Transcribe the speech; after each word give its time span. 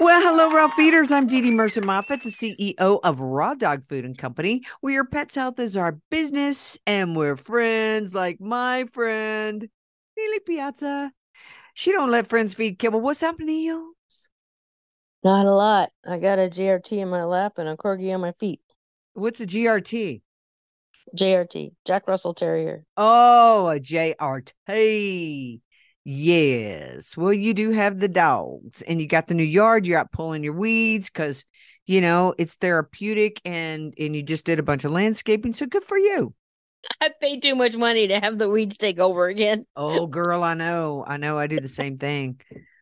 Well, 0.00 0.20
hello, 0.20 0.52
raw 0.52 0.66
feeders. 0.68 1.12
I'm 1.12 1.28
Dee 1.28 1.40
Dee 1.40 1.52
Mercer 1.52 1.80
Moffat, 1.80 2.24
the 2.24 2.30
CEO 2.30 2.98
of 3.04 3.20
Raw 3.20 3.54
Dog 3.54 3.84
Food 3.86 4.04
and 4.04 4.18
Company, 4.18 4.62
where 4.80 4.92
your 4.92 5.04
pet's 5.04 5.36
health 5.36 5.60
is 5.60 5.76
our 5.76 5.98
business 6.10 6.76
and 6.84 7.14
we're 7.14 7.36
friends 7.36 8.12
like 8.12 8.40
my 8.40 8.86
friend, 8.86 9.68
Nealy 10.18 10.44
Piazza. 10.44 11.12
She 11.74 11.92
don't 11.92 12.10
let 12.10 12.26
friends 12.26 12.54
feed 12.54 12.78
kibble. 12.80 13.00
What's 13.02 13.22
up, 13.22 13.38
Neil? 13.38 13.92
Not 15.22 15.46
a 15.46 15.54
lot. 15.54 15.90
I 16.04 16.18
got 16.18 16.40
a 16.40 16.48
JRT 16.48 16.98
in 16.98 17.08
my 17.08 17.22
lap 17.22 17.58
and 17.58 17.68
a 17.68 17.76
corgi 17.76 18.12
on 18.12 18.20
my 18.20 18.32
feet. 18.32 18.60
What's 19.12 19.40
a 19.40 19.46
GRT? 19.46 20.22
JRT, 21.16 21.72
Jack 21.84 22.08
Russell 22.08 22.34
Terrier. 22.34 22.84
Oh, 22.96 23.68
a 23.68 23.78
JRT. 23.78 25.60
Yes. 26.04 27.16
Well, 27.16 27.32
you 27.32 27.54
do 27.54 27.70
have 27.70 27.98
the 27.98 28.08
dogs 28.08 28.82
and 28.82 29.00
you 29.00 29.06
got 29.08 29.26
the 29.26 29.34
new 29.34 29.42
yard. 29.42 29.86
You're 29.86 29.98
out 29.98 30.12
pulling 30.12 30.44
your 30.44 30.52
weeds 30.52 31.08
because, 31.08 31.44
you 31.86 32.00
know, 32.00 32.34
it's 32.38 32.56
therapeutic 32.56 33.40
and 33.44 33.94
and 33.98 34.14
you 34.14 34.22
just 34.22 34.44
did 34.44 34.58
a 34.58 34.62
bunch 34.62 34.84
of 34.84 34.92
landscaping. 34.92 35.54
So 35.54 35.66
good 35.66 35.84
for 35.84 35.96
you. 35.96 36.34
I 37.00 37.10
paid 37.20 37.42
too 37.42 37.54
much 37.54 37.74
money 37.76 38.08
to 38.08 38.20
have 38.20 38.38
the 38.38 38.48
weeds 38.50 38.76
take 38.76 38.98
over 38.98 39.26
again. 39.28 39.64
Oh, 39.76 40.06
girl, 40.06 40.42
I 40.42 40.54
know. 40.54 41.04
I 41.06 41.16
know. 41.16 41.38
I 41.38 41.46
do 41.46 41.58
the 41.58 41.68
same 41.68 41.96
thing. 41.96 42.40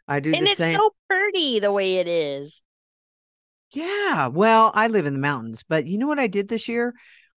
I 0.09 0.21
do 0.21 0.33
and 0.35 0.45
the 0.45 0.51
it's 0.51 0.59
same. 0.59 0.77
so 0.77 0.91
pretty 1.09 1.61
the 1.61 1.73
way 1.73 1.97
it 1.97 2.09
is. 2.09 2.63
Yeah. 3.73 4.27
Well, 4.27 4.71
I 4.75 4.89
live 4.89 5.07
in 5.07 5.15
the 5.15 5.19
mountains, 5.19 5.63
but 5.67 5.87
you 5.87 5.97
know 5.99 6.07
what 6.07 6.19
I 6.19 6.27
did 6.27 6.49
this 6.49 6.69
year? 6.69 6.95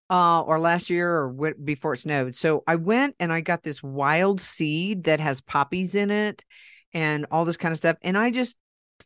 Uh, 0.09 0.41
or 0.41 0.59
last 0.59 0.89
year 0.91 1.11
or 1.21 1.31
w- 1.31 1.55
before 1.63 1.93
it 1.93 1.97
snowed. 1.97 2.35
So 2.35 2.63
I 2.67 2.75
went 2.75 3.15
and 3.19 3.33
I 3.33 3.41
got 3.41 3.63
this 3.63 3.81
wild 3.81 4.39
seed 4.39 5.05
that 5.05 5.19
has 5.19 5.41
poppies 5.41 5.95
in 5.95 6.11
it 6.11 6.45
and 6.93 7.25
all 7.31 7.43
this 7.43 7.57
kind 7.57 7.71
of 7.71 7.79
stuff. 7.79 7.97
And 8.03 8.15
I 8.15 8.29
just 8.29 8.55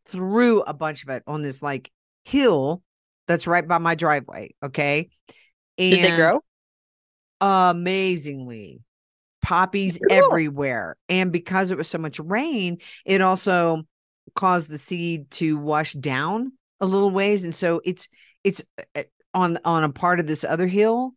threw 0.05 0.61
a 0.61 0.73
bunch 0.73 1.03
of 1.03 1.09
it 1.09 1.23
on 1.25 1.41
this 1.41 1.63
like 1.63 1.89
hill 2.25 2.83
that's 3.27 3.47
right 3.47 3.65
by 3.65 3.77
my 3.77 3.95
driveway. 3.95 4.53
Okay. 4.61 5.09
And 5.77 5.91
Did 5.91 6.03
they 6.11 6.15
grow? 6.17 6.41
amazingly 7.41 8.81
poppies 9.41 9.97
Cool. 10.09 10.17
everywhere 10.17 10.97
and 11.07 11.31
because 11.31 11.71
it 11.71 11.77
was 11.77 11.87
so 11.87 11.97
much 11.97 12.19
rain 12.19 12.79
it 13.05 13.21
also 13.21 13.83
caused 14.35 14.69
the 14.69 14.77
seed 14.77 15.31
to 15.31 15.57
wash 15.57 15.93
down 15.93 16.51
a 16.81 16.85
little 16.85 17.09
ways 17.09 17.45
and 17.45 17.55
so 17.55 17.79
it's 17.85 18.09
it's 18.43 18.61
uh, 18.95 19.03
on 19.33 19.57
on 19.65 19.83
a 19.83 19.91
part 19.91 20.19
of 20.19 20.27
this 20.27 20.43
other 20.43 20.67
hill 20.67 21.13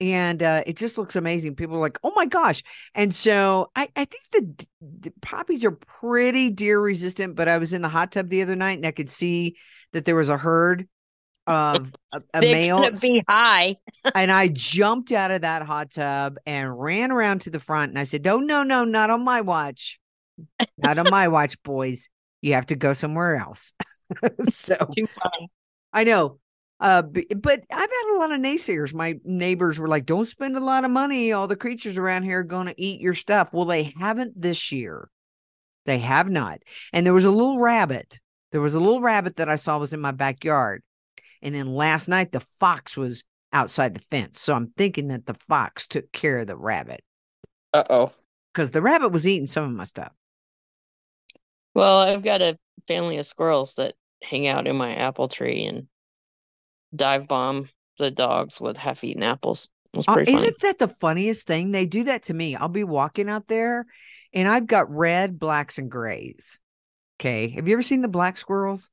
and 0.00 0.42
uh 0.42 0.62
it 0.66 0.76
just 0.76 0.98
looks 0.98 1.16
amazing 1.16 1.54
people 1.54 1.76
are 1.76 1.80
like 1.80 1.98
oh 2.04 2.12
my 2.14 2.26
gosh 2.26 2.62
and 2.94 3.14
so 3.14 3.70
i 3.74 3.88
i 3.96 4.04
think 4.04 4.22
the, 4.32 4.66
d- 5.00 5.12
poppies 5.22 5.64
are 5.64 5.72
pretty 5.72 6.50
deer 6.50 6.80
resistant 6.80 7.34
but 7.34 7.48
i 7.48 7.58
was 7.58 7.72
in 7.72 7.82
the 7.82 7.88
hot 7.88 8.12
tub 8.12 8.28
the 8.28 8.42
other 8.42 8.56
night 8.56 8.76
and 8.76 8.86
i 8.86 8.90
could 8.90 9.08
see 9.10 9.56
that 9.92 10.04
there 10.04 10.14
was 10.14 10.28
a 10.28 10.36
herd 10.36 10.86
of 11.46 11.94
a, 12.34 12.38
a 12.38 12.40
male 12.40 12.90
be 13.00 13.22
high. 13.28 13.76
and 14.16 14.32
I 14.32 14.48
jumped 14.48 15.12
out 15.12 15.30
of 15.30 15.42
that 15.42 15.62
hot 15.62 15.92
tub 15.92 16.38
and 16.44 16.78
ran 16.78 17.12
around 17.12 17.42
to 17.42 17.50
the 17.50 17.60
front 17.60 17.90
and 17.90 17.98
I 18.00 18.04
said, 18.04 18.24
"No, 18.24 18.38
no, 18.38 18.64
no, 18.64 18.84
not 18.84 19.10
on 19.10 19.22
my 19.22 19.42
watch. 19.42 20.00
Not 20.76 20.98
on 20.98 21.08
my 21.08 21.28
watch, 21.28 21.62
boys. 21.62 22.08
You 22.40 22.54
have 22.54 22.66
to 22.66 22.74
go 22.76 22.94
somewhere 22.94 23.36
else." 23.36 23.72
so. 24.48 24.76
I 25.92 26.02
know. 26.02 26.40
Uh, 26.78 27.02
but 27.02 27.64
I've 27.70 27.90
had 27.90 28.14
a 28.14 28.18
lot 28.18 28.32
of 28.32 28.40
naysayers. 28.40 28.92
My 28.92 29.18
neighbors 29.24 29.78
were 29.78 29.88
like, 29.88 30.04
"Don't 30.04 30.26
spend 30.26 30.56
a 30.56 30.60
lot 30.64 30.84
of 30.84 30.90
money. 30.90 31.32
All 31.32 31.48
the 31.48 31.56
creatures 31.56 31.96
around 31.96 32.24
here 32.24 32.40
are 32.40 32.44
going 32.44 32.66
to 32.66 32.80
eat 32.80 33.00
your 33.00 33.14
stuff." 33.14 33.52
Well, 33.52 33.64
they 33.64 33.94
haven't 33.98 34.40
this 34.40 34.70
year. 34.72 35.08
They 35.86 35.98
have 36.00 36.28
not. 36.28 36.60
And 36.92 37.06
there 37.06 37.14
was 37.14 37.24
a 37.24 37.30
little 37.30 37.58
rabbit. 37.58 38.18
There 38.52 38.60
was 38.60 38.74
a 38.74 38.80
little 38.80 39.00
rabbit 39.00 39.36
that 39.36 39.48
I 39.48 39.56
saw 39.56 39.78
was 39.78 39.92
in 39.92 40.00
my 40.00 40.10
backyard. 40.12 40.82
And 41.42 41.54
then 41.54 41.66
last 41.68 42.08
night 42.08 42.32
the 42.32 42.40
fox 42.40 42.96
was 42.96 43.24
outside 43.52 43.94
the 43.94 44.00
fence. 44.00 44.40
So 44.40 44.54
I'm 44.54 44.72
thinking 44.76 45.08
that 45.08 45.26
the 45.26 45.34
fox 45.34 45.86
took 45.86 46.10
care 46.12 46.40
of 46.40 46.46
the 46.46 46.56
rabbit 46.56 47.02
Uh 47.72 47.84
oh. 47.88 48.12
because 48.52 48.72
the 48.72 48.82
rabbit 48.82 49.10
was 49.10 49.26
eating 49.26 49.46
some 49.46 49.64
of 49.64 49.70
my 49.70 49.84
stuff. 49.84 50.12
Well, 51.74 51.98
I've 51.98 52.22
got 52.22 52.42
a 52.42 52.58
family 52.88 53.18
of 53.18 53.26
squirrels 53.26 53.74
that 53.74 53.94
hang 54.22 54.46
out 54.46 54.66
in 54.66 54.76
my 54.76 54.94
apple 54.94 55.28
tree 55.28 55.64
and 55.64 55.88
dive 56.94 57.28
bomb 57.28 57.68
the 57.98 58.10
dogs 58.10 58.60
with 58.60 58.76
half-eaten 58.76 59.22
apples. 59.22 59.68
It 59.94 60.04
Uh, 60.08 60.18
isn't 60.26 60.58
that 60.60 60.78
the 60.78 60.88
funniest 60.88 61.46
thing? 61.46 61.72
They 61.72 61.86
do 61.86 62.04
that 62.04 62.24
to 62.24 62.34
me. 62.34 62.54
I'll 62.54 62.68
be 62.68 62.84
walking 62.84 63.30
out 63.30 63.46
there 63.46 63.86
and 64.34 64.46
I've 64.46 64.66
got 64.66 64.90
red, 64.90 65.38
blacks, 65.38 65.78
and 65.78 65.90
grays. 65.90 66.60
Okay. 67.18 67.48
Have 67.48 67.66
you 67.66 67.72
ever 67.72 67.82
seen 67.82 68.02
the 68.02 68.08
black 68.08 68.36
squirrels? 68.36 68.90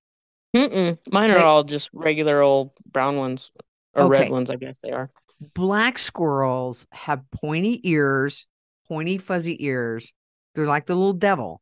Mm-mm. 0.56 0.98
Mine 1.12 1.32
are 1.32 1.34
They- 1.34 1.42
all 1.42 1.64
just 1.66 1.90
regular 1.94 2.40
old 2.42 2.72
brown 2.90 3.18
ones 3.18 3.52
or 3.96 4.04
Okay. 4.04 4.22
red 4.22 4.30
ones, 4.32 4.50
I 4.50 4.56
guess 4.56 4.78
they 4.78 4.92
are. 4.92 5.10
Black 5.56 5.98
squirrels 5.98 6.88
have 6.94 7.30
pointy 7.32 7.82
ears, 7.90 8.46
pointy, 8.88 9.18
fuzzy 9.18 9.62
ears. 9.66 10.14
They're 10.56 10.68
like 10.68 10.86
the 10.86 10.96
little 10.96 11.12
devil. 11.14 11.62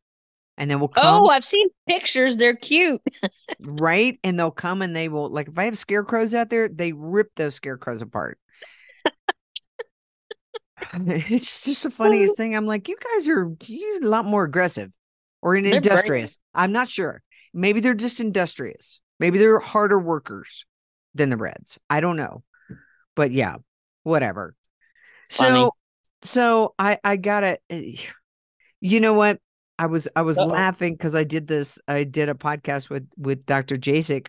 And 0.61 0.69
then 0.69 0.77
we'll 0.77 0.89
come 0.89 1.23
Oh, 1.23 1.27
I've 1.27 1.43
seen 1.43 1.69
pictures. 1.87 2.37
They're 2.37 2.55
cute. 2.55 3.01
right? 3.61 4.19
And 4.23 4.37
they'll 4.37 4.51
come 4.51 4.83
and 4.83 4.95
they 4.95 5.09
will 5.09 5.27
like 5.27 5.47
if 5.47 5.57
i 5.57 5.65
have 5.65 5.75
scarecrows 5.75 6.35
out 6.35 6.51
there 6.51 6.69
they 6.69 6.93
rip 6.93 7.31
those 7.35 7.55
scarecrows 7.55 8.03
apart. 8.03 8.37
It's 10.93 11.63
just 11.63 11.83
the 11.83 11.89
funniest 11.89 12.37
thing. 12.37 12.55
I'm 12.55 12.65
like 12.67 12.87
you 12.87 12.95
guys 12.95 13.27
are 13.27 13.51
you 13.65 13.99
a 14.03 14.07
lot 14.07 14.25
more 14.25 14.43
aggressive 14.43 14.91
or 15.41 15.55
in 15.55 15.63
They're 15.63 15.79
brave. 15.79 15.85
industrious. 15.91 16.39
I'm 16.53 16.71
not 16.71 16.89
sure. 16.89 17.23
Maybe 17.53 17.79
they're 17.79 17.93
just 17.93 18.19
industrious. 18.19 18.99
Maybe 19.19 19.39
they're 19.39 19.59
harder 19.59 19.99
workers 19.99 20.65
than 21.15 21.29
the 21.29 21.37
reds. 21.37 21.79
I 21.89 22.01
don't 22.01 22.17
know. 22.17 22.43
But 23.15 23.31
yeah 23.31 23.57
whatever. 24.03 24.55
Funny. 25.31 25.49
so 25.49 25.71
so 26.21 26.75
i 26.77 26.99
i 27.03 27.15
gotta 27.15 27.57
eh, 27.71 27.95
you 28.79 28.99
know 28.99 29.13
what 29.13 29.39
i 29.79 29.85
was 29.85 30.07
i 30.15 30.21
was 30.21 30.37
Uh-oh. 30.37 30.45
laughing 30.45 30.93
because 30.93 31.15
i 31.15 31.23
did 31.23 31.47
this 31.47 31.79
i 31.87 32.03
did 32.03 32.29
a 32.29 32.33
podcast 32.33 32.89
with 32.89 33.07
with 33.17 33.45
dr 33.45 33.75
jasek 33.77 34.27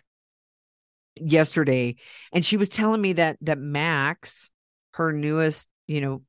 yesterday 1.15 1.95
and 2.31 2.45
she 2.45 2.57
was 2.57 2.69
telling 2.69 3.01
me 3.01 3.13
that 3.13 3.37
that 3.41 3.59
max 3.59 4.49
her 4.93 5.11
newest 5.13 5.67
you 5.87 6.01
know 6.01 6.21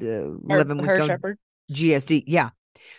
Her, 0.00 0.36
11 0.48 0.78
week 0.78 0.86
her 0.86 1.06
shepherd. 1.06 1.38
gsd 1.72 2.24
yeah 2.26 2.50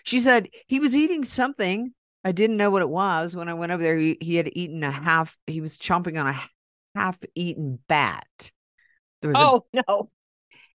she 0.03 0.19
said 0.19 0.49
he 0.67 0.79
was 0.79 0.95
eating 0.95 1.23
something 1.23 1.93
i 2.23 2.31
didn't 2.31 2.57
know 2.57 2.71
what 2.71 2.81
it 2.81 2.89
was 2.89 3.35
when 3.35 3.49
i 3.49 3.53
went 3.53 3.71
over 3.71 3.83
there 3.83 3.97
he, 3.97 4.17
he 4.19 4.35
had 4.35 4.49
eaten 4.53 4.83
a 4.83 4.91
half 4.91 5.37
he 5.45 5.61
was 5.61 5.77
chomping 5.77 6.19
on 6.19 6.27
a 6.27 6.41
half 6.95 7.21
eaten 7.35 7.77
bat 7.87 8.51
there 9.21 9.29
was 9.31 9.37
a 9.37 9.39
Oh 9.39 9.65
no. 9.73 10.09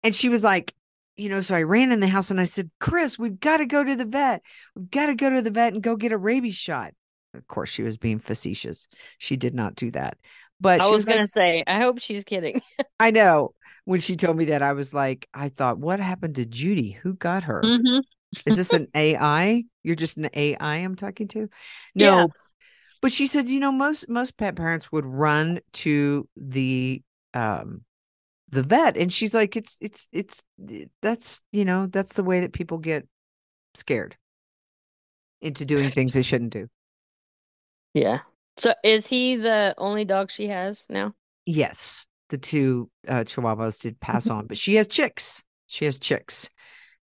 and 0.03 0.15
she 0.15 0.29
was 0.29 0.43
like, 0.43 0.73
you 1.21 1.29
know, 1.29 1.41
so 1.41 1.55
I 1.55 1.63
ran 1.63 1.91
in 1.91 1.99
the 1.99 2.07
house 2.07 2.31
and 2.31 2.41
I 2.41 2.45
said, 2.45 2.71
Chris, 2.79 3.19
we've 3.19 3.39
got 3.39 3.57
to 3.57 3.65
go 3.65 3.83
to 3.83 3.95
the 3.95 4.05
vet. 4.05 4.41
We've 4.75 4.89
got 4.91 5.07
to 5.07 5.15
go 5.15 5.29
to 5.29 5.41
the 5.41 5.51
vet 5.51 5.73
and 5.73 5.83
go 5.83 5.95
get 5.95 6.11
a 6.11 6.17
rabies 6.17 6.55
shot. 6.55 6.93
Of 7.33 7.47
course, 7.47 7.69
she 7.69 7.83
was 7.83 7.97
being 7.97 8.19
facetious. 8.19 8.87
She 9.19 9.37
did 9.37 9.53
not 9.53 9.75
do 9.75 9.91
that. 9.91 10.17
But 10.59 10.81
I 10.81 10.85
she 10.85 10.95
was 10.95 11.05
was 11.05 11.07
like, 11.07 11.21
gonna 11.21 11.27
say, 11.27 11.63
I 11.67 11.79
hope 11.79 11.99
she's 11.99 12.23
kidding. 12.23 12.61
I 12.99 13.11
know. 13.11 13.53
When 13.85 13.99
she 13.99 14.15
told 14.15 14.37
me 14.37 14.45
that, 14.45 14.61
I 14.61 14.73
was 14.73 14.93
like, 14.93 15.27
I 15.33 15.49
thought, 15.49 15.79
what 15.79 15.99
happened 15.99 16.35
to 16.35 16.45
Judy? 16.45 16.91
Who 16.91 17.13
got 17.15 17.43
her? 17.43 17.73
hmm 17.73 18.01
Is 18.45 18.55
this 18.55 18.73
an 18.73 18.87
AI? 18.95 19.65
You're 19.83 19.95
just 19.95 20.17
an 20.17 20.29
AI 20.35 20.75
I'm 20.77 20.95
talking 20.95 21.27
to? 21.29 21.49
No. 21.95 22.25
Yeah. 22.25 22.27
But 23.01 23.13
she 23.13 23.27
said, 23.27 23.49
you 23.49 23.59
know, 23.59 23.71
most 23.71 24.09
most 24.09 24.37
pet 24.37 24.55
parents 24.55 24.91
would 24.91 25.05
run 25.05 25.61
to 25.73 26.27
the 26.37 27.03
um 27.33 27.83
the 28.51 28.63
vet 28.63 28.97
and 28.97 29.11
she's 29.13 29.33
like 29.33 29.55
it's 29.55 29.77
it's 29.81 30.07
it's 30.11 30.43
that's 31.01 31.41
you 31.51 31.65
know 31.65 31.87
that's 31.87 32.13
the 32.13 32.23
way 32.23 32.41
that 32.41 32.53
people 32.53 32.77
get 32.77 33.07
scared 33.75 34.17
into 35.41 35.65
doing 35.65 35.91
things 35.91 36.13
they 36.13 36.21
shouldn't 36.21 36.53
do 36.53 36.67
Yeah. 37.93 38.19
So 38.57 38.73
is 38.83 39.07
he 39.07 39.37
the 39.37 39.73
only 39.77 40.03
dog 40.05 40.29
she 40.31 40.47
has 40.47 40.85
now? 40.89 41.15
yes 41.45 42.05
the 42.29 42.37
two 42.37 42.89
uh 43.07 43.23
chihuahuas 43.23 43.79
did 43.81 43.99
pass 43.99 44.29
on 44.29 44.47
but 44.47 44.57
she 44.57 44.75
has 44.75 44.87
chicks 44.87 45.43
she 45.67 45.85
has 45.85 45.99
chicks 45.99 46.49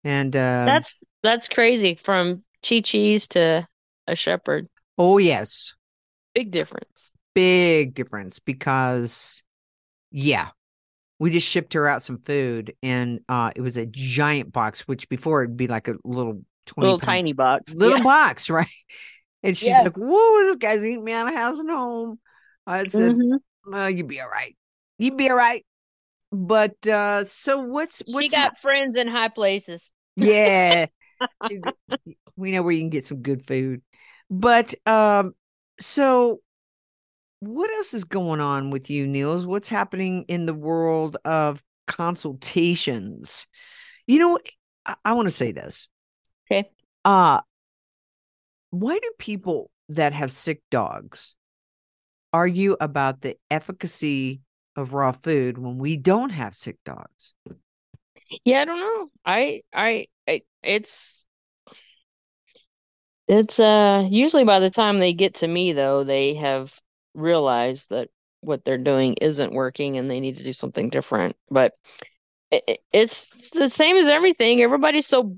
and 0.03 0.35
uh 0.35 0.71
That's 0.71 1.03
that's 1.23 1.49
crazy 1.49 1.95
from 1.95 2.43
Chi 2.67 2.81
Chi's 2.81 3.27
to 3.29 3.67
a 4.07 4.15
shepherd. 4.15 4.69
Oh 4.97 5.17
yes, 5.17 5.75
Big 6.33 6.51
difference. 6.51 7.11
big 7.33 7.93
difference 7.93 8.39
because 8.39 9.43
yeah, 10.11 10.49
we 11.19 11.31
just 11.31 11.47
shipped 11.47 11.73
her 11.73 11.87
out 11.87 12.01
some 12.01 12.17
food 12.19 12.75
and 12.83 13.19
uh 13.29 13.51
it 13.55 13.61
was 13.61 13.77
a 13.77 13.85
giant 13.85 14.51
box, 14.53 14.87
which 14.87 15.09
before 15.09 15.43
it'd 15.43 15.57
be 15.57 15.67
like 15.67 15.87
a 15.87 15.95
little 16.03 16.41
twenty 16.65 16.85
Little 16.87 16.99
pound- 16.99 17.03
tiny 17.07 17.33
box. 17.33 17.73
little 17.73 17.97
Yeah. 17.97 18.03
box, 18.03 18.49
right? 18.49 18.67
And 19.43 19.57
she's 19.57 19.69
Yeah. 19.69 19.81
like, 19.81 19.95
"Whoa, 19.97 20.41
this 20.45 20.55
guy's 20.57 20.83
eating 20.83 21.03
me 21.03 21.13
out 21.13 21.27
of 21.27 21.33
house 21.35 21.59
and 21.59 21.69
home." 21.69 22.19
I 22.65 22.87
said, 22.87 23.13
Mhm. 23.13 23.39
"Well, 23.65 23.89
you'd 23.89 24.07
be 24.07 24.19
all 24.21 24.29
right. 24.29 24.55
You'd 24.97 25.17
be 25.17 25.29
all 25.29 25.37
right." 25.37 25.65
But 26.31 26.85
uh 26.87 27.23
so 27.23 27.61
what's 27.61 28.03
what's 28.07 28.25
She 28.27 28.29
got 28.35 28.57
friends 28.57 28.95
in 28.95 29.07
high 29.07 29.29
places. 29.29 29.89
yeah 30.17 30.87
we 32.35 32.51
know 32.51 32.61
where 32.63 32.71
you 32.73 32.81
can 32.81 32.89
get 32.89 33.05
some 33.05 33.21
good 33.21 33.45
food 33.45 33.81
but 34.29 34.73
um 34.85 35.33
so 35.79 36.39
what 37.39 37.71
else 37.71 37.93
is 37.93 38.03
going 38.03 38.41
on 38.41 38.69
with 38.71 38.89
you 38.89 39.05
niels 39.07 39.45
what's 39.45 39.69
happening 39.69 40.23
in 40.27 40.45
the 40.45 40.53
world 40.53 41.17
of 41.25 41.63
consultations 41.87 43.47
you 44.07 44.19
know 44.19 44.39
i, 44.85 44.95
I 45.05 45.13
want 45.13 45.27
to 45.27 45.33
say 45.33 45.51
this 45.51 45.87
Okay. 46.49 46.69
uh 47.05 47.41
why 48.71 48.99
do 48.99 49.11
people 49.17 49.71
that 49.89 50.13
have 50.13 50.31
sick 50.31 50.61
dogs 50.71 51.35
argue 52.33 52.75
about 52.81 53.21
the 53.21 53.37
efficacy 53.49 54.41
of 54.75 54.93
raw 54.93 55.11
food 55.11 55.57
when 55.57 55.77
we 55.77 55.97
don't 55.97 56.29
have 56.31 56.55
sick 56.55 56.77
dogs 56.85 57.33
Yeah, 58.43 58.61
I 58.61 58.65
don't 58.65 58.79
know. 58.79 59.09
I, 59.25 59.61
I, 59.73 60.07
I, 60.27 60.41
it's, 60.61 61.25
it's, 63.27 63.59
uh, 63.59 64.07
usually 64.09 64.43
by 64.43 64.59
the 64.59 64.69
time 64.69 64.99
they 64.99 65.13
get 65.13 65.35
to 65.35 65.47
me, 65.47 65.73
though, 65.73 66.03
they 66.03 66.33
have 66.35 66.77
realized 67.17 67.91
that 67.91 68.09
what 68.41 68.65
they're 68.65 68.79
doing 68.79 69.15
isn't 69.21 69.53
working 69.53 69.97
and 69.97 70.11
they 70.11 70.21
need 70.21 70.37
to 70.37 70.45
do 70.45 70.53
something 70.53 70.89
different. 70.91 71.37
But 71.51 71.73
it, 72.51 72.63
it- 72.67 72.81
it's 72.93 73.51
the 73.51 73.69
same 73.69 73.97
as 73.97 74.09
everything. 74.09 74.61
Everybody's 74.61 75.07
so 75.07 75.37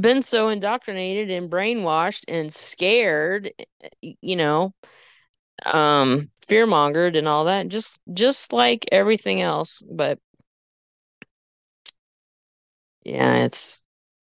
been 0.00 0.22
so 0.22 0.48
indoctrinated 0.50 1.30
and 1.30 1.50
brainwashed 1.50 2.24
and 2.28 2.52
scared, 2.52 3.52
you 4.00 4.36
know, 4.36 4.74
um, 5.66 6.30
fear-mongered 6.48 7.16
and 7.16 7.28
all 7.28 7.46
that, 7.46 7.68
just, 7.68 8.00
just 8.14 8.52
like 8.52 8.86
everything 8.92 9.42
else. 9.42 9.82
But 9.90 10.18
yeah, 13.04 13.44
it's. 13.44 13.80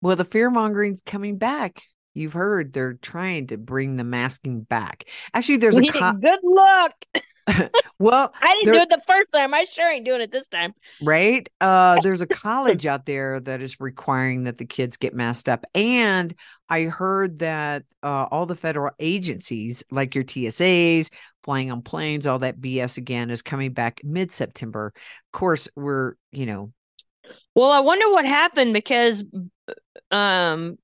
Well, 0.01 0.15
the 0.15 0.25
fear 0.25 0.49
mongering's 0.51 1.01
coming 1.03 1.37
back. 1.37 1.83
You've 2.19 2.33
heard 2.33 2.73
they're 2.73 2.93
trying 2.93 3.47
to 3.47 3.57
bring 3.57 3.95
the 3.97 4.03
masking 4.03 4.61
back. 4.61 5.05
Actually, 5.33 5.57
there's 5.57 5.77
a 5.77 5.81
co- 5.87 6.13
Good 6.13 6.39
luck. 6.43 6.93
well, 7.99 8.31
I 8.41 8.53
didn't 8.55 8.65
there- 8.65 8.73
do 8.75 8.81
it 8.81 8.89
the 8.89 9.01
first 9.07 9.31
time. 9.31 9.53
I 9.53 9.63
sure 9.63 9.91
ain't 9.91 10.05
doing 10.05 10.21
it 10.21 10.31
this 10.31 10.47
time. 10.47 10.73
right? 11.01 11.47
Uh, 11.59 11.97
there's 12.03 12.21
a 12.21 12.27
college 12.27 12.85
out 12.85 13.05
there 13.05 13.39
that 13.39 13.61
is 13.61 13.79
requiring 13.79 14.43
that 14.43 14.57
the 14.57 14.65
kids 14.65 14.97
get 14.97 15.15
masked 15.15 15.49
up, 15.49 15.65
and 15.73 16.35
I 16.69 16.83
heard 16.83 17.39
that 17.39 17.83
uh, 18.03 18.27
all 18.29 18.45
the 18.45 18.55
federal 18.55 18.91
agencies, 18.99 19.83
like 19.89 20.13
your 20.13 20.23
TSAs, 20.23 21.09
flying 21.43 21.71
on 21.71 21.81
planes, 21.81 22.27
all 22.27 22.39
that 22.39 22.59
BS 22.59 22.97
again, 22.97 23.31
is 23.31 23.41
coming 23.41 23.73
back 23.73 24.01
mid 24.03 24.29
September. 24.29 24.93
Of 24.95 25.31
course, 25.31 25.67
we're 25.75 26.13
you 26.31 26.45
know 26.45 26.71
Well, 27.55 27.71
I 27.71 27.79
wonder 27.79 28.11
what 28.11 28.25
happened 28.25 28.73
because 28.73 29.23
um 30.11 30.77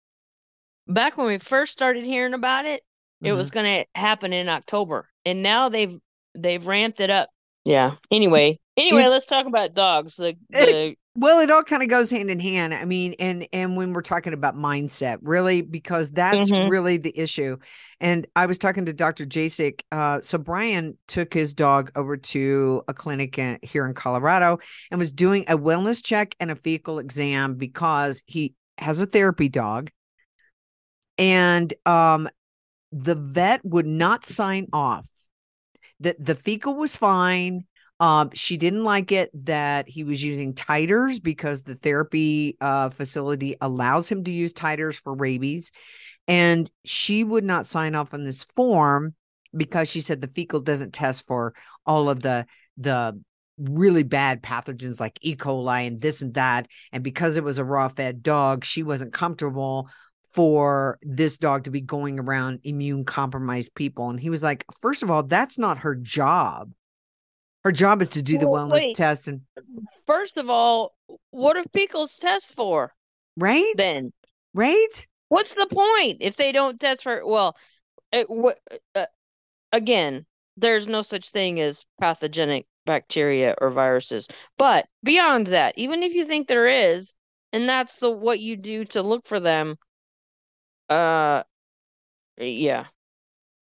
back 0.88 1.18
when 1.18 1.28
we 1.28 1.38
first 1.38 1.72
started 1.72 2.04
hearing 2.06 2.34
about 2.34 2.66
it, 2.66 2.82
it 3.22 3.28
Mm-hmm. 3.30 3.38
was 3.38 3.50
going 3.50 3.66
to 3.66 3.86
happen 4.00 4.34
in 4.34 4.50
October. 4.50 5.08
And 5.26 5.42
now 5.42 5.70
they've 5.70 5.96
they've 6.38 6.66
ramped 6.68 7.00
it 7.00 7.10
up. 7.10 7.30
Yeah. 7.64 7.96
Anyway, 8.12 8.60
anyway, 8.78 9.04
It- 9.04 9.10
let's 9.10 9.26
talk 9.26 9.46
about 9.48 9.74
dogs. 9.74 10.16
The 10.18 10.36
the 10.52 10.96
Well, 11.18 11.40
it 11.40 11.50
all 11.50 11.64
kind 11.64 11.82
of 11.82 11.88
goes 11.88 12.12
hand 12.12 12.30
in 12.30 12.42
hand. 12.42 12.74
I 12.74 12.84
mean, 12.84 13.16
and 13.20 13.48
and 13.54 13.78
when 13.78 13.94
we're 13.94 14.02
talking 14.02 14.34
about 14.34 14.56
mindset, 14.56 15.20
really, 15.22 15.62
because 15.62 16.12
that's 16.12 16.52
Mhm. 16.52 16.70
really 16.70 16.98
the 16.98 17.18
issue. 17.18 17.56
And 18.02 18.28
I 18.36 18.46
was 18.48 18.58
talking 18.58 18.86
to 18.86 18.94
Dr. 18.94 19.26
Jasek. 19.26 19.80
Uh, 19.94 20.20
so 20.22 20.38
Brian 20.38 20.98
took 21.08 21.34
his 21.34 21.54
dog 21.54 21.90
over 21.96 22.18
to 22.18 22.84
a 22.90 22.94
clinic 22.94 23.40
in, 23.40 23.58
here 23.64 23.88
in 23.88 23.94
Colorado 23.94 24.60
and 24.92 25.00
was 25.00 25.14
doing 25.14 25.46
a 25.48 25.58
wellness 25.58 26.04
check 26.04 26.36
and 26.42 26.52
a 26.52 26.56
fecal 26.56 27.00
exam 27.00 27.56
because 27.56 28.22
he 28.26 28.54
has 28.78 29.00
a 29.00 29.06
therapy 29.06 29.48
dog. 29.48 29.90
And 31.17 31.73
um, 31.85 32.29
the 32.91 33.15
vet 33.15 33.63
would 33.63 33.85
not 33.85 34.25
sign 34.25 34.67
off. 34.73 35.07
The 36.00 36.15
the 36.19 36.35
fecal 36.35 36.75
was 36.75 36.95
fine. 36.95 37.65
Um, 38.00 38.31
she 38.33 38.57
didn't 38.57 38.83
like 38.83 39.13
it 39.13 39.31
that 39.45 39.88
he 39.88 40.03
was 40.03 40.21
using 40.21 40.53
titers 40.53 41.23
because 41.23 41.63
the 41.63 41.75
therapy 41.75 42.57
uh, 42.59 42.89
facility 42.89 43.56
allows 43.62 44.12
him 44.12 44.25
to 44.25 44.31
use 44.31 44.53
titers 44.53 44.95
for 45.01 45.13
rabies. 45.13 45.71
And 46.27 46.69
she 46.83 47.23
would 47.23 47.45
not 47.45 47.67
sign 47.67 47.95
off 47.95 48.13
on 48.13 48.25
this 48.25 48.44
form 48.44 49.15
because 49.56 49.89
she 49.89 50.01
said 50.01 50.19
the 50.19 50.27
fecal 50.27 50.59
doesn't 50.59 50.94
test 50.94 51.25
for 51.25 51.53
all 51.85 52.09
of 52.09 52.21
the 52.21 52.45
the 52.77 53.21
really 53.57 54.03
bad 54.03 54.44
pathogens 54.44 55.00
like 55.00 55.17
E. 55.21 55.35
coli 55.35 55.88
and 55.88 56.01
this 56.01 56.21
and 56.21 56.33
that. 56.33 56.67
And 56.91 57.03
because 57.03 57.38
it 57.38 57.44
was 57.44 57.57
a 57.57 57.63
raw 57.63 57.88
fed 57.88 58.21
dog, 58.21 58.65
she 58.65 58.83
wasn't 58.83 59.13
comfortable 59.13 59.89
for 60.36 61.00
this 61.02 61.38
dog 61.38 61.64
to 61.64 61.72
be 61.72 61.80
going 61.82 62.20
around 62.20 62.60
immune 62.64 63.06
compromised 63.06 63.74
people. 63.74 64.10
And 64.10 64.20
he 64.20 64.30
was 64.30 64.44
like, 64.44 64.66
first 64.82 65.02
of 65.02 65.10
all, 65.10 65.24
that's 65.24 65.58
not 65.58 65.80
her 65.80 65.96
job. 65.96 66.74
Her 67.64 67.72
job 67.72 68.02
is 68.02 68.10
to 68.10 68.22
do 68.22 68.38
the 68.38 68.48
Well, 68.48 68.68
wellness 68.68 68.74
wait. 68.74 68.96
test 68.96 69.28
and 69.28 69.42
first 70.06 70.38
of 70.38 70.50
all, 70.50 70.94
what 71.32 71.58
are 71.58 71.64
Pickles 71.74 72.16
test 72.16 72.54
for 72.54 72.92
right, 73.38 73.74
then? 73.78 74.12
right. 74.54 75.08
What's 75.30 75.56
the 75.56 75.68
point 75.68 76.18
if 76.20 76.36
they 76.36 76.52
don't 76.52 76.80
test 76.80 77.04
for 77.04 77.26
well, 77.26 77.58
it, 78.12 78.30
what 78.30 78.60
uh, 78.94 79.06
again, 79.72 80.26
there's 80.58 80.88
no 80.88 81.02
such 81.02 81.30
thing 81.30 81.60
as 81.60 81.86
pathogenic 82.00 82.68
bacteria 82.86 83.56
or 83.60 83.72
viruses. 83.72 84.28
But 84.58 84.86
beyond 85.04 85.48
that, 85.48 85.74
even 85.78 86.04
if 86.04 86.14
you 86.14 86.26
think 86.26 86.48
there 86.48 86.68
is, 86.68 87.16
and 87.52 87.68
that's 87.68 87.96
the 87.96 88.12
what 88.12 88.40
you 88.40 88.58
do 88.58 88.86
to 88.86 89.02
look 89.02 89.26
for 89.26 89.40
them, 89.40 89.78
uh 90.90 91.44
yeah. 92.38 92.86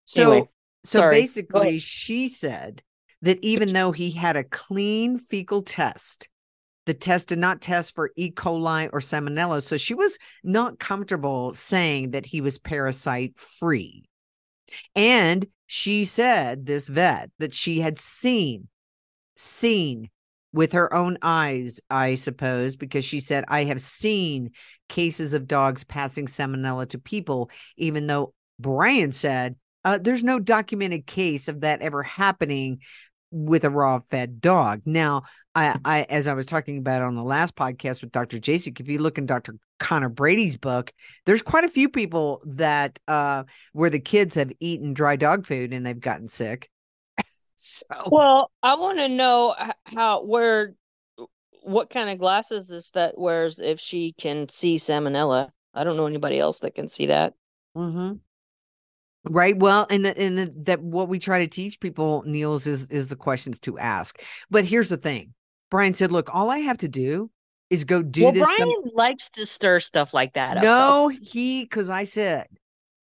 So, 0.05 0.31
Anyway, 0.31 0.49
so 0.83 0.99
sorry. 0.99 1.21
Basically, 1.21 1.79
she 1.79 2.27
said 2.27 2.81
that 3.21 3.39
even 3.41 3.73
though 3.73 3.91
he 3.91 4.11
had 4.11 4.35
a 4.35 4.43
clean 4.43 5.17
fecal 5.17 5.61
test, 5.61 6.29
the 6.85 6.93
test 6.93 7.29
did 7.29 7.39
not 7.39 7.61
test 7.61 7.95
for 7.95 8.11
E. 8.15 8.31
coli 8.31 8.89
or 8.91 8.99
salmonella. 8.99 9.63
So 9.63 9.77
she 9.77 9.93
was 9.93 10.17
not 10.43 10.79
comfortable 10.79 11.53
saying 11.53 12.11
that 12.11 12.25
he 12.25 12.41
was 12.41 12.59
parasite 12.59 13.39
free. 13.39 14.03
And 14.95 15.47
she 15.67 16.03
said, 16.03 16.65
this 16.65 16.89
vet, 16.89 17.31
that 17.39 17.53
she 17.53 17.79
had 17.79 17.97
seen, 17.97 18.67
seen 19.37 20.09
with 20.51 20.73
her 20.73 20.93
own 20.93 21.17
eyes, 21.21 21.79
I 21.89 22.15
suppose, 22.15 22.75
because 22.75 23.05
she 23.05 23.19
said, 23.19 23.45
I 23.47 23.63
have 23.63 23.81
seen 23.81 24.51
cases 24.93 25.33
of 25.33 25.47
dogs 25.47 25.83
passing 25.83 26.27
salmonella 26.27 26.87
to 26.87 26.99
people, 26.99 27.49
even 27.77 28.05
though 28.05 28.31
Brian 28.59 29.11
said, 29.11 29.55
uh, 29.83 29.97
there's 29.99 30.23
no 30.23 30.39
documented 30.39 31.07
case 31.07 31.47
of 31.47 31.61
that 31.61 31.81
ever 31.81 32.03
happening 32.03 32.79
with 33.31 33.63
a 33.63 33.71
raw 33.71 33.97
fed 33.97 34.39
dog. 34.39 34.83
Now, 34.85 35.23
I, 35.55 35.79
I, 35.83 36.03
as 36.03 36.27
I 36.27 36.35
was 36.35 36.45
talking 36.45 36.77
about 36.77 37.01
on 37.01 37.15
the 37.15 37.23
last 37.23 37.55
podcast 37.55 38.01
with 38.01 38.11
Dr. 38.11 38.37
Jasek, 38.37 38.79
if 38.79 38.87
you 38.87 38.99
look 38.99 39.17
in 39.17 39.25
Dr. 39.25 39.55
Conor 39.79 40.09
Brady's 40.09 40.57
book, 40.57 40.93
there's 41.25 41.41
quite 41.41 41.63
a 41.63 41.69
few 41.69 41.89
people 41.89 42.43
that 42.45 42.99
uh 43.07 43.43
where 43.73 43.89
the 43.89 43.99
kids 43.99 44.35
have 44.35 44.51
eaten 44.59 44.93
dry 44.93 45.15
dog 45.15 45.47
food 45.47 45.73
and 45.73 45.83
they've 45.83 45.99
gotten 45.99 46.27
sick. 46.27 46.69
so 47.55 47.83
Well, 48.11 48.51
I 48.61 48.75
want 48.75 48.99
to 48.99 49.09
know 49.09 49.55
how 49.85 50.23
where 50.23 50.75
what 51.63 51.89
kind 51.89 52.09
of 52.09 52.19
glasses 52.19 52.67
this 52.67 52.89
vet 52.91 53.17
wears 53.17 53.59
if 53.59 53.79
she 53.79 54.13
can 54.17 54.47
see 54.49 54.77
salmonella. 54.77 55.49
I 55.73 55.83
don't 55.83 55.97
know 55.97 56.05
anybody 56.05 56.39
else 56.39 56.59
that 56.59 56.75
can 56.75 56.87
see 56.87 57.07
that. 57.07 57.33
Mhm. 57.75 58.19
Right. 59.25 59.57
Well, 59.57 59.87
and 59.89 60.05
the, 60.05 60.17
and 60.17 60.37
the, 60.37 60.53
that 60.63 60.81
what 60.81 61.07
we 61.07 61.17
try 61.17 61.39
to 61.39 61.47
teach 61.47 61.79
people, 61.79 62.23
Niels, 62.25 62.67
is 62.67 62.89
is 62.91 63.07
the 63.07 63.15
questions 63.15 63.59
to 63.61 63.79
ask. 63.79 64.21
But 64.49 64.65
here's 64.65 64.89
the 64.89 64.97
thing: 64.97 65.33
Brian 65.71 65.93
said, 65.93 66.11
"Look, 66.11 66.29
all 66.33 66.49
I 66.49 66.59
have 66.59 66.77
to 66.79 66.89
do 66.89 67.31
is 67.69 67.85
go 67.85 68.03
do 68.03 68.25
well, 68.25 68.33
this." 68.33 68.43
Brian 68.43 68.73
some- 68.83 68.91
likes 68.93 69.29
to 69.31 69.45
stir 69.45 69.79
stuff 69.79 70.13
like 70.13 70.33
that 70.33 70.57
up. 70.57 70.63
no, 70.63 71.07
he 71.07 71.63
because 71.63 71.89
I 71.89 72.03
said 72.03 72.47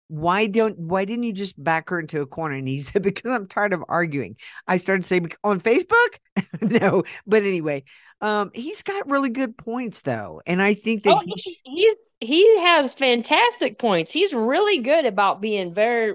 why 0.09 0.47
don't 0.47 0.79
why 0.79 1.05
didn't 1.05 1.25
you 1.25 1.33
just 1.33 1.63
back 1.63 1.91
her 1.91 2.01
into 2.01 2.21
a 2.21 2.27
corner? 2.27 2.57
And 2.57 2.69
he 2.69 2.81
said 2.81 3.03
because 3.03 3.31
i'm 3.31 3.47
tired 3.47 3.73
of 3.73 3.85
arguing. 3.89 4.37
I 4.67 4.79
started 4.79 5.05
saying 5.05 5.33
on 5.45 5.61
facebook? 5.61 6.19
No 6.61 7.03
but 7.27 7.43
anyway 7.43 7.83
um 8.21 8.51
he's 8.55 8.83
got 8.83 9.09
really 9.09 9.29
good 9.29 9.57
points 9.57 10.03
though 10.03 10.41
and 10.47 10.61
i 10.63 10.75
think 10.75 11.03
that 11.03 11.17
oh, 11.17 11.23
he, 11.25 11.59
he's 11.65 12.15
he 12.21 12.61
has 12.61 12.95
fantastic 12.95 13.79
points. 13.79 14.13
He's 14.13 14.35
really 14.35 14.83
good 14.83 15.05
about 15.05 15.41
being 15.41 15.73
very 15.73 16.15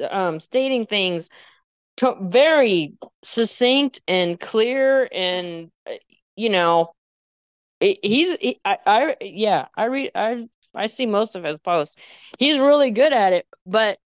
uh, 0.00 0.06
um 0.10 0.40
stating 0.40 0.86
things 0.86 1.30
very 2.20 2.94
succinct 3.22 4.00
and 4.06 4.38
clear 4.38 5.08
and 5.12 5.70
uh, 5.88 5.94
you 6.36 6.50
know 6.50 6.92
he's 7.80 8.36
he, 8.40 8.60
I, 8.64 8.78
I 8.86 9.16
yeah 9.20 9.66
i 9.76 9.84
read 9.84 10.10
i 10.14 10.46
I 10.76 10.86
see 10.86 11.06
most 11.06 11.36
of 11.36 11.44
his 11.44 11.58
posts. 11.58 11.96
He's 12.38 12.58
really 12.58 12.90
good 12.90 13.12
at 13.12 13.32
it, 13.32 13.46
but 13.64 13.98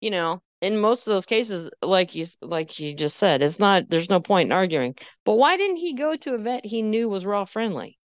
you 0.00 0.10
know, 0.10 0.42
in 0.60 0.78
most 0.78 1.06
of 1.06 1.12
those 1.12 1.26
cases, 1.26 1.70
like 1.82 2.14
you 2.14 2.26
like 2.42 2.78
you 2.78 2.94
just 2.94 3.16
said, 3.16 3.42
it's 3.42 3.58
not. 3.58 3.88
There's 3.88 4.10
no 4.10 4.20
point 4.20 4.48
in 4.48 4.52
arguing. 4.52 4.94
But 5.24 5.34
why 5.34 5.56
didn't 5.56 5.76
he 5.76 5.94
go 5.94 6.16
to 6.16 6.34
a 6.34 6.38
vet 6.38 6.64
he 6.64 6.82
knew 6.82 7.08
was 7.08 7.26
raw 7.26 7.44
friendly? 7.44 7.98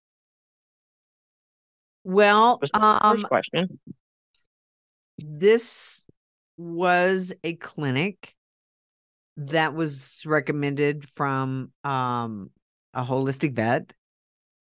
Well, 2.04 2.60
um, 2.72 3.16
first 3.16 3.28
question. 3.28 3.78
This 5.18 6.04
was 6.56 7.32
a 7.42 7.54
clinic 7.54 8.34
that 9.36 9.74
was 9.74 10.22
recommended 10.24 11.08
from 11.08 11.72
um, 11.84 12.50
a 12.94 13.04
holistic 13.04 13.54
vet. 13.54 13.92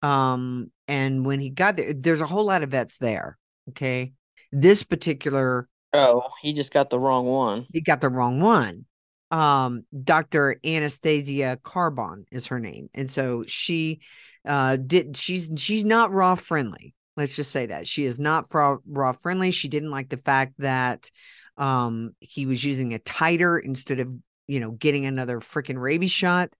Um, 0.03 0.71
and 0.89 1.27
when 1.27 1.41
he 1.41 1.51
got 1.51 1.77
there, 1.77 1.93
there's 1.93 2.21
a 2.21 2.27
whole 2.27 2.45
lot 2.45 2.63
of 2.63 2.71
vets 2.71 2.99
there. 2.99 3.39
Okay. 3.69 4.13
This 4.53 4.83
particular 4.83 5.69
Oh, 5.93 6.23
he 6.41 6.53
just 6.53 6.73
got 6.73 6.91
the 6.91 6.99
wrong 7.01 7.27
one. 7.27 7.67
He 7.73 7.81
got 7.81 8.01
the 8.01 8.09
wrong 8.09 8.41
one. 8.41 8.85
Um, 9.31 9.85
Dr. 10.05 10.61
Anastasia 10.65 11.59
Carbon 11.63 12.27
is 12.31 12.49
her 12.49 12.61
name. 12.61 12.89
And 12.95 13.11
so 13.11 13.45
she 13.47 14.01
uh 14.47 14.77
did 14.77 15.17
she's 15.17 15.51
she's 15.57 15.85
not 15.85 16.13
raw 16.13 16.35
friendly. 16.35 16.95
Let's 17.17 17.37
just 17.37 17.51
say 17.51 17.67
that. 17.67 17.87
She 17.87 18.05
is 18.05 18.19
not 18.19 18.47
raw, 18.55 18.79
raw 18.87 19.13
friendly. 19.13 19.51
She 19.51 19.69
didn't 19.69 19.91
like 19.91 20.09
the 20.09 20.17
fact 20.17 20.55
that 20.59 21.11
um 21.57 22.15
he 22.21 22.47
was 22.47 22.65
using 22.65 22.95
a 22.95 22.99
titer 22.99 23.61
instead 23.63 24.01
of, 24.01 24.13
you 24.47 24.61
know, 24.61 24.71
getting 24.71 25.07
another 25.07 25.41
freaking 25.41 25.79
rabies 25.79 26.13
shot. 26.13 26.51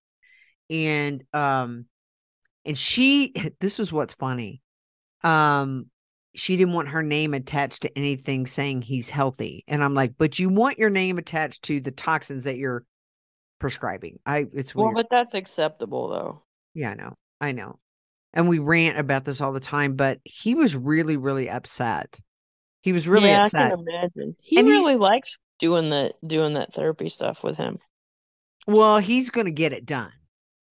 And 0.69 1.25
um 1.33 1.87
and 2.65 2.77
she 2.77 3.33
this 3.61 3.79
was 3.79 3.93
what's 3.93 4.15
funny. 4.15 4.61
Um 5.23 5.87
she 6.35 6.57
didn't 6.57 6.75
want 6.75 6.89
her 6.89 7.03
name 7.03 7.35
attached 7.35 7.83
to 7.83 7.99
anything 7.99 8.47
saying 8.47 8.83
he's 8.83 9.11
healthy. 9.11 9.65
And 9.67 9.83
I'm 9.83 9.95
like, 9.95 10.15
but 10.17 10.39
you 10.39 10.49
want 10.49 10.79
your 10.79 10.91
name 10.91 11.19
attached 11.19 11.63
to 11.65 11.81
the 11.81 11.91
toxins 11.91 12.45
that 12.45 12.57
you're 12.57 12.85
prescribing. 13.59 14.19
I 14.25 14.47
it's 14.53 14.75
weird. 14.75 14.95
Well, 14.95 14.95
but 14.95 15.11
that's 15.11 15.35
acceptable 15.35 16.09
though. 16.09 16.43
Yeah, 16.75 16.91
I 16.91 16.95
know. 16.95 17.15
I 17.41 17.53
know. 17.53 17.79
And 18.33 18.49
we 18.49 18.61
rant 18.61 18.99
about 18.99 19.25
this 19.25 19.41
all 19.41 19.53
the 19.53 19.61
time, 19.61 19.97
but 19.97 20.19
he 20.25 20.55
was 20.55 20.77
really, 20.77 21.17
really 21.17 21.51
upset. 21.51 22.21
He 22.83 22.93
was 22.93 23.09
really 23.09 23.31
yeah, 23.31 23.41
upset. 23.41 23.73
I 23.73 23.77
can 23.77 23.85
imagine. 23.87 24.37
He 24.41 24.59
and 24.59 24.69
really 24.69 24.97
likes 24.97 25.39
doing 25.59 25.91
the 25.91 26.15
doing 26.27 26.55
that 26.55 26.73
therapy 26.73 27.09
stuff 27.09 27.43
with 27.43 27.57
him. 27.57 27.79
Well, 28.67 28.99
he's 28.99 29.31
gonna 29.31 29.51
get 29.51 29.73
it 29.73 29.85
done 29.85 30.13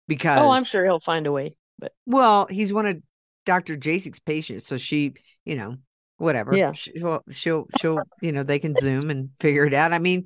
because 0.07 0.39
Oh, 0.39 0.51
I'm 0.51 0.63
sure 0.63 0.85
he'll 0.85 0.99
find 0.99 1.27
a 1.27 1.31
way. 1.31 1.55
But 1.79 1.93
well, 2.05 2.47
he's 2.49 2.73
one 2.73 2.85
of 2.85 3.01
Dr. 3.45 3.77
Jasek's 3.77 4.19
patients, 4.19 4.67
so 4.67 4.77
she, 4.77 5.13
you 5.45 5.55
know, 5.55 5.77
whatever. 6.17 6.55
Yeah. 6.55 6.73
She'll, 6.73 7.23
she'll, 7.31 7.67
she'll, 7.71 8.03
you 8.21 8.31
know, 8.31 8.43
they 8.43 8.59
can 8.59 8.75
zoom 8.75 9.09
and 9.09 9.29
figure 9.39 9.65
it 9.65 9.73
out. 9.73 9.93
I 9.93 9.99
mean, 9.99 10.25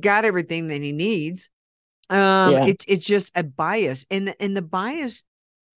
got 0.00 0.24
everything 0.24 0.68
that 0.68 0.80
he 0.80 0.92
needs. 0.92 1.50
Um, 2.10 2.52
Yeah. 2.52 2.66
it's 2.66 2.84
it's 2.86 3.04
just 3.04 3.32
a 3.34 3.42
bias, 3.42 4.06
and 4.10 4.28
the 4.28 4.42
and 4.42 4.56
the 4.56 4.62
bias. 4.62 5.24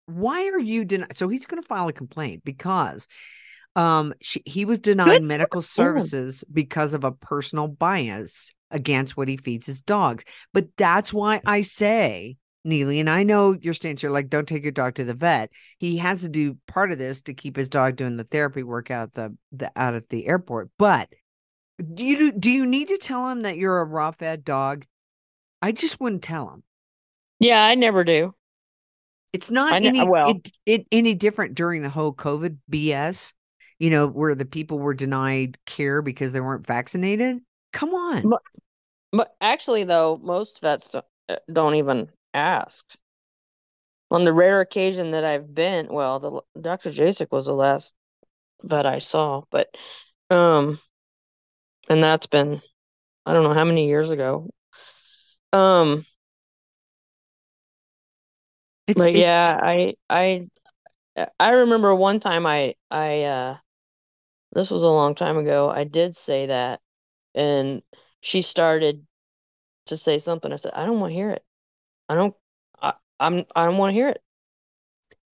Why 0.07 0.49
are 0.49 0.59
you 0.59 0.85
denied? 0.85 1.16
So 1.16 1.28
he's 1.28 1.47
going 1.47 1.62
to 1.62 1.66
file 1.66 1.88
a 1.88 1.93
complaint 1.93 2.43
because, 2.45 3.07
um, 3.75 4.12
she, 4.21 4.43
he 4.45 4.64
was 4.64 4.81
denied 4.81 5.21
Good 5.21 5.28
medical 5.28 5.62
services 5.62 6.45
because 6.52 6.93
of 6.93 7.04
a 7.04 7.12
personal 7.12 7.69
bias 7.69 8.52
against 8.71 9.16
what 9.16 9.28
he 9.28 9.37
feeds 9.37 9.66
his 9.66 9.81
dogs. 9.81 10.25
But 10.52 10.69
that's 10.76 11.12
why 11.12 11.40
I 11.47 11.62
say 11.62 12.37
Nealy, 12.66 12.99
and 12.99 13.11
I 13.11 13.25
know 13.25 13.52
your 13.52 13.75
stance. 13.75 14.02
You're 14.02 14.11
like, 14.12 14.30
don't 14.30 14.49
take 14.49 14.62
your 14.62 14.73
dog 14.73 14.94
to 14.94 15.04
the 15.04 15.12
vet. 15.14 15.50
He 15.78 15.99
has 15.99 16.23
to 16.23 16.28
do 16.30 16.56
part 16.66 16.92
of 16.92 16.99
this 16.99 17.21
to 17.23 17.35
keep 17.35 17.56
his 17.56 17.68
dog 17.68 17.97
doing 17.97 18.16
the 18.16 18.25
therapy 18.25 18.62
work 18.62 18.90
out 18.90 19.12
the, 19.12 19.37
the 19.52 19.71
out 19.76 19.94
at 19.94 20.09
the 20.09 20.26
airport. 20.26 20.71
But 20.78 21.11
do 21.92 22.02
you 22.04 22.33
do 22.33 22.50
you 22.50 22.64
need 22.64 22.88
to 22.88 22.97
tell 22.97 23.28
him 23.28 23.42
that 23.42 23.59
you're 23.59 23.80
a 23.80 23.85
raw 23.85 24.12
fed 24.12 24.44
dog? 24.44 24.87
I 25.61 25.73
just 25.73 26.00
wouldn't 26.00 26.23
tell 26.23 26.49
him. 26.49 26.62
yeah, 27.38 27.62
I 27.62 27.75
never 27.75 28.02
do. 28.04 28.35
It's 29.35 29.50
not 29.50 29.73
kn- 29.73 29.85
any 29.85 30.09
well- 30.09 30.30
it, 30.30 30.50
it, 30.64 30.87
any 30.92 31.14
different 31.14 31.54
during 31.54 31.83
the 31.83 31.90
whole 31.90 32.14
COVID 32.14 32.56
BS. 32.71 33.35
You 33.80 33.90
know, 33.90 34.06
where 34.06 34.35
the 34.37 34.44
people 34.44 34.78
were 34.78 34.94
denied 34.94 35.59
care 35.66 36.00
because 36.00 36.33
they 36.33 36.40
weren't 36.40 36.66
vaccinated. 36.66 37.40
Come 37.73 37.90
on. 37.92 38.30
But- 38.30 38.42
But 39.12 39.35
actually, 39.40 39.85
though, 39.85 40.18
most 40.23 40.61
vets 40.62 40.90
don't, 40.90 41.04
uh, 41.28 41.37
don't 41.52 41.75
even 41.75 42.09
ask. 42.35 42.87
On 44.11 44.25
the 44.25 44.33
rare 44.33 44.61
occasion 44.61 45.11
that 45.12 45.25
I've 45.25 45.55
been, 45.55 45.88
well, 45.88 46.21
the 46.21 46.61
Dr. 46.61 46.91
Jasek 46.91 47.31
was 47.33 47.47
the 47.47 47.55
last 47.55 47.95
vet 48.62 48.87
I 48.87 48.99
saw, 48.99 49.43
but 49.50 49.75
um, 50.31 50.81
and 51.88 52.03
that's 52.03 52.26
been 52.26 52.61
I 53.26 53.33
don't 53.33 53.45
know 53.45 53.55
how 53.55 53.64
many 53.64 53.87
years 53.87 54.11
ago. 54.11 54.50
Um, 55.53 56.05
It's, 58.87 58.99
but 58.99 59.14
it's- 59.14 59.25
yeah, 59.25 59.59
I 59.62 59.95
I 60.11 60.47
I 61.38 61.50
remember 61.50 61.95
one 61.95 62.21
time 62.21 62.47
I 62.47 62.75
I 62.91 63.23
uh 63.25 63.57
this 64.53 64.71
was 64.71 64.83
a 64.83 64.88
long 64.88 65.14
time 65.14 65.37
ago. 65.38 65.71
I 65.71 65.85
did 65.85 66.17
say 66.17 66.47
that 66.47 66.81
and 67.35 67.83
she 68.21 68.43
started 68.43 69.07
to 69.87 69.97
say 69.97 70.19
something. 70.19 70.53
I 70.53 70.57
said, 70.57 70.73
I 70.75 70.87
don't 70.87 71.00
want 71.00 71.12
to 71.12 71.14
hear 71.17 71.31
it. 71.31 71.45
I 72.08 72.14
don't 72.14 72.34
I, 72.80 72.94
I'm 73.20 73.44
I 73.54 73.64
don't 73.64 73.78
want 73.78 73.90
to 73.90 73.94
hear 73.94 74.08
it. 74.08 74.20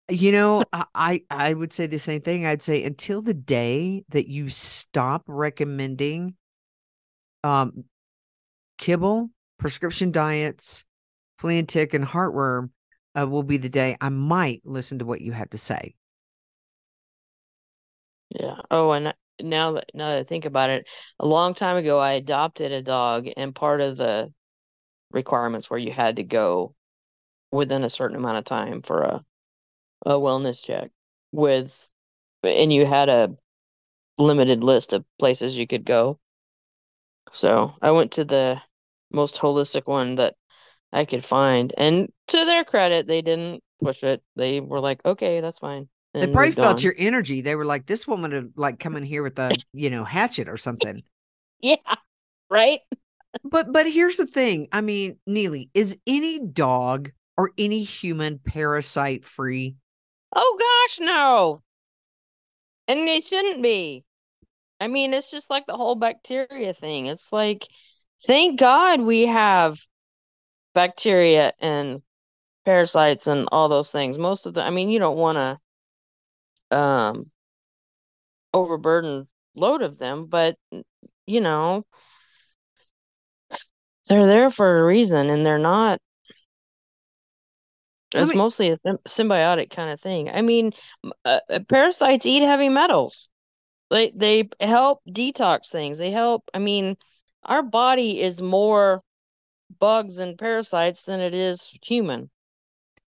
You 0.10 0.32
know, 0.32 0.64
I 0.96 1.22
I 1.30 1.54
would 1.54 1.74
say 1.74 1.88
the 1.88 2.00
same 2.00 2.22
thing. 2.22 2.46
I'd 2.46 2.62
say 2.62 2.84
until 2.84 3.22
the 3.22 3.34
day 3.34 4.04
that 4.10 4.28
you 4.28 4.50
stop 4.50 5.24
recommending 5.28 6.36
um 7.44 7.86
kibble, 8.78 9.30
prescription 9.58 10.12
diets, 10.12 10.84
flea 11.38 11.60
and 11.60 11.70
tick, 11.70 11.94
and 11.94 12.06
heartworm, 12.06 12.70
uh, 13.20 13.28
will 13.28 13.44
be 13.44 13.58
the 13.58 13.70
day 13.70 13.96
I 14.02 14.10
might 14.10 14.62
listen 14.66 15.00
to 15.00 15.06
what 15.06 15.22
you 15.22 15.32
have 15.32 15.50
to 15.52 15.58
say. 15.58 15.96
Yeah. 18.30 18.58
Oh, 18.72 18.92
and 18.92 19.14
now 19.42 19.74
that 19.74 19.92
now 19.94 20.10
that 20.10 20.20
I 20.20 20.24
think 20.24 20.46
about 20.46 20.70
it, 20.70 20.88
a 21.20 21.26
long 21.26 21.54
time 21.54 21.78
ago 21.78 22.00
I 22.00 22.14
adopted 22.14 22.72
a 22.72 22.82
dog, 22.82 23.28
and 23.38 23.56
part 23.56 23.82
of 23.82 23.98
the 23.98 24.34
requirements 25.12 25.70
where 25.70 25.80
you 25.80 25.92
had 25.92 26.18
to 26.18 26.24
go 26.24 26.76
within 27.52 27.84
a 27.84 27.90
certain 27.90 28.18
amount 28.18 28.38
of 28.40 28.46
time 28.46 28.82
for 28.82 29.04
a 29.04 29.26
a 30.06 30.14
wellness 30.14 30.64
check 30.64 30.92
with, 31.32 31.90
and 32.44 32.72
you 32.74 32.86
had 32.86 33.10
a 33.10 33.36
limited 34.18 34.64
list 34.64 34.94
of 34.94 35.06
places 35.20 35.58
you 35.58 35.68
could 35.68 35.86
go. 35.86 36.20
So 37.32 37.76
I 37.82 37.92
went 37.92 38.14
to 38.14 38.26
the 38.26 38.62
most 39.12 39.36
holistic 39.36 39.86
one 39.86 40.16
that 40.16 40.36
I 40.94 41.06
could 41.06 41.26
find, 41.26 41.74
and 41.78 42.12
to 42.28 42.46
their 42.46 42.64
credit, 42.64 43.08
they 43.08 43.22
didn't 43.22 43.64
push 43.82 44.04
it. 44.04 44.24
They 44.36 44.60
were 44.62 44.80
like, 44.80 45.06
"Okay, 45.06 45.42
that's 45.42 45.60
fine." 45.60 45.90
They 46.14 46.28
probably 46.28 46.52
felt 46.54 46.78
on. 46.78 46.84
your 46.84 46.96
energy. 46.98 47.42
They 47.42 47.56
were 47.56 47.66
like, 47.66 47.86
"This 47.88 48.08
woman 48.08 48.32
would 48.32 48.54
like 48.58 48.80
come 48.80 48.96
in 48.96 49.04
here 49.04 49.24
with 49.24 49.38
a 49.40 49.58
you 49.74 49.90
know 49.90 50.06
hatchet 50.06 50.50
or 50.50 50.58
something." 50.58 51.04
Yeah, 51.62 51.78
right? 52.50 52.82
But 53.44 53.72
but 53.72 53.92
here's 53.92 54.18
the 54.18 54.26
thing. 54.28 54.68
I 54.72 54.82
mean, 54.82 55.18
Nealy, 55.28 55.70
is 55.74 55.98
any 56.08 56.40
dog 56.40 57.12
or 57.38 57.52
any 57.58 57.84
human 57.84 58.40
parasite 58.40 59.26
free? 59.26 59.76
Oh 60.36 60.58
gosh, 60.60 61.00
no. 61.06 61.62
And 62.88 63.00
it 63.00 63.24
shouldn't 63.26 63.62
be. 63.64 64.04
I 64.80 64.88
mean, 64.88 65.14
it's 65.14 65.32
just 65.32 65.50
like 65.50 65.66
the 65.66 65.78
whole 65.78 65.96
bacteria 65.96 66.74
thing. 66.74 67.08
It's 67.08 67.32
like, 67.32 67.68
thank 68.26 68.60
God 68.60 69.02
we 69.02 69.26
have 69.28 69.80
bacteria 70.74 71.54
and 71.60 72.02
parasites 72.66 73.28
and 73.28 73.48
all 73.52 73.70
those 73.70 73.92
things. 73.92 74.18
Most 74.20 74.46
of 74.46 74.54
the, 74.54 74.62
I 74.62 74.70
mean, 74.70 74.90
you 74.90 75.00
don't 75.00 75.18
want 75.18 75.60
to 76.72 76.76
um 76.78 77.32
overburden 78.54 79.28
load 79.56 79.82
of 79.82 79.98
them, 79.98 80.26
but 80.28 80.58
you 81.28 81.42
know, 81.42 81.86
they're 84.06 84.28
there 84.28 84.50
for 84.50 84.80
a 84.80 84.86
reason 84.86 85.30
and 85.30 85.46
they're 85.46 85.58
not 85.58 86.00
it's 88.16 88.36
mostly 88.36 88.70
a 88.70 88.78
symbiotic 89.08 89.70
kind 89.70 89.92
of 89.92 90.00
thing. 90.00 90.30
I 90.30 90.42
mean, 90.42 90.72
uh, 91.26 91.40
uh, 91.50 91.60
parasites 91.68 92.26
eat 92.26 92.44
heavy 92.44 92.70
metals. 92.70 93.30
They 93.90 94.12
they 94.16 94.50
help 94.60 95.02
detox 95.08 95.70
things. 95.70 96.00
They 96.00 96.12
help. 96.12 96.50
I 96.54 96.60
mean, 96.60 96.96
our 97.44 97.62
body 97.62 98.22
is 98.22 98.42
more 98.42 99.02
bugs 99.80 100.20
and 100.20 100.38
parasites 100.38 101.04
than 101.04 101.20
it 101.20 101.36
is 101.36 101.70
human. 101.84 102.30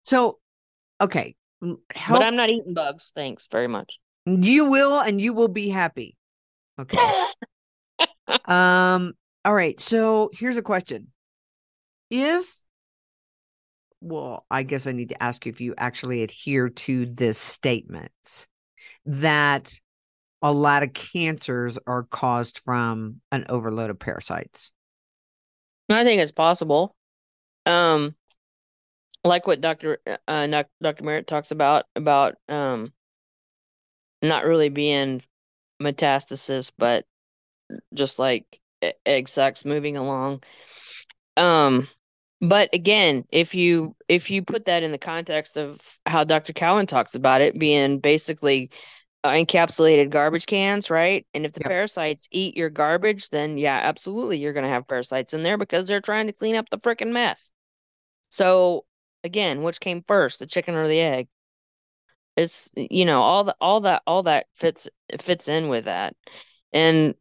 So, 0.03 0.39
okay, 1.01 1.35
help. 1.61 2.21
But 2.21 2.23
I'm 2.23 2.37
not 2.37 2.51
eating 2.51 2.75
bugs. 2.75 3.13
Thanks 3.15 3.49
very 3.51 3.69
much. 3.69 3.99
you 4.25 4.67
will, 4.67 5.01
and 5.01 5.21
you 5.21 5.35
will 5.35 5.49
be 5.49 5.69
happy. 5.69 6.17
Okay. 6.79 6.99
Um, 8.45 9.15
all 9.47 9.55
right. 9.55 9.79
So 9.79 10.29
here's 10.33 10.57
a 10.57 10.63
question. 10.63 11.07
If, 12.11 12.59
well, 14.01 14.45
I 14.51 14.65
guess 14.65 14.89
I 14.89 14.93
need 14.93 15.11
to 15.11 15.23
ask 15.23 15.47
you 15.47 15.51
if 15.51 15.61
you 15.61 15.73
actually 15.79 16.25
adhere 16.25 16.69
to 16.69 17.07
this 17.07 17.39
statement 17.39 18.11
that 19.05 19.73
a 20.43 20.53
lot 20.53 20.83
of 20.83 20.93
cancers 20.93 21.79
are 21.87 22.03
caused 22.03 22.59
from 22.59 23.21
an 23.31 23.47
overload 23.49 23.91
of 23.91 24.01
parasites. 24.01 24.73
I 25.89 26.03
think 26.03 26.21
it's 26.21 26.33
possible. 26.33 26.97
Um, 27.67 28.17
like 29.23 29.47
what 29.47 29.61
Dr. 29.61 29.99
Uh, 30.27 30.65
Dr. 30.83 31.05
Merritt 31.05 31.29
talks 31.29 31.53
about 31.53 31.85
about 31.95 32.35
um 32.49 32.93
not 34.23 34.45
really 34.45 34.71
being 34.71 35.23
metastasis, 35.81 36.73
but 36.77 37.05
just 37.95 38.19
like 38.19 38.61
egg 39.07 39.29
sacs 39.29 39.65
moving 39.65 39.97
along. 39.97 40.43
Um, 41.37 41.89
but 42.41 42.71
again, 42.75 43.25
if 43.33 43.55
you 43.55 43.97
if 44.09 44.31
you 44.31 44.43
put 44.43 44.67
that 44.67 44.83
in 44.83 44.93
the 44.93 44.99
context 44.99 45.57
of 45.57 45.81
how 46.07 46.25
Dr. 46.25 46.53
Cowan 46.53 46.87
talks 46.87 47.15
about 47.15 47.41
it 47.41 47.59
being 47.59 47.99
basically 48.01 48.71
uh, 49.25 49.31
encapsulated 49.31 50.11
garbage 50.11 50.47
cans, 50.47 50.91
right? 50.91 51.27
And 51.35 51.47
if 51.47 51.53
the 51.55 51.61
Yep. 51.61 51.71
parasites 51.71 52.29
eat 52.33 52.57
your 52.57 52.71
garbage, 52.71 53.31
then 53.31 53.59
yeah, 53.59 53.79
absolutely 53.83 54.39
you're 54.39 54.53
going 54.55 54.65
to 54.67 54.71
have 54.71 54.89
parasites 54.89 55.35
in 55.35 55.43
there 55.43 55.59
because 55.59 55.89
they're 55.89 56.01
trying 56.01 56.29
to 56.29 56.33
clean 56.33 56.57
up 56.57 56.71
the 56.71 56.79
freaking 56.79 57.13
mess. 57.13 57.53
So 58.31 58.85
again, 59.25 59.63
which 59.63 59.81
came 59.81 60.05
first, 60.07 60.41
the 60.41 60.47
chicken 60.47 60.75
or 60.75 60.89
the 60.89 61.01
egg? 61.01 61.29
It's 62.37 62.71
you 62.77 63.05
know 63.05 63.23
all 63.23 63.45
the 63.45 63.57
all 63.61 63.81
that 63.83 64.03
all 64.07 64.23
that 64.25 64.47
fits 64.55 64.89
fits 65.21 65.49
in 65.49 65.69
with 65.69 65.87
that. 65.87 66.15
And 66.73 67.15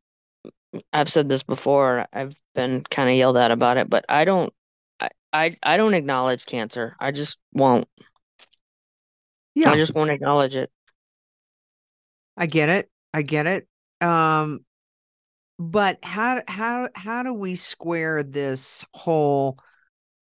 I've 0.92 1.10
said 1.10 1.30
this 1.30 1.44
before. 1.44 2.06
I've 2.12 2.36
been 2.54 2.84
kind 2.84 3.10
of 3.10 3.16
yelled 3.16 3.38
at 3.38 3.52
about 3.52 3.78
it, 3.78 3.90
but 3.90 4.06
I 4.10 4.26
don't 4.26 4.54
I, 5.00 5.10
I 5.32 5.58
I 5.64 5.78
don't 5.78 5.94
acknowledge 5.94 6.46
cancer. 6.46 6.96
I 7.00 7.12
just 7.12 7.38
won't. 7.54 7.88
Yeah, 9.54 9.72
I 9.72 9.76
just 9.78 9.94
won't 9.94 10.12
acknowledge 10.12 10.56
it. 10.56 10.72
I 12.38 12.46
get 12.46 12.70
it. 12.70 12.90
I 13.14 13.22
get 13.22 13.48
it. 13.48 13.68
Um, 14.02 14.66
but 15.58 16.00
how 16.04 16.42
how 16.48 16.90
how 16.96 17.24
do 17.24 17.34
we 17.34 17.56
square 17.56 18.24
this 18.24 18.86
whole 18.94 19.58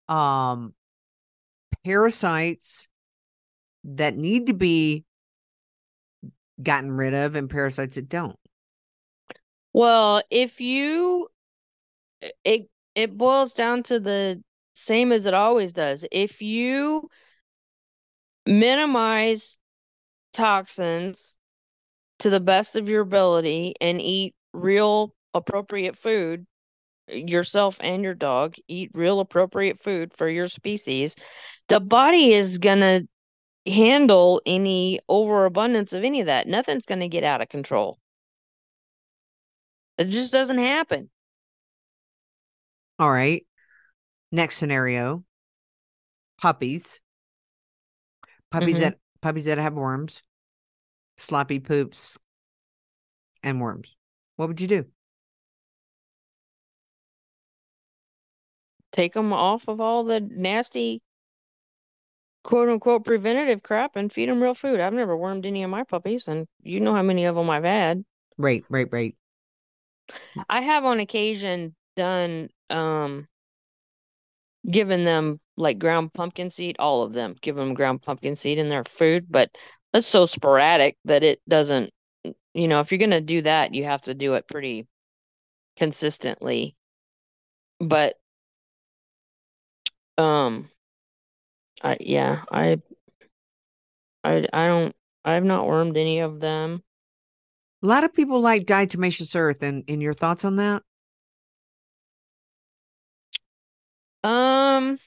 um 0.09 0.75
parasites 1.85 2.89
that 3.85 4.17
need 4.17 4.47
to 4.49 4.53
be 4.53 5.05
gotten 6.63 6.91
rid 6.91 7.15
of 7.15 7.35
and 7.37 7.49
parasites 7.49 7.97
that 7.97 8.09
don't? 8.09 8.37
Well, 9.75 10.23
if 10.31 10.61
you 10.63 11.29
it 12.45 12.69
it 12.95 13.17
boils 13.17 13.55
down 13.55 13.83
to 13.85 13.99
the 14.01 14.43
same 14.75 15.13
as 15.13 15.27
it 15.27 15.35
always 15.35 15.73
does. 15.73 16.05
If 16.11 16.43
you 16.43 17.09
minimize 18.47 19.59
toxins 20.33 21.37
to 22.21 22.31
the 22.31 22.41
best 22.41 22.77
of 22.77 22.89
your 22.89 23.03
ability 23.03 23.75
and 23.81 24.01
eat 24.01 24.35
real 24.53 25.15
appropriate 25.35 25.97
food, 25.97 26.47
uh, 27.13 27.17
yourself 27.17 27.79
and 27.83 28.05
your 28.05 28.15
dog 28.15 28.57
eat 28.69 28.91
real 28.95 29.21
appropriate 29.21 29.81
food 29.81 30.15
for 30.17 30.29
your 30.29 30.49
species, 30.49 31.17
the 31.69 31.81
body 31.81 32.33
is 32.35 32.59
gonna 32.59 33.03
handle 33.67 34.43
any 34.47 35.01
overabundance 35.09 35.93
of 35.95 36.05
any 36.05 36.21
of 36.21 36.27
that. 36.27 36.49
Nothing's 36.49 36.87
gonna 36.87 37.09
get 37.09 37.25
out 37.25 37.43
of 37.43 37.51
control. 37.51 37.99
It 39.97 40.05
just 40.07 40.33
doesn't 40.33 40.59
happen. 40.59 41.11
All 42.99 43.11
right. 43.13 43.47
Next 44.33 44.57
scenario. 44.59 45.25
Puppies. 46.37 47.01
Puppies 48.51 48.77
Mhm. 48.77 48.81
that 48.81 48.99
puppies 49.21 49.45
that 49.47 49.59
have 49.59 49.75
worms, 49.75 50.23
sloppy 51.19 51.61
poops, 51.61 52.19
and 53.43 53.61
worms. 53.61 53.97
What 54.37 54.49
would 54.49 54.61
you 54.61 54.67
do? 54.69 54.87
Take 58.93 59.15
them 59.15 59.33
off 59.33 59.69
of 59.69 59.81
all 59.81 60.05
the 60.05 60.21
nasty 60.21 61.03
quote 62.45 62.69
unquote 62.69 63.05
preventative 63.05 63.65
crap 63.65 63.97
and 63.97 64.13
feed 64.13 64.29
them 64.29 64.41
real 64.41 64.55
food. 64.55 64.79
I've 64.79 64.93
never 64.93 65.17
wormed 65.17 65.45
any 65.45 65.65
of 65.65 65.71
my 65.71 65.83
puppies, 65.83 66.29
and 66.29 66.47
you 66.63 66.79
know 66.79 66.95
how 66.95 67.03
many 67.03 67.25
of 67.25 67.35
them 67.35 67.51
I've 67.51 67.65
had. 67.65 68.05
Right, 68.39 68.65
right, 68.69 68.89
right. 68.93 69.17
I 70.49 70.61
have 70.63 70.85
on 70.85 71.01
occasion 71.01 71.75
done 71.97 72.51
um 72.71 73.29
given 74.71 75.05
them 75.05 75.41
like 75.57 75.79
ground 75.79 76.13
pumpkin 76.13 76.51
seed, 76.51 76.77
all 76.79 77.03
of 77.03 77.13
them, 77.13 77.37
give 77.41 77.57
them 77.57 77.75
ground 77.75 78.03
pumpkin 78.03 78.37
seed 78.37 78.59
in 78.59 78.69
their 78.69 78.85
food, 78.85 79.27
but 79.31 79.51
that's 79.93 80.07
so 80.07 80.27
sporadic 80.27 80.97
that 81.05 81.23
it 81.23 81.41
doesn't, 81.49 81.93
you 82.55 82.69
know, 82.69 82.81
if 82.81 82.91
you're 82.91 82.99
gonna 82.99 83.21
do 83.21 83.43
that, 83.43 83.75
you 83.75 83.85
have 83.85 84.03
to 84.03 84.15
do 84.15 84.35
it 84.35 84.49
pretty 84.49 84.87
consistently. 85.77 86.77
But 87.81 88.19
um 90.19 90.71
I 91.83 91.97
yeah, 92.01 92.45
I 92.51 92.81
I 94.25 94.47
I 94.53 94.67
don't 94.67 94.97
I've 95.25 95.45
not 95.45 95.67
wormed 95.67 95.97
any 95.97 96.19
of 96.21 96.41
them. 96.41 96.83
A 97.83 97.87
lot 97.87 98.05
of 98.05 98.15
people 98.15 98.41
like 98.41 98.65
diatomaceous 98.65 99.35
earth, 99.35 99.63
and 99.63 99.85
and 99.89 100.01
your 100.01 100.15
thoughts 100.15 100.45
on 100.45 100.57
that? 100.57 100.83
Um 104.25 104.99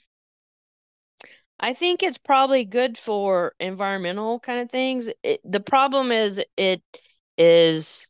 I 1.59 1.73
think 1.73 2.03
it's 2.03 2.17
probably 2.17 2.65
good 2.65 2.97
for 2.97 3.53
environmental 3.59 4.39
kind 4.39 4.59
of 4.59 4.69
things. 4.69 5.09
It, 5.23 5.39
the 5.43 5.61
problem 5.61 6.11
is 6.11 6.41
it 6.57 6.81
is 7.37 8.09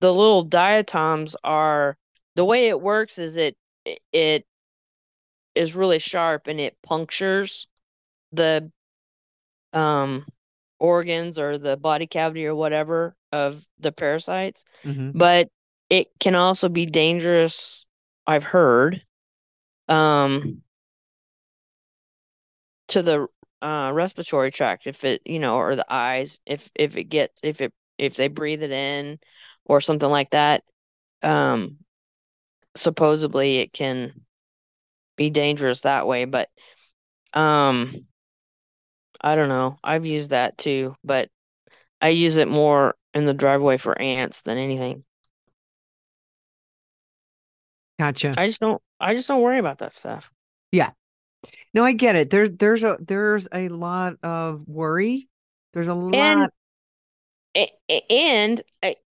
the 0.00 0.12
little 0.12 0.42
diatoms 0.44 1.36
are 1.44 1.96
the 2.36 2.44
way 2.44 2.68
it 2.68 2.80
works 2.80 3.18
is 3.18 3.36
it 3.36 3.56
it 4.12 4.44
is 5.54 5.74
really 5.74 5.98
sharp 5.98 6.46
and 6.46 6.60
it 6.60 6.76
punctures 6.82 7.66
the 8.32 8.70
um 9.72 10.26
organs 10.78 11.38
or 11.38 11.58
the 11.58 11.76
body 11.76 12.06
cavity 12.06 12.46
or 12.46 12.54
whatever 12.54 13.14
of 13.32 13.66
the 13.78 13.92
parasites. 13.92 14.64
hmm 14.84 15.10
But 15.12 15.48
it 15.90 16.08
can 16.20 16.34
also 16.34 16.68
be 16.68 16.86
dangerous, 16.86 17.86
I've 18.26 18.44
heard, 18.44 19.02
um 19.88 20.62
to 22.88 23.02
the 23.02 23.26
uh 23.62 23.90
respiratory 23.92 24.50
tract 24.50 24.86
if 24.86 25.04
it, 25.04 25.22
you 25.24 25.38
know, 25.38 25.56
or 25.56 25.76
the 25.76 25.86
eyes 25.88 26.40
if 26.46 26.70
if 26.74 26.96
it 26.96 27.04
gets 27.04 27.40
if 27.42 27.60
it 27.60 27.72
if 27.98 28.16
they 28.16 28.28
breathe 28.28 28.62
it 28.62 28.70
in 28.70 29.18
or 29.64 29.80
something 29.80 30.08
like 30.08 30.30
that. 30.30 30.62
Um 31.22 31.78
supposedly 32.76 33.58
it 33.58 33.72
can 33.72 34.12
be 35.16 35.30
dangerous 35.30 35.82
that 35.82 36.06
way, 36.06 36.24
but 36.24 36.48
um 37.34 37.92
I 39.20 39.34
don't 39.34 39.48
know. 39.48 39.78
I've 39.82 40.04
used 40.06 40.30
that 40.30 40.58
too, 40.58 40.94
but 41.04 41.30
I 42.00 42.10
use 42.10 42.36
it 42.36 42.48
more 42.48 42.94
in 43.14 43.26
the 43.26 43.34
driveway 43.34 43.76
for 43.76 44.00
ants 44.00 44.42
than 44.42 44.58
anything. 44.58 45.04
Gotcha. 47.98 48.32
I 48.36 48.46
just 48.46 48.60
don't 48.60 48.80
I 48.98 49.14
just 49.14 49.28
don't 49.28 49.42
worry 49.42 49.58
about 49.58 49.78
that 49.78 49.92
stuff. 49.92 50.30
Yeah. 50.72 50.90
No, 51.74 51.84
I 51.84 51.92
get 51.92 52.16
it. 52.16 52.30
There's 52.30 52.50
there's 52.52 52.84
a 52.84 52.96
there's 53.00 53.48
a 53.52 53.68
lot 53.68 54.14
of 54.22 54.62
worry. 54.66 55.28
There's 55.72 55.88
a 55.88 55.94
lot. 55.94 56.50
a- 57.56 57.70
a- 57.90 58.12
and 58.12 58.62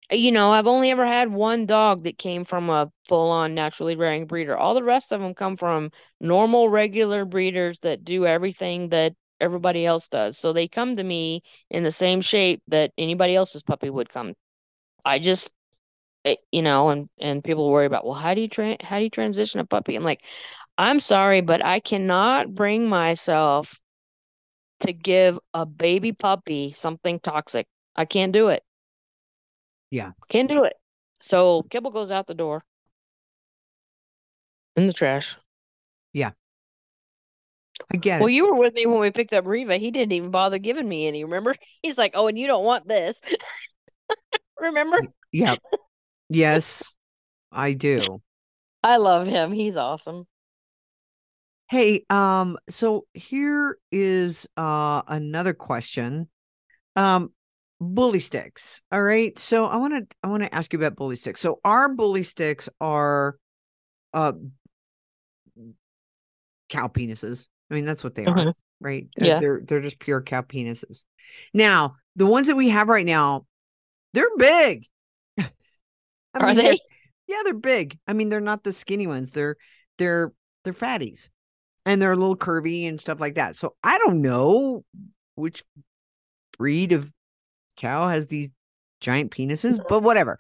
you 0.10 0.32
know, 0.32 0.52
I've 0.52 0.68
only 0.68 0.92
ever 0.92 1.06
had 1.06 1.30
one 1.32 1.66
dog 1.66 2.06
that 2.06 2.18
came 2.18 2.46
from 2.46 2.70
a 2.70 2.90
full-on 3.10 3.54
naturally 3.54 3.98
rearing 3.98 4.26
breeder. 4.26 4.58
All 4.58 4.74
the 4.74 4.84
rest 4.84 5.12
of 5.12 5.20
them 5.20 5.34
come 5.34 5.58
from 5.58 5.92
normal, 6.22 6.70
regular 6.70 7.26
breeders 7.26 7.80
that 7.80 8.06
do 8.06 8.26
everything 8.26 8.88
that 8.90 9.14
everybody 9.40 9.86
else 9.86 10.08
does. 10.08 10.38
So 10.38 10.54
they 10.54 10.68
come 10.68 10.96
to 10.98 11.04
me 11.04 11.44
in 11.70 11.84
the 11.84 11.92
same 11.92 12.22
shape 12.22 12.62
that 12.68 12.92
anybody 12.98 13.36
else's 13.36 13.64
puppy 13.64 13.90
would 13.90 14.10
come. 14.10 14.34
I 15.06 15.20
just, 15.20 15.52
eh, 16.26 16.36
you 16.52 16.62
know, 16.62 16.90
and 16.90 17.10
and 17.20 17.44
people 17.44 17.70
worry 17.72 17.86
about, 17.86 18.06
well, 18.06 18.16
how 18.16 18.34
do 18.34 18.42
you 18.42 18.48
tra 18.50 18.78
how 18.82 18.98
do 18.98 19.04
you 19.04 19.10
transition 19.10 19.60
a 19.60 19.66
puppy? 19.66 19.96
I'm 19.96 20.04
like, 20.04 20.24
I'm 20.78 21.00
sorry, 21.00 21.42
but 21.42 21.64
I 21.66 21.80
cannot 21.80 22.54
bring 22.56 22.88
myself 22.90 23.80
to 24.82 24.94
give 24.94 25.40
a 25.54 25.66
baby 25.66 26.14
puppy 26.14 26.74
something 26.74 27.20
toxic. 27.20 27.68
I 27.96 28.06
can't 28.06 28.32
do 28.32 28.50
it. 28.50 28.64
Yeah. 29.90 30.12
Can't 30.30 30.50
do 30.50 30.64
it. 30.64 30.74
So 31.22 31.64
kibble 31.70 31.92
goes 31.92 32.12
out 32.12 32.28
the 32.28 32.34
door 32.36 32.64
in 34.76 34.88
the 34.88 34.94
trash. 34.94 35.38
I 36.38 36.47
get 37.96 38.20
Well, 38.20 38.30
you 38.30 38.48
were 38.48 38.56
with 38.56 38.74
me 38.74 38.86
when 38.86 39.00
we 39.00 39.12
picked 39.12 39.34
up 39.34 39.48
Riva. 39.48 39.78
He 39.78 39.92
didn't 39.92 40.12
even 40.12 40.32
bother 40.32 40.58
giving 40.58 40.88
me 40.88 41.08
any, 41.08 41.24
remember? 41.24 41.56
He's 41.82 41.98
like, 41.98 42.12
"Oh, 42.16 42.28
and 42.28 42.38
you 42.38 42.48
don't 42.48 42.66
want 42.66 42.88
this." 42.88 43.22
remember? 44.60 45.02
Yeah. 45.32 45.56
Yes, 46.30 46.84
I 47.54 47.72
do. 47.72 48.22
I 48.84 48.98
love 48.98 49.28
him. 49.28 49.54
He's 49.54 49.78
awesome. 49.78 50.26
Hey, 51.70 52.06
um, 52.10 52.58
so 52.70 53.06
here 53.14 53.78
is 53.94 54.48
uh 54.58 55.04
another 55.08 55.54
question. 55.54 56.28
Um, 56.98 57.32
bully 57.80 58.20
sticks. 58.20 58.82
All 58.92 59.02
right. 59.02 59.38
So 59.38 59.66
I 59.66 59.78
want 59.78 60.10
to 60.10 60.18
I 60.24 60.28
want 60.28 60.44
to 60.44 60.54
ask 60.54 60.72
you 60.74 60.80
about 60.80 60.96
bully 60.96 61.16
sticks. 61.16 61.42
So 61.42 61.60
our 61.64 61.90
bully 61.90 62.24
sticks 62.24 62.70
are 62.80 63.38
uh 64.14 64.34
cow 66.70 66.88
penises. 66.88 67.48
I 67.70 67.76
mean, 67.76 67.86
that's 67.86 68.04
what 68.04 68.16
they 68.16 68.26
are, 68.26 68.36
Mhm. 68.36 68.54
right? 68.80 69.08
Yeah. 69.18 69.40
They're 69.40 69.62
they're 69.64 69.82
just 69.82 70.00
pure 70.00 70.22
cow 70.22 70.42
penises. 70.42 71.04
Now, 71.54 71.96
the 72.16 72.26
ones 72.26 72.48
that 72.48 72.56
we 72.56 72.70
have 72.70 72.88
right 72.88 73.06
now, 73.06 73.46
they're 74.14 74.36
big. 74.38 74.86
I 75.38 75.50
Are 76.36 76.48
mean, 76.48 76.56
they're- 76.58 76.72
they? 76.74 76.80
yeah, 77.28 77.42
they're 77.44 77.54
big. 77.54 78.00
I 78.08 78.14
mean, 78.14 78.30
they're 78.30 78.40
not 78.40 78.64
the 78.64 78.72
skinny 78.74 79.08
ones. 79.08 79.32
They're 79.32 79.58
they're 79.98 80.32
they're 80.64 80.74
fatties. 80.74 81.30
And 81.86 82.02
they're 82.02 82.12
a 82.12 82.18
little 82.18 82.36
curvy 82.36 82.88
and 82.90 83.00
stuff 83.00 83.22
like 83.22 83.36
that. 83.36 83.56
So 83.56 83.76
I 83.82 83.98
don't 83.98 84.22
know 84.22 84.84
which 85.36 85.64
breed 86.58 86.92
of 86.92 87.10
cow 87.78 88.10
has 88.10 88.28
these 88.28 88.52
giant 89.00 89.32
penises, 89.32 89.80
but 89.88 90.02
whatever. 90.04 90.38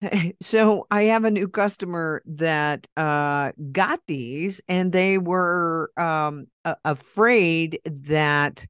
so 0.40 0.86
I 0.90 1.04
have 1.04 1.24
a 1.24 1.30
new 1.30 1.48
customer 1.48 2.22
that 2.26 2.86
uh 2.96 3.52
got 3.72 4.00
these 4.06 4.60
and 4.68 4.92
they 4.92 5.18
were 5.18 5.90
um 5.96 6.46
a- 6.64 6.76
afraid 6.84 7.80
that 7.84 8.66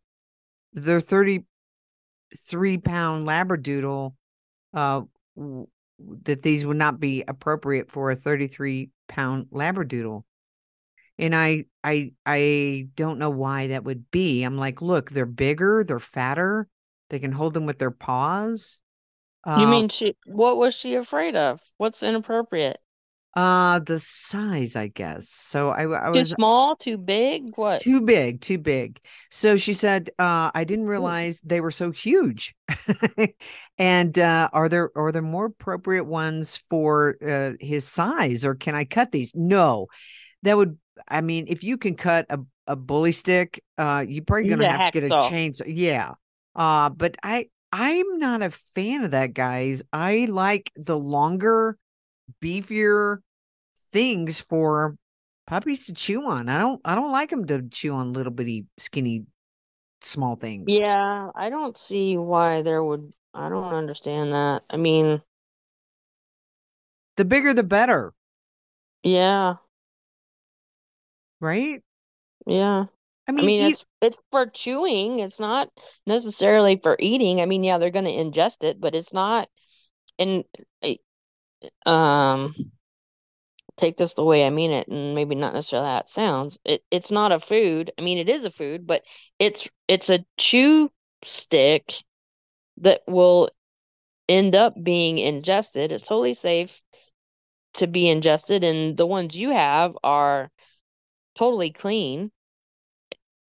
their 0.72 1.00
33 1.00 2.78
pound 2.78 3.26
labradoodle 3.26 4.14
uh 4.74 5.02
that 6.24 6.42
these 6.42 6.66
would 6.66 6.76
not 6.76 7.00
be 7.00 7.24
appropriate 7.26 7.90
for 7.90 8.10
a 8.10 8.16
33 8.16 8.90
pound 9.08 9.46
labradoodle. 9.52 10.22
And 11.18 11.34
i 11.34 11.64
i 11.82 12.12
i 12.26 12.88
don't 12.94 13.18
know 13.18 13.30
why 13.30 13.68
that 13.68 13.84
would 13.84 14.10
be. 14.10 14.42
I'm 14.42 14.58
like 14.58 14.82
look 14.82 15.10
they're 15.10 15.26
bigger 15.26 15.84
they're 15.84 15.98
fatter 15.98 16.68
they 17.10 17.18
can 17.18 17.32
hold 17.32 17.54
them 17.54 17.66
with 17.66 17.78
their 17.78 17.90
paws 17.90 18.80
You 19.54 19.66
Um, 19.66 19.70
mean 19.70 19.88
she? 19.88 20.16
What 20.26 20.56
was 20.56 20.74
she 20.76 20.94
afraid 20.94 21.34
of? 21.34 21.60
What's 21.78 22.02
inappropriate? 22.04 22.80
uh 23.34 23.78
the 23.80 23.98
size 23.98 24.76
i 24.76 24.86
guess 24.88 25.28
so 25.28 25.70
i, 25.70 25.82
I 25.82 26.10
Too 26.12 26.18
was 26.18 26.34
small? 26.34 26.74
Too 26.74 26.98
big? 26.98 27.56
What? 27.56 27.84
too 27.84 28.00
big 28.00 28.40
too 28.40 28.56
big 28.56 28.98
so 29.30 29.58
she 29.58 29.74
said 29.74 30.08
uh 30.18 30.50
i 30.54 30.64
didn't 30.64 30.86
realize 30.86 31.42
they 31.42 31.60
were 31.60 31.70
so 31.70 31.90
huge 31.90 32.54
and 33.78 34.18
uh 34.18 34.48
are 34.54 34.68
there 34.70 34.90
are 34.96 35.12
there 35.12 35.20
more 35.20 35.46
appropriate 35.46 36.04
ones 36.04 36.56
for 36.70 37.16
uh 37.26 37.52
his 37.60 37.86
size 37.86 38.46
or 38.46 38.54
can 38.54 38.74
i 38.74 38.84
cut 38.84 39.12
these 39.12 39.32
no 39.34 39.86
that 40.42 40.56
would 40.56 40.78
i 41.08 41.20
mean 41.20 41.46
if 41.48 41.64
you 41.64 41.76
can 41.76 41.96
cut 41.96 42.26
a, 42.30 42.38
a 42.66 42.76
bully 42.76 43.12
stick 43.12 43.62
uh 43.78 44.04
you're 44.08 44.24
probably 44.24 44.48
gonna 44.48 44.66
have 44.66 44.82
to 44.82 44.90
get 44.90 45.04
a 45.04 45.12
chainsaw 45.16 45.64
yeah 45.66 46.12
uh 46.54 46.88
but 46.88 47.16
i 47.22 47.46
i'm 47.78 48.18
not 48.18 48.40
a 48.40 48.48
fan 48.50 49.04
of 49.04 49.10
that 49.10 49.34
guys 49.34 49.82
i 49.92 50.26
like 50.30 50.72
the 50.76 50.98
longer 50.98 51.76
beefier 52.42 53.18
things 53.92 54.40
for 54.40 54.96
puppies 55.46 55.86
to 55.86 55.94
chew 55.94 56.26
on. 56.26 56.48
I 56.48 56.58
don't 56.58 56.80
I 56.84 56.94
don't 56.94 57.12
like 57.12 57.30
them 57.30 57.46
to 57.46 57.62
chew 57.68 57.94
on 57.94 58.12
little 58.12 58.32
bitty 58.32 58.66
skinny 58.78 59.26
small 60.00 60.36
things. 60.36 60.66
Yeah, 60.66 61.30
I 61.34 61.50
don't 61.50 61.76
see 61.78 62.16
why 62.18 62.62
there 62.62 62.82
would. 62.82 63.12
I 63.34 63.48
don't 63.48 63.72
understand 63.72 64.32
that. 64.32 64.64
I 64.70 64.76
mean, 64.76 65.22
The 67.16 67.26
bigger 67.26 67.52
the 67.52 67.62
better, 67.62 68.14
yeah, 69.02 69.56
right? 71.40 71.82
yeah. 72.46 72.86
I 73.28 73.32
I 73.38 73.42
mean, 73.42 73.44
mean, 73.44 73.60
e- 73.60 73.76
it's 73.76 73.84
it's 74.00 74.20
for 74.30 74.46
chewing. 74.46 75.20
It's 75.20 75.40
not 75.40 75.70
necessarily 76.06 76.76
for 76.82 76.96
eating. 76.98 77.40
I 77.40 77.46
mean, 77.46 77.62
yeah, 77.64 77.78
they're 77.78 77.90
going 77.90 78.04
to 78.04 78.10
ingest 78.10 78.64
it, 78.64 78.80
but 78.80 78.94
it's 78.94 79.12
not. 79.12 79.48
And 80.18 80.44
um, 81.86 82.54
take 83.76 83.96
this 83.96 84.14
the 84.14 84.24
way 84.24 84.46
I 84.46 84.50
mean 84.50 84.70
it, 84.70 84.88
and 84.88 85.14
maybe 85.14 85.34
not 85.34 85.54
necessarily 85.54 85.88
how 85.88 85.98
it 85.98 86.08
sounds. 86.08 86.58
It 86.64 86.82
it's 86.90 87.10
not 87.10 87.32
a 87.32 87.38
food. 87.38 87.90
I 87.98 88.02
mean, 88.02 88.18
it 88.18 88.28
is 88.28 88.44
a 88.44 88.50
food, 88.50 88.86
but 88.86 89.02
it's 89.38 89.68
it's 89.88 90.10
a 90.10 90.24
chew 90.38 90.90
stick 91.22 91.94
that 92.78 93.02
will 93.06 93.50
end 94.28 94.54
up 94.56 94.74
being 94.82 95.18
ingested. 95.18 95.92
It's 95.92 96.04
totally 96.04 96.34
safe 96.34 96.82
to 97.74 97.86
be 97.86 98.08
ingested, 98.08 98.64
and 98.64 98.96
the 98.96 99.06
ones 99.06 99.36
you 99.36 99.50
have 99.50 99.96
are 100.04 100.50
totally 101.36 101.72
clean. 101.72 102.30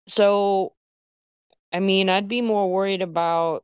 So, 0.07 0.73
I 1.73 1.79
mean, 1.79 2.09
I'd 2.09 2.27
be 2.27 2.41
more 2.41 2.71
worried 2.71 3.01
about. 3.01 3.63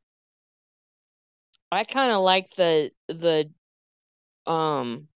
I 1.71 1.83
kind 1.83 2.11
of 2.11 2.21
like 2.23 2.51
the 2.55 2.91
the 3.07 3.49
um 4.47 5.07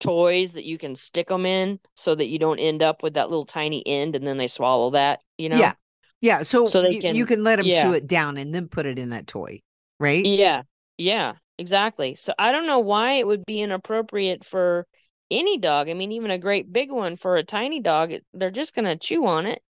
toys 0.00 0.54
that 0.54 0.64
you 0.64 0.78
can 0.78 0.94
stick 0.96 1.28
them 1.28 1.46
in 1.46 1.80
so 1.94 2.14
that 2.14 2.26
you 2.26 2.38
don't 2.38 2.58
end 2.58 2.82
up 2.82 3.02
with 3.02 3.14
that 3.14 3.30
little 3.30 3.46
tiny 3.46 3.86
end 3.86 4.14
and 4.16 4.26
then 4.26 4.36
they 4.36 4.48
swallow 4.48 4.90
that, 4.90 5.20
you 5.38 5.48
know? 5.48 5.56
yeah, 5.60 5.72
yeah. 6.20 6.42
So, 6.42 6.70
So 6.70 6.82
they 6.82 6.94
you, 6.94 7.02
you 7.06 7.24
can- 7.24 7.26
can 7.26 7.44
let 7.44 7.56
them 7.56 7.70
chew 7.72 7.92
it 7.92 8.06
down 8.06 8.36
and 8.36 8.54
then 8.54 8.68
put 8.68 8.86
it 8.86 8.98
in 8.98 9.10
that 9.10 9.26
toy, 9.26 9.62
right? 9.98 10.30
Yeah. 10.30 10.62
Yeah, 10.98 11.36
exactly. 11.58 12.14
So 12.14 12.34
I 12.38 12.52
don't 12.52 12.66
know 12.66 12.78
why 12.80 13.14
it 13.14 13.26
would 13.26 13.44
be 13.46 13.60
inappropriate 13.60 14.44
for 14.44 14.86
any 15.30 15.58
dog. 15.58 15.88
I 15.88 15.94
mean, 15.94 16.12
even 16.12 16.30
a 16.30 16.38
great 16.38 16.72
big 16.72 16.90
one 16.90 17.16
for 17.16 17.36
a 17.36 17.44
tiny 17.44 17.80
dog, 17.80 18.12
they're 18.32 18.50
just 18.50 18.74
gonna 18.74 18.96
chew 18.96 19.26
on 19.26 19.46
it. 19.46 19.62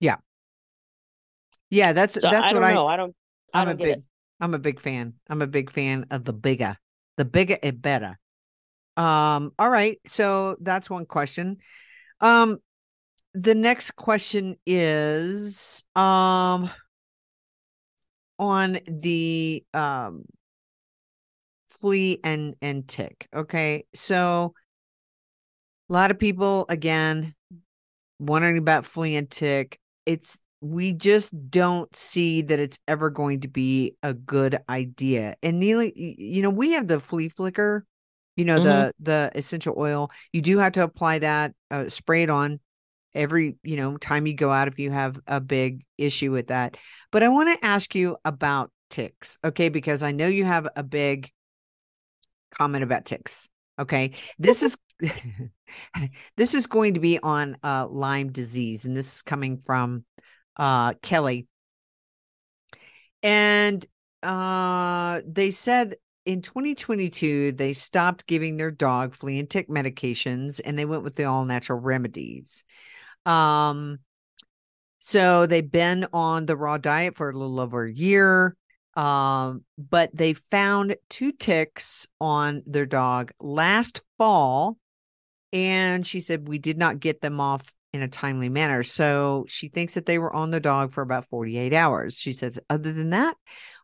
Yeah, 0.00 0.16
Yeah, 1.70 1.92
that's 1.92 2.14
So 2.14 2.28
that's 2.28 2.46
I 2.48 2.52
what 2.52 2.62
don't 2.62 2.62
I 2.62 2.74
know. 2.74 2.86
I 2.86 2.96
don't 2.96 3.14
I 3.52 3.62
I'm 3.62 3.68
a 3.68 3.74
big 3.74 3.98
it. 3.98 4.02
I'm 4.40 4.54
a 4.54 4.58
big 4.58 4.80
fan. 4.80 5.14
I'm 5.28 5.42
a 5.42 5.46
big 5.46 5.70
fan 5.70 6.06
of 6.10 6.24
the 6.24 6.32
bigger. 6.32 6.76
The 7.16 7.24
bigger 7.24 7.58
it 7.62 7.80
better. 7.80 8.18
Um, 8.96 9.52
all 9.58 9.70
right. 9.70 9.98
So 10.06 10.56
that's 10.60 10.90
one 10.90 11.06
question. 11.06 11.58
Um, 12.20 12.58
the 13.34 13.54
next 13.54 13.92
question 13.96 14.56
is 14.66 15.84
um 15.96 16.70
on 18.38 18.78
the 18.86 19.64
um 19.74 20.24
flea 21.66 22.18
and 22.24 22.54
and 22.62 22.86
tick. 22.88 23.28
Okay. 23.34 23.84
So 23.94 24.54
a 25.88 25.92
lot 25.92 26.10
of 26.10 26.18
people 26.18 26.66
again 26.68 27.34
wondering 28.18 28.58
about 28.58 28.86
flea 28.86 29.16
and 29.16 29.30
tick. 29.30 29.78
It's 30.06 30.40
we 30.60 30.92
just 30.92 31.50
don't 31.50 31.94
see 31.94 32.42
that 32.42 32.58
it's 32.58 32.78
ever 32.88 33.10
going 33.10 33.40
to 33.40 33.48
be 33.48 33.96
a 34.02 34.14
good 34.14 34.58
idea. 34.68 35.34
And 35.42 35.62
Nealy, 35.62 35.92
you 35.94 36.42
know, 36.42 36.50
we 36.50 36.72
have 36.72 36.88
the 36.88 36.98
flea 36.98 37.28
flicker, 37.28 37.84
you 38.36 38.44
know, 38.44 38.58
the 38.58 38.92
the 38.98 39.30
essential 39.34 39.74
oil. 39.76 40.10
You 40.32 40.40
do 40.40 40.58
have 40.58 40.72
to 40.72 40.82
apply 40.82 41.20
that, 41.20 41.54
uh, 41.70 41.88
spray 41.88 42.22
it 42.22 42.30
on 42.30 42.60
every, 43.14 43.56
you 43.62 43.76
know, 43.76 43.96
time 43.96 44.26
you 44.26 44.34
go 44.34 44.50
out 44.50 44.68
if 44.68 44.78
you 44.78 44.90
have 44.90 45.18
a 45.26 45.40
big 45.40 45.84
issue 45.98 46.32
with 46.32 46.48
that. 46.48 46.76
But 47.12 47.22
I 47.22 47.28
want 47.28 47.48
to 47.50 47.66
ask 47.66 47.94
you 47.94 48.16
about 48.24 48.70
ticks, 48.90 49.38
okay? 49.44 49.68
Because 49.68 50.02
I 50.02 50.12
know 50.12 50.26
you 50.26 50.44
have 50.44 50.68
a 50.76 50.82
big 50.82 51.30
comment 52.50 52.84
about 52.84 53.04
ticks. 53.04 53.48
Okay. 53.78 54.12
This 54.38 54.62
is 54.62 54.76
this 56.36 56.54
is 56.54 56.66
going 56.66 56.94
to 56.94 57.00
be 57.00 57.18
on 57.18 57.56
uh 57.62 57.86
Lyme 57.88 58.32
disease, 58.32 58.84
and 58.84 58.96
this 58.96 59.16
is 59.16 59.22
coming 59.22 59.58
from 59.58 60.04
uh 60.56 60.94
Kelly. 60.94 61.46
And 63.22 63.84
uh 64.22 65.20
they 65.26 65.50
said 65.50 65.94
in 66.24 66.42
2022 66.42 67.52
they 67.52 67.72
stopped 67.72 68.26
giving 68.26 68.56
their 68.56 68.70
dog 68.70 69.14
flea 69.14 69.38
and 69.38 69.48
tick 69.48 69.68
medications 69.68 70.60
and 70.64 70.78
they 70.78 70.84
went 70.84 71.02
with 71.02 71.14
the 71.14 71.24
all 71.24 71.44
natural 71.44 71.78
remedies. 71.78 72.64
Um 73.24 73.98
so 74.98 75.46
they've 75.46 75.70
been 75.70 76.06
on 76.12 76.46
the 76.46 76.56
raw 76.56 76.78
diet 76.78 77.16
for 77.16 77.30
a 77.30 77.32
little 77.32 77.60
over 77.60 77.84
a 77.84 77.92
year. 77.92 78.56
Um, 78.96 79.64
but 79.78 80.10
they 80.14 80.32
found 80.32 80.96
two 81.10 81.30
ticks 81.30 82.06
on 82.20 82.62
their 82.66 82.86
dog 82.86 83.30
last 83.38 84.02
fall. 84.16 84.78
And 85.56 86.06
she 86.06 86.20
said, 86.20 86.48
we 86.48 86.58
did 86.58 86.76
not 86.76 87.00
get 87.00 87.22
them 87.22 87.40
off 87.40 87.72
in 87.94 88.02
a 88.02 88.08
timely 88.08 88.50
manner. 88.50 88.82
So 88.82 89.46
she 89.48 89.68
thinks 89.68 89.94
that 89.94 90.04
they 90.04 90.18
were 90.18 90.30
on 90.34 90.50
the 90.50 90.60
dog 90.60 90.92
for 90.92 91.00
about 91.00 91.30
48 91.30 91.72
hours. 91.72 92.18
She 92.18 92.34
says, 92.34 92.58
other 92.68 92.92
than 92.92 93.08
that, 93.10 93.38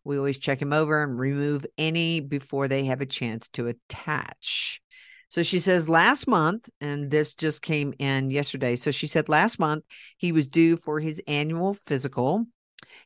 We 0.04 0.18
always 0.18 0.38
check 0.38 0.60
him 0.60 0.72
over 0.72 1.02
and 1.02 1.18
remove 1.18 1.66
any 1.78 2.20
before 2.20 2.68
they 2.68 2.86
have 2.86 3.00
a 3.00 3.06
chance 3.06 3.48
to 3.48 3.68
attach. 3.68 4.80
So 5.28 5.42
she 5.42 5.60
says 5.60 5.88
last 5.88 6.26
month, 6.26 6.68
and 6.80 7.10
this 7.10 7.34
just 7.34 7.62
came 7.62 7.94
in 7.98 8.30
yesterday. 8.30 8.76
So 8.76 8.90
she 8.90 9.06
said 9.06 9.28
last 9.28 9.58
month 9.58 9.84
he 10.18 10.32
was 10.32 10.48
due 10.48 10.76
for 10.76 11.00
his 11.00 11.22
annual 11.26 11.74
physical. 11.86 12.46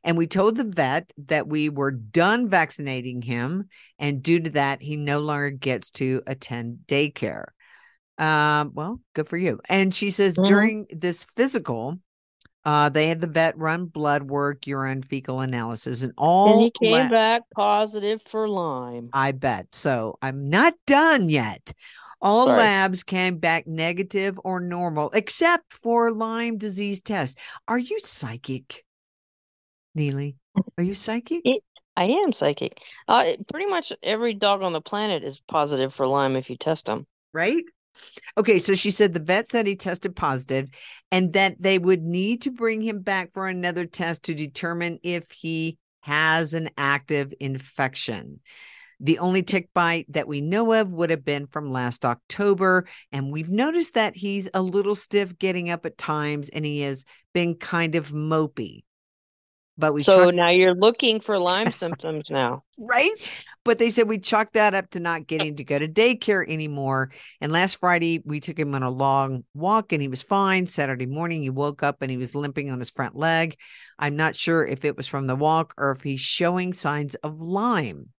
And 0.03 0.17
we 0.17 0.27
told 0.27 0.57
the 0.57 0.65
vet 0.65 1.13
that 1.27 1.47
we 1.47 1.69
were 1.69 1.93
done 1.93 2.49
vaccinating 2.49 3.23
him. 3.23 3.69
And 3.99 4.23
due 4.23 4.41
to 4.41 4.51
that, 4.51 4.83
he 4.83 4.97
no 4.97 5.21
longer 5.21 5.51
gets 5.51 5.91
to 5.93 6.23
attend 6.27 6.79
daycare. 6.87 7.47
Um, 8.19 8.73
well, 8.75 9.01
good 9.15 9.29
for 9.29 9.37
you. 9.37 9.61
And 9.69 9.93
she 9.95 10.11
says 10.11 10.37
Mhm. 10.37 10.47
during 10.47 10.87
this 10.91 11.25
physical, 11.25 11.99
uh, 12.65 12.89
they 12.89 13.09
had 13.09 13.21
the 13.21 13.27
vet 13.27 13.57
run 13.59 13.87
blood 13.87 14.23
work, 14.25 14.67
urine, 14.67 15.03
fecal 15.03 15.41
analysis, 15.41 16.03
and 16.03 16.13
all. 16.17 16.53
And 16.55 16.63
he 16.63 16.71
came 16.71 16.91
la- 16.93 17.09
back 17.09 17.43
positive 17.55 18.23
for 18.23 18.49
Lyme. 18.49 19.11
I 19.13 19.33
bet. 19.33 19.75
So 19.75 20.19
I'm 20.23 20.49
not 20.49 20.75
done 20.87 21.29
yet. 21.29 21.73
All 22.23 22.47
Sorry. 22.47 22.59
labs 22.59 23.03
came 23.03 23.39
back 23.39 23.67
negative 23.67 24.41
or 24.43 24.59
normal, 24.59 25.11
except 25.11 25.73
for 25.73 26.11
Lyme 26.11 26.57
disease 26.57 27.03
test. 27.03 27.39
Are 27.69 27.79
you 27.79 27.99
psychic, 28.01 28.85
Nealy? 29.97 30.37
Are 30.79 30.83
you 30.85 30.95
psychic? 30.95 31.43
It- 31.45 31.63
I 31.99 32.05
am 32.05 32.33
psychic. 32.33 32.83
Uh, 33.09 33.35
pretty 33.51 33.67
much 33.67 33.93
every 34.03 34.35
dog 34.35 34.63
on 34.63 34.73
the 34.75 34.81
planet 34.83 35.25
is 35.25 35.41
positive 35.41 35.95
for 35.95 36.07
Lyme 36.07 36.37
if 36.37 36.51
you 36.51 36.57
test 36.57 36.87
them. 36.87 37.07
right? 37.33 37.65
Okay, 38.39 38.59
so 38.59 38.75
she 38.75 38.91
said 38.91 39.13
the 39.15 39.21
vet 39.21 39.49
said 39.49 39.67
he 39.67 39.77
tested 39.77 40.15
positive 40.17 40.69
and 41.11 41.33
that 41.35 41.57
they 41.61 41.79
would 41.79 42.03
need 42.03 42.43
to 42.43 42.51
bring 42.51 42.83
him 42.83 43.01
back 43.01 43.33
for 43.33 43.49
another 43.49 43.87
test 43.87 44.25
to 44.25 44.35
determine 44.35 44.99
if 45.03 45.31
he 45.31 45.79
has 46.01 46.55
an 46.55 46.71
active 46.77 47.33
infection. 47.41 48.41
The 49.01 49.19
only 49.19 49.43
tick 49.43 49.69
bite 49.75 50.07
that 50.11 50.27
we 50.29 50.41
know 50.41 50.73
of 50.73 50.95
would 50.95 51.11
have 51.11 51.25
been 51.25 51.47
from 51.49 51.71
last 51.71 52.05
October. 52.05 52.87
And 53.13 53.31
we've 53.31 53.51
noticed 53.51 53.95
that 53.95 54.17
he's 54.17 54.49
a 54.55 54.63
little 54.63 54.95
stiff 54.95 55.39
getting 55.39 55.69
up 55.69 55.85
at 55.85 55.99
times 55.99 56.49
and 56.49 56.65
he 56.65 56.81
has 56.81 57.05
been 57.35 57.57
kind 57.57 57.95
of 57.95 58.13
mopey. 58.13 58.85
But 59.77 59.93
we 59.93 60.03
So 60.03 60.25
chalked- 60.25 60.35
now 60.37 60.49
you're 60.49 60.75
looking 60.75 61.21
for 61.21 61.39
Lyme 61.39 61.71
symptoms 61.73 62.31
now. 62.31 62.65
right? 62.79 63.11
But 63.67 63.81
they 63.81 63.91
said 63.91 64.09
we 64.09 64.21
chalked 64.21 64.55
that 64.55 64.75
up 64.75 64.91
to 64.91 65.01
not 65.01 65.27
getting 65.27 65.57
to 65.57 65.65
go 65.65 65.77
to 65.77 65.89
daycare 65.89 66.49
anymore. 66.49 67.11
And 67.41 67.51
last 67.51 67.81
Friday, 67.81 68.23
we 68.25 68.39
took 68.39 68.57
him 68.57 68.77
on 68.77 68.85
a 68.85 68.91
long 68.91 69.43
walk 69.55 69.93
and 69.93 70.01
he 70.01 70.07
was 70.07 70.23
fine. 70.23 70.69
Saturday 70.69 71.07
morning, 71.07 71.43
he 71.43 71.51
woke 71.51 71.83
up 71.83 72.01
and 72.01 72.09
he 72.09 72.17
was 72.17 72.37
limping 72.37 72.71
on 72.71 72.79
his 72.79 72.91
front 72.91 73.17
leg. 73.17 73.57
I'm 73.99 74.15
not 74.15 74.37
sure 74.37 74.65
if 74.65 74.85
it 74.85 74.97
was 74.97 75.09
from 75.09 75.27
the 75.27 75.35
walk 75.35 75.75
or 75.77 75.91
if 75.91 76.03
he's 76.03 76.21
showing 76.21 76.75
signs 76.75 77.17
of 77.17 77.41
Lyme. 77.41 78.11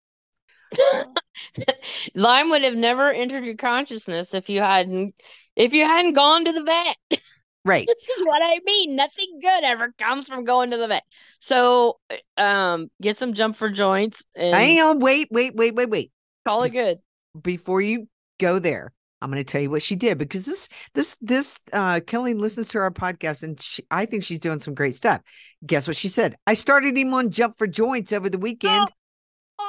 Lyme 2.14 2.50
would 2.50 2.62
have 2.62 2.76
never 2.76 3.10
entered 3.10 3.46
your 3.46 3.56
consciousness 3.56 4.34
if 4.34 4.50
you 4.50 4.60
hadn't 4.60 5.14
if 5.56 5.72
you 5.72 5.86
hadn't 5.86 6.12
gone 6.12 6.44
to 6.44 6.52
the 6.52 6.62
vet. 6.62 7.17
Right. 7.68 7.86
This 7.86 8.08
is 8.08 8.24
what 8.24 8.40
I 8.42 8.60
mean. 8.64 8.96
Nothing 8.96 9.38
good 9.40 9.64
ever 9.64 9.94
comes 9.98 10.26
from 10.26 10.44
going 10.44 10.70
to 10.70 10.76
the 10.76 10.88
vet. 10.88 11.04
So, 11.40 11.98
um, 12.36 12.90
get 13.00 13.16
some 13.16 13.34
jump 13.34 13.56
for 13.56 13.68
joints 13.68 14.24
and 14.34 14.54
Hang 14.54 14.80
on. 14.80 15.00
Wait, 15.00 15.28
wait, 15.30 15.54
wait, 15.54 15.74
wait, 15.74 15.90
wait. 15.90 16.12
call 16.46 16.62
it 16.64 16.70
good. 16.70 16.98
Before 17.40 17.80
you 17.80 18.08
go 18.38 18.58
there, 18.58 18.92
I'm 19.20 19.30
going 19.30 19.42
to 19.42 19.50
tell 19.50 19.60
you 19.60 19.70
what 19.70 19.82
she 19.82 19.96
did 19.96 20.16
because 20.18 20.46
this, 20.46 20.68
this, 20.94 21.16
this, 21.20 21.58
uh, 21.72 22.00
Kelly 22.06 22.34
listens 22.34 22.68
to 22.68 22.78
our 22.78 22.90
podcast 22.90 23.42
and 23.42 23.60
she, 23.60 23.82
I 23.90 24.06
think 24.06 24.22
she's 24.22 24.40
doing 24.40 24.60
some 24.60 24.74
great 24.74 24.94
stuff. 24.94 25.20
Guess 25.66 25.88
what 25.88 25.96
she 25.96 26.08
said? 26.08 26.36
I 26.46 26.54
started 26.54 26.96
him 26.96 27.12
on 27.14 27.30
Jump 27.30 27.56
for 27.58 27.66
Joints 27.66 28.12
over 28.12 28.30
the 28.30 28.38
weekend. 28.38 28.90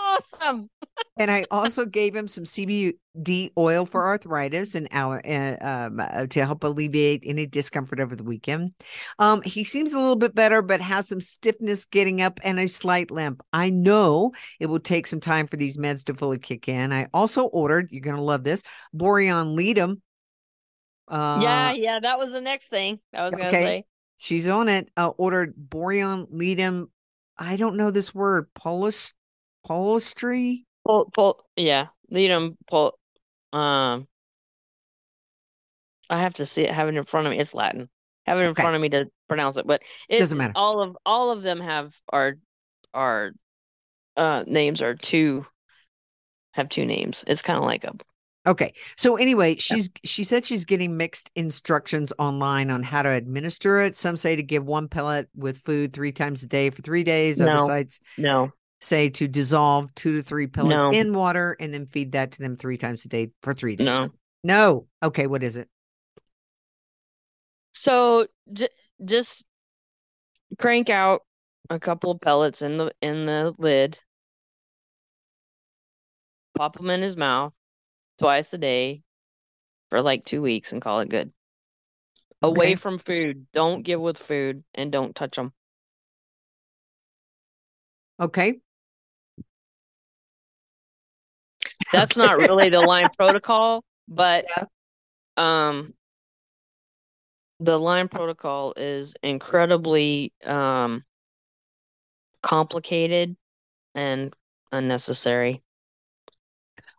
Awesome. 0.09 0.69
and 1.17 1.29
I 1.29 1.45
also 1.51 1.85
gave 1.85 2.15
him 2.15 2.27
some 2.27 2.45
CBD 2.45 3.51
oil 3.57 3.85
for 3.85 4.07
arthritis 4.07 4.75
and 4.75 4.87
uh, 4.91 5.19
um, 5.61 5.99
uh, 5.99 6.25
to 6.27 6.45
help 6.45 6.63
alleviate 6.63 7.21
any 7.25 7.45
discomfort 7.45 7.99
over 7.99 8.15
the 8.15 8.23
weekend. 8.23 8.73
Um, 9.19 9.41
he 9.41 9.63
seems 9.63 9.93
a 9.93 9.99
little 9.99 10.15
bit 10.15 10.33
better, 10.33 10.61
but 10.61 10.81
has 10.81 11.07
some 11.07 11.21
stiffness 11.21 11.85
getting 11.85 12.21
up 12.21 12.39
and 12.43 12.59
a 12.59 12.67
slight 12.67 13.11
limp. 13.11 13.43
I 13.53 13.69
know 13.69 14.31
it 14.59 14.67
will 14.67 14.79
take 14.79 15.07
some 15.07 15.19
time 15.19 15.47
for 15.47 15.57
these 15.57 15.77
meds 15.77 16.05
to 16.05 16.13
fully 16.13 16.39
kick 16.39 16.67
in. 16.67 16.91
I 16.91 17.07
also 17.13 17.43
ordered, 17.43 17.89
you're 17.91 18.01
going 18.01 18.15
to 18.15 18.21
love 18.21 18.43
this, 18.43 18.63
Boreon 18.95 19.55
Ledum. 19.55 20.01
Uh, 21.07 21.39
yeah, 21.41 21.71
yeah, 21.73 21.99
that 21.99 22.19
was 22.19 22.31
the 22.31 22.41
next 22.41 22.67
thing 22.67 22.99
I 23.15 23.23
was 23.23 23.31
gonna 23.31 23.47
okay. 23.47 23.63
say. 23.63 23.83
she's 24.17 24.47
on 24.47 24.69
it. 24.69 24.89
Uh, 24.95 25.07
ordered 25.17 25.55
Boreon 25.57 26.27
Ledum. 26.31 26.85
I 27.35 27.57
don't 27.57 27.77
know 27.77 27.89
this 27.89 28.13
word, 28.13 28.47
Polis, 28.53 29.13
Polistry. 29.65 30.65
Pull, 30.85 31.11
pull, 31.13 31.45
yeah, 31.55 31.87
lead 32.09 32.31
them. 32.31 32.57
Pull. 32.69 32.97
Um, 33.53 34.07
I 36.09 36.21
have 36.21 36.35
to 36.35 36.45
see 36.45 36.63
it, 36.63 36.71
have 36.71 36.87
it 36.87 36.95
in 36.95 37.03
front 37.03 37.27
of 37.27 37.31
me. 37.31 37.39
It's 37.39 37.53
Latin. 37.53 37.89
Have 38.25 38.39
it 38.39 38.43
in 38.43 38.51
Okay. 38.51 38.63
front 38.63 38.75
of 38.75 38.81
me 38.81 38.89
to 38.89 39.09
pronounce 39.27 39.57
it, 39.57 39.67
but 39.67 39.83
it 40.07 40.19
Doesn't 40.19 40.37
matter. 40.37 40.53
All 40.55 40.81
of 40.81 40.97
all 41.05 41.31
of 41.31 41.43
them 41.43 41.59
have 41.59 41.95
are 42.09 42.37
are 42.93 43.31
uh 44.17 44.43
names 44.47 44.81
are 44.81 44.95
two 44.95 45.45
have 46.51 46.69
two 46.69 46.85
names. 46.85 47.23
It's 47.27 47.41
kind 47.41 47.57
of 47.57 47.63
like 47.65 47.83
a 47.83 47.93
Okay. 48.47 48.73
So 48.97 49.17
anyway, 49.17 49.57
she's 49.57 49.91
she 50.03 50.23
said 50.23 50.45
she's 50.45 50.65
getting 50.65 50.97
mixed 50.97 51.29
instructions 51.35 52.13
online 52.17 52.71
on 52.71 52.83
how 52.83 53.03
to 53.03 53.09
administer 53.09 53.81
it. 53.81 53.95
Some 53.95 54.17
say 54.17 54.35
to 54.35 54.43
give 54.43 54.65
one 54.65 54.87
pellet 54.87 55.29
with 55.35 55.59
food 55.59 55.93
three 55.93 56.11
times 56.11 56.41
a 56.43 56.47
day 56.47 56.69
for 56.69 56.81
three 56.81 57.03
days. 57.03 57.41
Other 57.41 57.57
No. 57.57 57.67
sites 57.67 57.99
no. 58.17 58.51
Say 58.81 59.09
to 59.09 59.27
dissolve 59.27 59.93
two 59.95 60.17
to 60.17 60.23
three 60.23 60.47
pellets 60.47 60.83
No. 60.85 60.91
in 60.91 61.13
water 61.13 61.55
and 61.59 61.73
then 61.73 61.85
feed 61.85 62.13
that 62.13 62.31
to 62.33 62.39
them 62.39 62.55
three 62.55 62.77
times 62.77 63.05
a 63.05 63.09
day 63.09 63.31
for 63.41 63.53
three 63.53 63.75
days. 63.75 63.85
No. 63.85 64.09
No. 64.43 64.87
Okay. 65.03 65.27
What 65.27 65.43
is 65.43 65.57
it? 65.57 65.67
So 67.73 68.27
j 68.51 68.69
just 69.03 69.45
crank 70.57 70.89
out 70.89 71.21
a 71.69 71.79
couple 71.79 72.11
of 72.11 72.21
pellets 72.21 72.61
in 72.61 72.77
the 72.77 72.93
in 73.01 73.25
the 73.25 73.53
lid. 73.57 73.99
Pop 76.55 76.75
them 76.75 76.89
in 76.89 77.01
his 77.01 77.15
mouth 77.15 77.53
twice 78.17 78.53
a 78.53 78.57
day 78.57 79.01
for 79.89 80.01
like 80.01 80.25
two 80.25 80.41
weeks 80.41 80.73
and 80.73 80.81
call 80.81 80.99
it 80.99 81.09
good. 81.09 81.31
Away 82.41 82.75
from 82.75 82.97
food. 82.97 83.47
Don't 83.53 83.83
give 83.83 83.99
with 83.99 84.17
food 84.17 84.63
and 84.73 84.91
don't 84.91 85.15
touch 85.15 85.35
them. 85.35 85.53
Okay. 88.19 88.59
That's 91.91 92.15
not 92.17 92.37
really 92.37 92.69
the 92.69 92.81
Lyme 92.81 93.09
protocol, 93.17 93.83
but 94.07 94.45
Yeah. 94.57 94.65
um 95.37 95.93
the 97.59 97.77
Lyme 97.77 98.07
protocol 98.09 98.73
is 98.77 99.15
incredibly 99.21 100.33
um 100.45 101.03
complicated 102.41 103.35
and 103.95 104.33
unnecessary. 104.71 105.61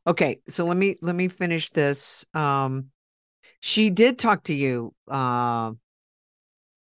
Okay. 0.07 0.41
So 0.49 0.65
let 0.65 0.77
me 0.77 0.97
let 1.03 1.15
me 1.15 1.29
finish 1.29 1.71
this. 1.71 2.25
Um 2.35 2.91
she 3.61 3.91
did 3.91 4.19
talk 4.19 4.45
to 4.45 4.55
you. 4.55 4.95
Uh, 5.09 5.73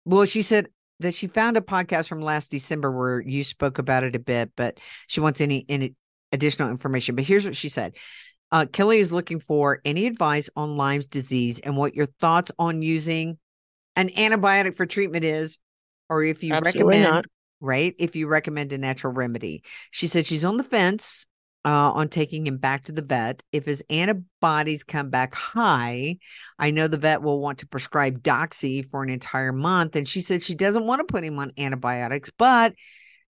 well, 0.06 0.26
she 0.26 0.42
said 0.42 0.68
that 1.00 1.14
she 1.14 1.28
found 1.28 1.58
a 1.58 1.62
podcast 1.62 2.08
from 2.08 2.22
last 2.22 2.52
December 2.52 2.92
where 2.92 3.22
you 3.22 3.44
spoke 3.44 3.78
about 3.78 4.04
it 4.04 4.16
a 4.16 4.20
bit, 4.20 4.52
but 4.56 4.78
she 5.08 5.20
wants 5.20 5.42
any 5.42 5.66
any 5.70 5.96
additional 6.32 6.70
information. 6.70 7.16
But 7.16 7.26
here's 7.26 7.46
what 7.46 7.56
she 7.56 7.70
said. 7.70 7.96
Uh, 8.52 8.66
Kelly 8.66 9.00
is 9.00 9.12
looking 9.12 9.40
for 9.40 9.80
any 9.86 10.06
advice 10.06 10.50
on 10.56 10.76
Lyme's 10.76 11.08
disease 11.08 11.60
and 11.60 11.78
what 11.78 11.96
your 11.96 12.06
thoughts 12.06 12.52
on 12.60 12.82
using 12.82 13.38
an 13.96 14.10
antibiotic 14.10 14.76
for 14.76 14.86
treatment 14.86 15.24
is, 15.24 15.58
or 16.10 16.24
if 16.24 16.44
you 16.44 16.54
Absolutely 16.54 17.00
recommend 17.00 17.14
not. 17.14 17.26
right? 17.62 17.96
If 17.98 18.16
you 18.16 18.28
recommend 18.28 18.74
a 18.74 18.78
natural 18.78 19.14
remedy. 19.14 19.64
She 19.92 20.08
said 20.08 20.26
she's 20.26 20.46
on 20.46 20.58
the 20.58 20.64
fence 20.64 21.26
uh, 21.64 21.92
on 21.92 22.10
taking 22.10 22.48
him 22.48 22.58
back 22.58 22.86
to 22.86 22.92
the 22.92 23.02
vet. 23.02 23.44
If 23.52 23.66
his 23.66 23.84
antibodies 23.90 24.84
come 24.84 25.10
back 25.10 25.34
high, 25.36 26.18
I 26.58 26.72
know 26.72 26.88
the 26.88 26.98
vet 26.98 27.22
will 27.22 27.40
want 27.40 27.60
to 27.60 27.68
prescribe 27.68 28.22
Doxy 28.22 28.86
for 28.86 29.04
an 29.04 29.10
entire 29.10 29.54
month. 29.54 29.96
And 29.96 30.08
she 30.08 30.22
said 30.22 30.42
she 30.42 30.56
doesn't 30.56 30.86
want 30.86 31.00
to 31.00 31.12
put 31.12 31.24
him 31.24 31.40
on 31.40 31.54
antibiotics, 31.58 32.32
but 32.38 32.74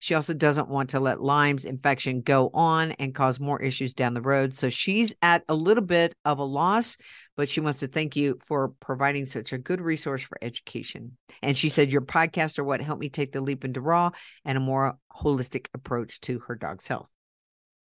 she 0.04 0.16
also 0.16 0.34
doesn't 0.34 0.68
want 0.68 0.90
to 0.90 1.00
let 1.00 1.22
Lyme's 1.22 1.64
infection 1.64 2.22
go 2.22 2.50
on 2.56 2.94
and 2.94 3.14
cause 3.14 3.40
more 3.40 3.62
issues 3.62 3.94
down 3.94 4.16
the 4.16 4.22
road. 4.22 4.56
So 4.56 4.72
she's 4.72 5.14
at 5.22 5.44
a 5.48 5.54
little 5.54 5.84
bit 5.84 6.16
of 6.26 6.40
a 6.40 6.44
loss, 6.44 6.98
but 7.38 7.48
she 7.48 7.60
wants 7.62 7.80
to 7.82 7.88
thank 7.88 8.16
you 8.16 8.40
for 8.48 8.70
providing 8.80 9.28
such 9.28 9.54
a 9.54 9.60
good 9.60 9.80
resource 9.80 10.24
for 10.24 10.40
education. 10.42 11.18
And 11.44 11.56
she 11.56 11.70
said, 11.70 11.92
Your 11.92 12.02
podcast 12.02 12.58
are 12.58 12.64
what 12.64 12.82
helped 12.82 13.00
me 13.00 13.10
take 13.10 13.32
the 13.32 13.42
leap 13.42 13.64
into 13.64 13.80
raw 13.80 14.10
and 14.44 14.58
a 14.58 14.62
more 14.62 14.98
holistic 15.16 15.68
approach 15.76 16.20
to 16.22 16.40
her 16.48 16.56
dog's 16.56 16.88
health. 16.88 17.12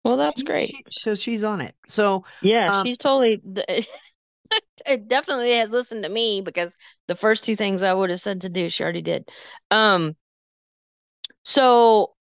Well, 0.05 0.17
that's 0.17 0.41
She- 0.41 0.47
great. 0.47 0.69
she- 0.69 0.83
so 0.91 1.15
she's 1.15 1.45
on 1.45 1.61
it. 1.61 1.77
So, 1.87 2.25
Yeah, 2.43 2.81
Um, 2.81 2.87
she's 2.87 2.99
totally 2.99 3.41
it 4.85 5.07
definitely 5.09 5.53
has 5.59 5.71
listened 5.71 6.03
to 6.03 6.09
me 6.11 6.43
because 6.45 6.75
the 7.07 7.15
first 7.15 7.45
two 7.45 7.55
things 7.55 7.85
I 7.85 7.95
would 7.95 8.11
have 8.11 8.21
said 8.21 8.41
to 8.41 8.49
do, 8.49 8.69
she 8.69 8.83
already 8.83 9.03
did. 9.03 9.29
Um, 9.71 10.17
so 11.51 12.13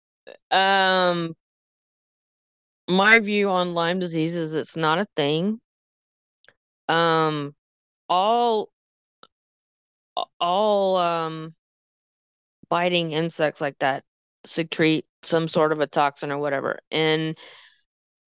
um 0.51 1.35
my 2.89 3.19
view 3.19 3.51
on 3.51 3.75
Lyme 3.75 3.99
disease 3.99 4.37
is 4.37 4.55
it's 4.55 4.75
not 4.75 4.99
a 4.99 5.07
thing. 5.15 5.61
Um, 6.89 7.55
all 8.09 8.71
all 10.41 10.97
um 10.97 11.55
biting 12.71 13.13
insects 13.13 13.61
like 13.61 13.79
that 13.79 14.05
secrete 14.47 15.05
some 15.23 15.47
sort 15.47 15.73
of 15.73 15.81
a 15.81 15.87
toxin 15.87 16.33
or 16.33 16.39
whatever. 16.39 16.79
And 16.91 17.37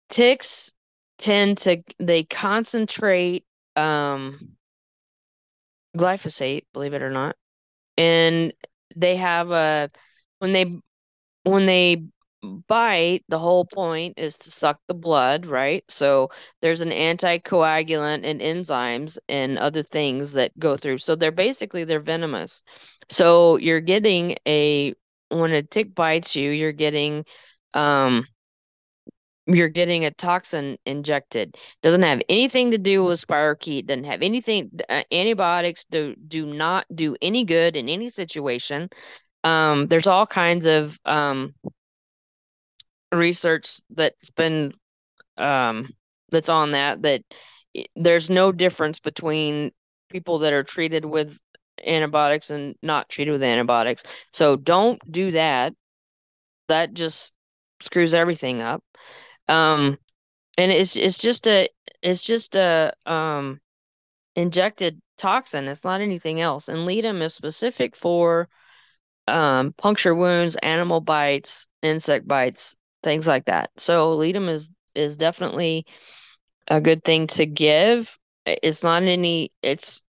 ticks 0.10 0.74
tend 1.18 1.60
to 1.60 1.82
they 2.00 2.26
concentrate 2.26 3.46
um 3.78 4.58
glyphosate, 5.98 6.66
believe 6.74 6.94
it 6.94 7.02
or 7.02 7.10
not. 7.10 7.38
And 7.98 8.54
they 8.96 9.16
have 9.18 9.52
a 9.52 9.90
when 10.40 10.52
they 10.52 10.80
when 11.44 11.66
they 11.66 12.04
bite, 12.68 13.24
the 13.28 13.40
whole 13.40 13.66
point 13.66 14.14
is 14.18 14.38
to 14.38 14.52
suck 14.52 14.80
the 14.88 14.94
blood, 14.94 15.46
right? 15.46 15.84
So 15.90 16.30
there's 16.62 16.82
an 16.82 16.90
anticoagulant 16.92 18.26
and 18.26 18.40
enzymes 18.42 19.18
and 19.28 19.58
other 19.58 19.84
things 19.84 20.34
that 20.34 20.58
go 20.58 20.78
through. 20.78 21.00
So 21.00 21.16
they're 21.16 21.32
basically 21.32 21.84
they're 21.84 22.00
venomous. 22.00 22.64
So 23.10 23.58
you're 23.58 23.82
getting 23.82 24.38
a 24.48 24.94
when 25.30 25.52
a 25.52 25.64
tick 25.64 25.94
bites 25.96 26.36
you, 26.36 26.50
you're 26.52 26.72
getting 26.72 27.26
um 27.74 28.26
you're 29.48 29.70
getting 29.70 30.06
a 30.06 30.12
toxin 30.12 30.78
injected. 30.86 31.58
Doesn't 31.82 32.04
have 32.04 32.22
anything 32.30 32.72
to 32.72 32.78
do 32.78 33.04
with 33.04 33.26
spirochete. 33.26 33.88
Doesn't 33.88 34.04
have 34.04 34.22
anything. 34.22 34.70
Uh, 34.88 35.04
antibiotics 35.12 35.86
do 35.90 36.16
do 36.28 36.46
not 36.46 36.86
do 36.94 37.16
any 37.22 37.46
good 37.46 37.76
in 37.76 37.90
any 37.90 38.10
situation. 38.10 38.90
Um, 39.44 39.88
there's 39.88 40.08
all 40.08 40.28
kinds 40.28 40.66
of 40.66 41.00
um, 41.06 41.54
research 43.12 43.80
that's 43.90 44.30
been 44.32 44.74
um, 45.38 45.90
that's 46.32 46.50
on 46.50 46.72
that 46.72 47.02
that 47.04 47.24
there's 47.96 48.30
no 48.30 48.52
difference 48.52 49.00
between 49.00 49.72
people 50.10 50.40
that 50.40 50.54
are 50.54 50.64
treated 50.64 51.06
with 51.06 51.40
antibiotics 51.86 52.50
and 52.50 52.76
not 52.82 53.10
treated 53.10 53.32
with 53.32 53.44
antibiotics. 53.44 54.04
So 54.34 54.56
don't 54.56 55.00
do 55.10 55.32
that. 55.32 55.74
That 56.68 56.94
just 56.94 57.32
screws 57.82 58.14
everything 58.14 58.62
up. 58.62 58.84
Um, 59.48 59.98
and 60.58 60.72
it's 60.72 60.96
it's 60.96 61.18
just 61.18 61.48
a 61.48 61.70
it's 62.02 62.24
just 62.24 62.56
a 62.56 62.94
um 63.06 63.60
injected 64.36 65.02
toxin. 65.18 65.68
It's 65.68 65.84
not 65.84 66.02
anything 66.02 66.42
else. 66.42 66.68
And 66.68 66.88
Ledum 66.88 67.22
is 67.22 67.34
specific 67.34 67.96
for 67.96 68.50
um 69.30 69.74
puncture 69.74 70.16
wounds, 70.16 70.56
animal 70.58 71.02
bites, 71.02 71.68
insect 71.82 72.28
bites, 72.28 72.76
things 73.04 73.28
like 73.28 73.46
that. 73.46 73.72
So 73.78 74.18
Ledum 74.18 74.50
is 74.50 74.72
is 74.96 75.18
definitely 75.18 75.86
a 76.68 76.82
good 76.82 77.04
thing 77.04 77.28
to 77.28 77.46
give. 77.46 78.18
It's 78.46 78.84
not 78.84 79.04
any 79.04 79.52
it's 79.62 80.04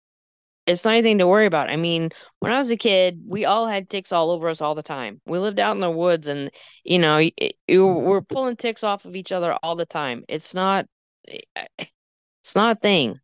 it's 0.66 0.84
not 0.84 0.94
anything 0.94 1.20
to 1.20 1.28
worry 1.28 1.46
about. 1.46 1.70
I 1.70 1.78
mean, 1.78 2.10
when 2.40 2.52
I 2.52 2.58
was 2.58 2.72
a 2.72 2.78
kid, 2.78 3.22
we 3.26 3.46
all 3.46 3.68
had 3.68 3.90
ticks 3.90 4.12
all 4.12 4.32
over 4.32 4.50
us 4.50 4.62
all 4.62 4.76
the 4.76 4.84
time. 4.84 5.22
We 5.26 5.40
lived 5.40 5.60
out 5.60 5.76
in 5.76 5.82
the 5.82 5.90
woods 5.92 6.28
and 6.28 6.52
you 6.84 7.00
know, 7.00 7.18
it, 7.18 7.34
it, 7.38 7.80
we're 7.80 8.22
pulling 8.22 8.58
ticks 8.58 8.84
off 8.84 9.06
of 9.06 9.16
each 9.16 9.32
other 9.32 9.54
all 9.64 9.76
the 9.76 9.86
time. 9.86 10.24
It's 10.28 10.54
not 10.54 10.86
it's 11.24 12.56
not 12.56 12.78
a 12.78 12.80
thing. 12.80 13.20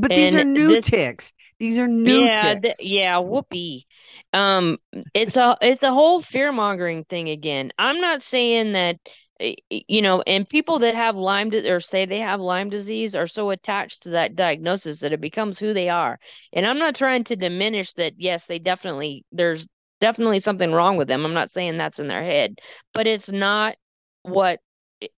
But 0.00 0.10
these 0.10 0.34
are 0.34 0.44
new 0.44 0.68
this- 0.68 0.86
ticks. 0.86 1.32
These 1.58 1.78
are 1.78 1.88
new 1.88 2.26
yeah, 2.26 2.54
ticks. 2.54 2.78
th- 2.78 2.92
yeah, 2.92 3.18
whoopee. 3.18 3.86
Um, 4.34 4.76
it's 5.14 5.36
a 5.36 5.56
it's 5.62 5.82
a 5.82 5.92
whole 5.92 6.20
fear 6.20 6.52
mongering 6.52 7.04
thing 7.04 7.30
again. 7.30 7.72
I'm 7.78 8.00
not 8.00 8.20
saying 8.22 8.72
that 8.72 8.96
y- 9.40 9.56
y- 9.70 9.84
you 9.88 10.02
know, 10.02 10.20
and 10.26 10.46
people 10.46 10.80
that 10.80 10.94
have 10.94 11.16
Lyme 11.16 11.48
di- 11.48 11.68
or 11.70 11.80
say 11.80 12.04
they 12.04 12.18
have 12.18 12.40
Lyme 12.40 12.68
disease 12.68 13.14
are 13.14 13.26
so 13.26 13.48
attached 13.50 14.02
to 14.02 14.10
that 14.10 14.36
diagnosis 14.36 15.00
that 15.00 15.14
it 15.14 15.20
becomes 15.20 15.58
who 15.58 15.72
they 15.72 15.88
are. 15.88 16.18
And 16.52 16.66
I'm 16.66 16.78
not 16.78 16.94
trying 16.94 17.24
to 17.24 17.36
diminish 17.36 17.94
that. 17.94 18.12
Yes, 18.18 18.46
they 18.46 18.58
definitely 18.58 19.24
there's 19.32 19.66
definitely 20.00 20.40
something 20.40 20.72
wrong 20.72 20.98
with 20.98 21.08
them. 21.08 21.24
I'm 21.24 21.32
not 21.32 21.50
saying 21.50 21.78
that's 21.78 21.98
in 21.98 22.08
their 22.08 22.22
head, 22.22 22.58
but 22.92 23.06
it's 23.06 23.32
not 23.32 23.76
what 24.22 24.60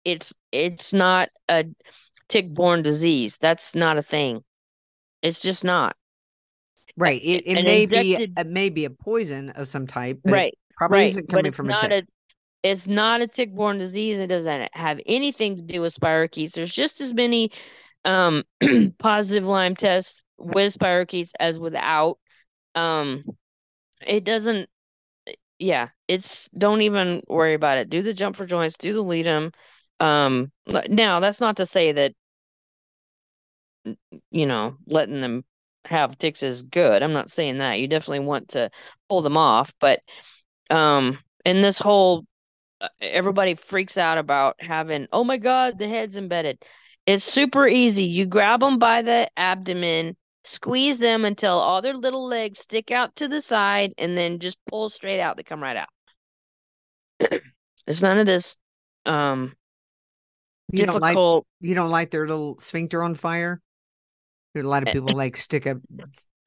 it's 0.05 0.33
it's 0.53 0.93
not 0.93 1.31
a 1.49 1.65
tick-borne 2.29 2.83
disease. 2.83 3.39
That's 3.39 3.75
not 3.75 3.99
a 3.99 4.03
thing. 4.03 4.45
It's 5.23 5.41
just 5.41 5.65
not. 5.65 5.97
Right. 6.97 7.21
It, 7.23 7.45
it 7.47 7.57
an 7.57 7.65
may 7.65 7.87
be 7.87 8.15
it 8.15 8.47
may 8.47 8.69
be 8.71 8.85
a 8.85 8.91
poison 8.91 9.51
of 9.51 9.69
some 9.69 9.87
type, 9.87 10.21
Right. 10.25 10.55
probably 10.77 10.99
right, 10.99 11.11
isn't 11.11 11.29
coming 11.31 11.47
it's 11.47 11.57
from 11.57 11.71
a 11.71 11.75
tick. 11.75 11.91
a 11.91 12.03
it's 12.65 12.89
not 12.89 13.21
a 13.21 13.29
tick-borne 13.29 13.79
disease. 13.79 14.19
It 14.19 14.27
doesn't 14.27 14.71
have 14.75 15.01
anything 15.07 15.57
to 15.57 15.63
do 15.63 15.81
with 15.81 15.95
spirochetes. 15.95 16.53
There's 16.53 16.73
just 16.75 17.01
as 17.01 17.13
many 17.13 17.53
um 18.05 18.45
positive 18.99 19.47
Lyme 19.47 19.77
tests 19.77 20.25
with 20.39 20.77
spirochetes 20.77 21.31
as 21.39 21.59
without. 21.59 22.19
Um 22.75 23.25
it 24.07 24.25
doesn't 24.25 24.69
yeah, 25.59 25.89
it's 26.09 26.49
don't 26.51 26.83
even 26.83 27.23
worry 27.29 27.55
about 27.55 27.79
it. 27.79 27.91
Do 27.91 28.03
the 28.03 28.15
jump 28.15 28.37
for 28.37 28.47
joints, 28.47 28.77
do 28.77 28.93
the 28.93 29.05
Ledum. 29.05 29.53
Um 30.01 30.53
now 30.89 31.21
that's 31.21 31.41
not 31.41 31.57
to 31.59 31.67
say 31.67 31.93
that 31.93 32.13
you 34.31 34.47
know, 34.47 34.77
letting 34.87 35.21
them 35.21 35.45
have 35.85 36.19
ticks 36.19 36.43
is 36.43 36.63
good. 36.63 37.03
I'm 37.03 37.13
not 37.13 37.31
saying 37.31 37.59
that. 37.59 37.81
You 37.81 37.89
definitely 37.89 38.27
want 38.27 38.51
to 38.51 38.71
pull 39.09 39.23
them 39.23 39.37
off, 39.37 39.73
but 39.81 40.01
um 40.71 41.19
in 41.45 41.61
this 41.63 41.79
whole 41.79 42.25
uh, 42.81 42.89
everybody 43.01 43.55
freaks 43.55 43.99
out 43.99 44.19
about 44.19 44.57
having 44.61 45.07
oh 45.13 45.25
my 45.25 45.37
god 45.37 45.79
the 45.79 45.89
head's 45.89 46.17
embedded 46.17 46.63
it's 47.07 47.25
super 47.25 47.67
easy 47.67 48.05
you 48.05 48.27
grab 48.27 48.61
them 48.61 48.79
by 48.79 49.03
the 49.03 49.29
abdomen 49.37 50.17
squeeze 50.45 50.99
them 50.99 51.25
until 51.25 51.59
all 51.59 51.83
their 51.83 51.95
little 51.95 52.27
legs 52.27 52.61
stick 52.61 52.91
out 52.91 53.15
to 53.17 53.29
the 53.29 53.43
side 53.43 53.93
and 53.99 54.17
then 54.17 54.39
just 54.39 54.59
pull 54.69 54.89
straight 54.89 55.21
out 55.21 55.37
they 55.37 55.43
come 55.43 55.63
right 55.63 55.77
out 55.77 55.89
it's 57.87 58.03
none 58.03 58.19
of 58.19 58.27
this 58.27 58.57
um 59.07 59.55
You 60.73 60.85
don't 60.85 61.01
like 61.01 61.15
difficult 61.15 61.47
you 61.61 61.75
don't 61.75 61.91
like 61.91 62.11
their 62.11 62.29
little 62.29 62.59
sphincter 62.59 63.03
on 63.03 63.15
fire? 63.15 63.61
A 64.57 64.63
lot 64.63 64.83
Eh, 64.85 64.91
of 64.91 64.91
people 64.91 65.15
like 65.15 65.37
stick 65.37 65.67
a 65.67 65.81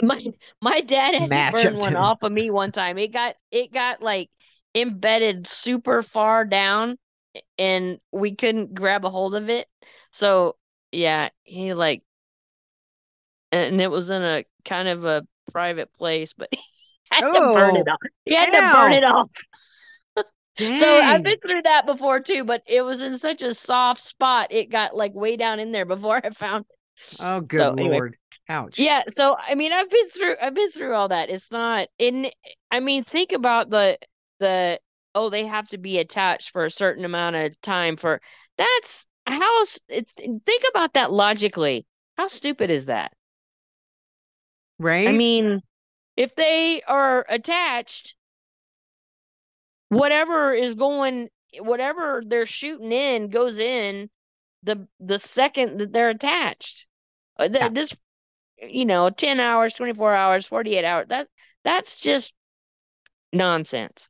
my 0.02 0.20
my 0.62 0.82
dad 0.82 1.14
had 1.16 1.32
Match 1.32 1.66
to 1.66 1.72
burn 1.72 1.78
one 1.78 1.96
to- 1.96 1.96
off 1.96 2.24
of 2.24 2.32
me 2.32 2.50
one 2.50 2.72
time. 2.72 2.98
It 2.98 3.10
got 3.14 3.36
it 3.52 3.72
got 3.74 4.02
like 4.02 4.30
embedded 4.74 5.48
super 5.48 6.02
far 6.02 6.46
down 6.46 6.98
and 7.58 8.00
we 8.12 8.36
couldn't 8.36 8.74
grab 8.76 9.06
a 9.06 9.10
hold 9.10 9.36
of 9.36 9.50
it. 9.50 9.68
So 10.12 10.58
yeah, 10.92 11.30
he 11.44 11.74
like 11.74 12.04
and 13.52 13.82
it 13.82 13.90
was 13.90 14.10
in 14.12 14.22
a 14.24 14.46
kind 14.66 14.88
of 14.88 15.06
a 15.06 15.26
private 15.52 15.92
place, 15.94 16.34
but 16.34 16.50
he 16.54 16.60
had 17.12 17.26
to 17.34 17.42
burn 17.42 17.76
it 17.76 17.82
Oh, 17.82 17.88
off. 17.88 18.00
He 18.26 18.36
had 18.36 18.52
to 18.52 18.64
burn 18.64 18.94
it 18.94 19.04
off. 19.04 19.28
dang. 19.34 19.52
So 20.72 21.02
I've 21.02 21.24
been 21.24 21.40
through 21.40 21.64
that 21.64 21.86
before 21.86 22.20
too, 22.20 22.44
but 22.44 22.64
it 22.66 22.82
was 22.82 23.02
in 23.02 23.18
such 23.18 23.42
a 23.42 23.54
soft 23.54 24.04
spot. 24.06 24.52
It 24.52 24.70
got 24.70 24.96
like 24.96 25.14
way 25.14 25.36
down 25.38 25.60
in 25.60 25.72
there 25.72 25.86
before 25.86 26.22
I 26.24 26.30
found 26.32 26.66
oh 27.20 27.42
good 27.42 27.60
so 27.60 27.74
anyway. 27.74 27.96
lord. 27.96 28.18
Ouch. 28.50 28.80
Yeah, 28.80 29.04
so 29.08 29.38
I 29.38 29.56
mean, 29.56 29.72
I've 29.72 29.90
been 29.90 30.10
through 30.10 30.36
I've 30.42 30.54
been 30.54 30.72
through 30.72 30.94
all 30.94 31.08
that. 31.08 31.30
It's 31.30 31.52
not 31.52 31.88
in 31.98 32.32
I 32.70 32.80
mean, 32.80 33.04
think 33.04 33.32
about 33.32 33.70
the 33.70 33.98
the 34.40 34.80
oh, 35.16 35.30
they 35.30 35.46
have 35.46 35.68
to 35.70 35.78
be 35.78 36.00
attached 36.00 36.52
for 36.52 36.66
a 36.66 36.72
certain 36.72 37.06
amount 37.06 37.36
of 37.36 37.60
time 37.62 37.98
for 37.98 38.22
that's 38.58 39.08
how 39.26 39.66
think 40.18 40.64
about 40.70 40.94
that 40.94 41.12
logically. 41.12 41.86
How 42.18 42.28
stupid 42.28 42.70
is 42.70 42.88
that? 42.88 43.14
Right? 44.80 45.08
I 45.08 45.12
mean, 45.12 45.62
if 46.18 46.36
they 46.36 46.82
are 46.84 47.26
attached, 47.30 48.16
whatever 49.90 50.54
is 50.54 50.74
going 50.74 51.30
whatever 51.60 52.24
they're 52.26 52.46
shooting 52.46 52.92
in 52.92 53.30
goes 53.30 53.60
in 53.60 54.10
the 54.64 54.88
the 55.00 55.20
second 55.20 55.80
that 55.80 55.94
they're 55.94 56.10
attached. 56.10 56.88
Uh, 57.38 57.50
Yeah. 57.52 57.70
This 57.70 57.96
you 58.62 58.86
know, 58.86 59.10
10 59.10 59.40
hours, 59.40 59.74
24 59.74 60.14
hours, 60.16 60.46
48 60.48 60.86
hours. 60.86 61.08
That 61.10 61.28
that's 61.64 62.00
just 62.00 62.34
nonsense. 63.34 64.08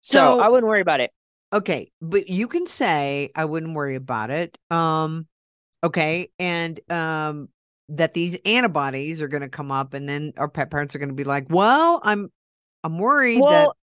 So, 0.00 0.38
so 0.38 0.40
I 0.40 0.48
wouldn't 0.48 0.68
worry 0.68 0.80
about 0.80 1.00
it. 1.00 1.12
Okay, 1.52 1.90
but 2.02 2.28
you 2.28 2.46
can 2.46 2.66
say 2.66 3.30
I 3.34 3.44
wouldn't 3.46 3.74
worry 3.74 3.94
about 3.94 4.30
it. 4.30 4.56
Um 4.70 5.26
okay, 5.84 6.30
and 6.38 6.80
um 6.90 7.48
that 7.90 8.14
these 8.14 8.38
antibodies 8.44 9.22
are 9.22 9.28
going 9.28 9.42
to 9.42 9.48
come 9.50 9.72
up 9.72 9.94
and 9.94 10.08
then 10.08 10.32
our 10.38 10.48
pet 10.48 10.70
parents 10.70 10.94
are 10.94 10.98
going 11.00 11.10
to 11.10 11.14
be 11.16 11.24
like, 11.24 11.46
"Well, 11.50 12.00
I'm 12.04 12.32
I'm 12.84 12.98
worried 12.98 13.48
that 13.48 13.70
Well, 13.70 13.76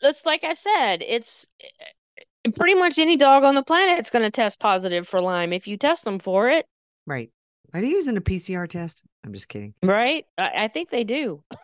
that's 0.00 0.26
like 0.26 0.44
I 0.44 0.54
said, 0.54 1.02
it's 1.02 1.48
eh, 1.60 2.50
pretty 2.56 2.74
much 2.74 2.98
any 2.98 3.16
dog 3.16 3.44
on 3.44 3.54
the 3.54 3.62
planet 3.64 4.00
is 4.00 4.10
going 4.10 4.24
to 4.24 4.30
test 4.30 4.60
positive 4.60 5.08
for 5.08 5.20
Lyme 5.20 5.52
if 5.52 5.66
you 5.68 5.76
test 5.78 6.04
them 6.04 6.18
for 6.18 6.48
it, 6.50 6.66
right. 7.06 7.30
Are 7.72 7.80
they 7.80 7.88
using 7.88 8.16
a 8.16 8.20
PCR 8.20 8.68
test? 8.68 9.02
I'm 9.24 9.32
just 9.32 9.48
kidding. 9.48 9.74
right? 9.82 10.24
I, 10.38 10.64
I 10.64 10.68
think 10.68 10.90
they 10.90 11.04
do. 11.04 11.42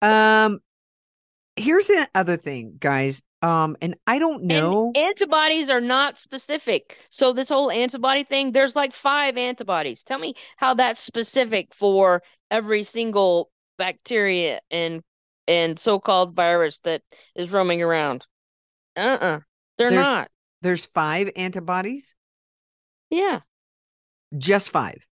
Um 0.00 0.60
here's 1.56 1.88
the 1.88 2.08
other 2.14 2.36
thing, 2.36 2.76
guys. 2.78 3.20
Um, 3.42 3.76
and 3.82 3.96
I 4.06 4.20
don't 4.20 4.42
And 4.42 4.48
know. 4.48 4.92
antibodies 4.94 5.70
are 5.70 5.80
not 5.80 6.18
specific. 6.18 6.96
So 7.10 7.32
this 7.32 7.48
whole 7.48 7.68
antibody 7.70 8.22
thing, 8.22 8.52
there's 8.52 8.76
like 8.76 8.94
five 8.94 9.36
antibodies. 9.36 10.04
Tell 10.04 10.20
me 10.20 10.34
how 10.56 10.74
that's 10.74 11.00
specific 11.00 11.74
for 11.74 12.22
every 12.48 12.84
single 12.84 13.50
bacteria 13.76 14.60
and 14.70 15.02
and 15.48 15.76
so-called 15.78 16.36
virus 16.36 16.78
that 16.80 17.02
is 17.34 17.50
roaming 17.50 17.82
around. 17.82 18.24
Uh-uh. 18.96 19.40
They're 19.78 19.90
There's- 19.90 20.04
not. 20.04 20.30
There's 20.62 20.86
five 20.86 21.30
antibodies, 21.34 22.14
Yeah. 23.10 23.40
Just 24.36 24.70
five. 24.70 25.06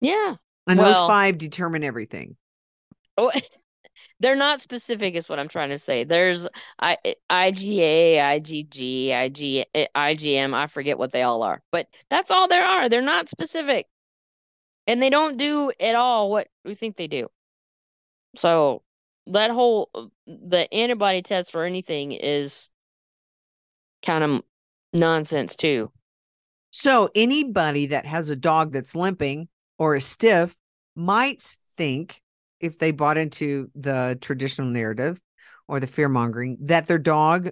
Yeah. 0.00 0.36
And 0.66 0.78
Well- 0.78 0.92
those 0.92 1.08
five 1.08 1.38
determine 1.38 1.84
everything. 1.84 2.36
Oh, 3.16 3.30
they're 4.20 4.36
not 4.36 4.60
specific 4.60 5.14
is 5.14 5.28
what 5.28 5.38
I'm 5.38 5.48
trying 5.48 5.70
to 5.70 5.78
say. 5.78 6.04
There's 6.04 6.46
I 6.78 6.96
IgA, 7.30 8.16
IgG, 8.16 9.08
IG, 9.10 9.66
eh, 9.74 9.86
IgM, 9.94 10.54
I 10.54 10.66
forget 10.66 10.98
what 10.98 11.12
they 11.12 11.22
all 11.22 11.42
are. 11.42 11.62
But 11.70 11.88
that's 12.10 12.30
all 12.30 12.48
there 12.48 12.64
are. 12.64 12.88
They're 12.88 13.02
not 13.02 13.28
specific. 13.28 13.86
And 14.86 15.02
they 15.02 15.10
don't 15.10 15.36
do 15.36 15.72
at 15.80 15.94
all 15.94 16.30
what 16.30 16.48
we 16.64 16.74
think 16.74 16.96
they 16.96 17.06
do. 17.06 17.28
So 18.36 18.82
that 19.26 19.50
whole 19.50 19.90
the 20.26 20.72
antibody 20.72 21.22
test 21.22 21.50
for 21.52 21.64
anything 21.64 22.12
is 22.12 22.70
kind 24.04 24.24
of 24.24 24.42
nonsense 24.92 25.56
too. 25.56 25.90
So 26.76 27.08
anybody 27.14 27.86
that 27.86 28.04
has 28.04 28.30
a 28.30 28.36
dog 28.36 28.72
that's 28.72 28.96
limping 28.96 29.46
or 29.78 29.94
is 29.94 30.04
stiff 30.04 30.56
might 30.96 31.40
think 31.76 32.20
if 32.58 32.80
they 32.80 32.90
bought 32.90 33.16
into 33.16 33.70
the 33.76 34.18
traditional 34.20 34.66
narrative 34.66 35.20
or 35.68 35.78
the 35.78 35.86
fear 35.86 36.08
mongering 36.08 36.58
that 36.62 36.88
their 36.88 36.98
dog 36.98 37.50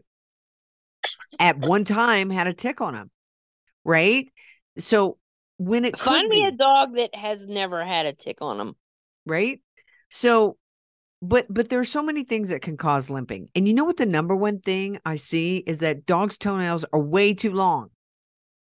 at 1.39 1.57
one 1.57 1.85
time 1.85 2.31
had 2.31 2.49
a 2.49 2.53
tick 2.53 2.81
on 2.81 2.97
him. 2.97 3.12
Right? 3.85 4.27
So 4.79 5.18
when 5.57 5.85
it 5.85 5.97
Find 6.01 6.29
me 6.29 6.41
be, 6.41 6.47
a 6.47 6.51
dog 6.51 6.97
that 6.97 7.14
has 7.14 7.47
never 7.47 7.85
had 7.85 8.07
a 8.07 8.12
tick 8.12 8.39
on 8.41 8.59
them. 8.59 8.75
right? 9.25 9.61
So 10.11 10.57
but 11.23 11.47
but 11.49 11.68
there 11.68 11.79
are 11.79 11.85
so 11.85 12.03
many 12.03 12.25
things 12.25 12.49
that 12.49 12.61
can 12.61 12.77
cause 12.77 13.09
limping. 13.09 13.51
And 13.55 13.68
you 13.68 13.75
know 13.75 13.85
what 13.85 13.99
the 13.99 14.05
number 14.05 14.35
one 14.35 14.59
thing 14.59 14.99
I 15.05 15.14
see 15.14 15.59
is 15.59 15.79
that 15.79 16.07
dogs' 16.07 16.39
toenails 16.39 16.85
are 16.93 17.01
way 17.01 17.35
too 17.35 17.53
long. 17.53 17.91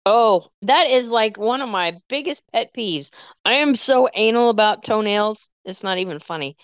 Oh, 0.05 0.47
that 0.63 0.89
is 0.89 1.11
like 1.11 1.37
one 1.37 1.61
of 1.61 1.69
my 1.69 1.97
biggest 2.09 2.41
pet 2.51 2.73
peeves. 2.75 3.11
I 3.45 3.55
am 3.55 3.75
so 3.75 4.09
anal 4.13 4.49
about 4.49 4.83
toenails. 4.83 5.49
It's 5.63 5.83
not 5.83 5.99
even 5.99 6.19
funny. 6.19 6.57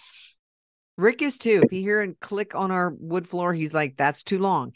Rick 0.97 1.21
is 1.21 1.38
too. 1.38 1.61
If 1.63 1.71
you 1.71 1.81
hear 1.81 2.01
and 2.01 2.19
click 2.19 2.55
on 2.55 2.71
our 2.71 2.95
wood 2.99 3.27
floor, 3.27 3.53
he's 3.53 3.73
like, 3.73 3.95
that's 3.97 4.23
too 4.23 4.39
long. 4.39 4.73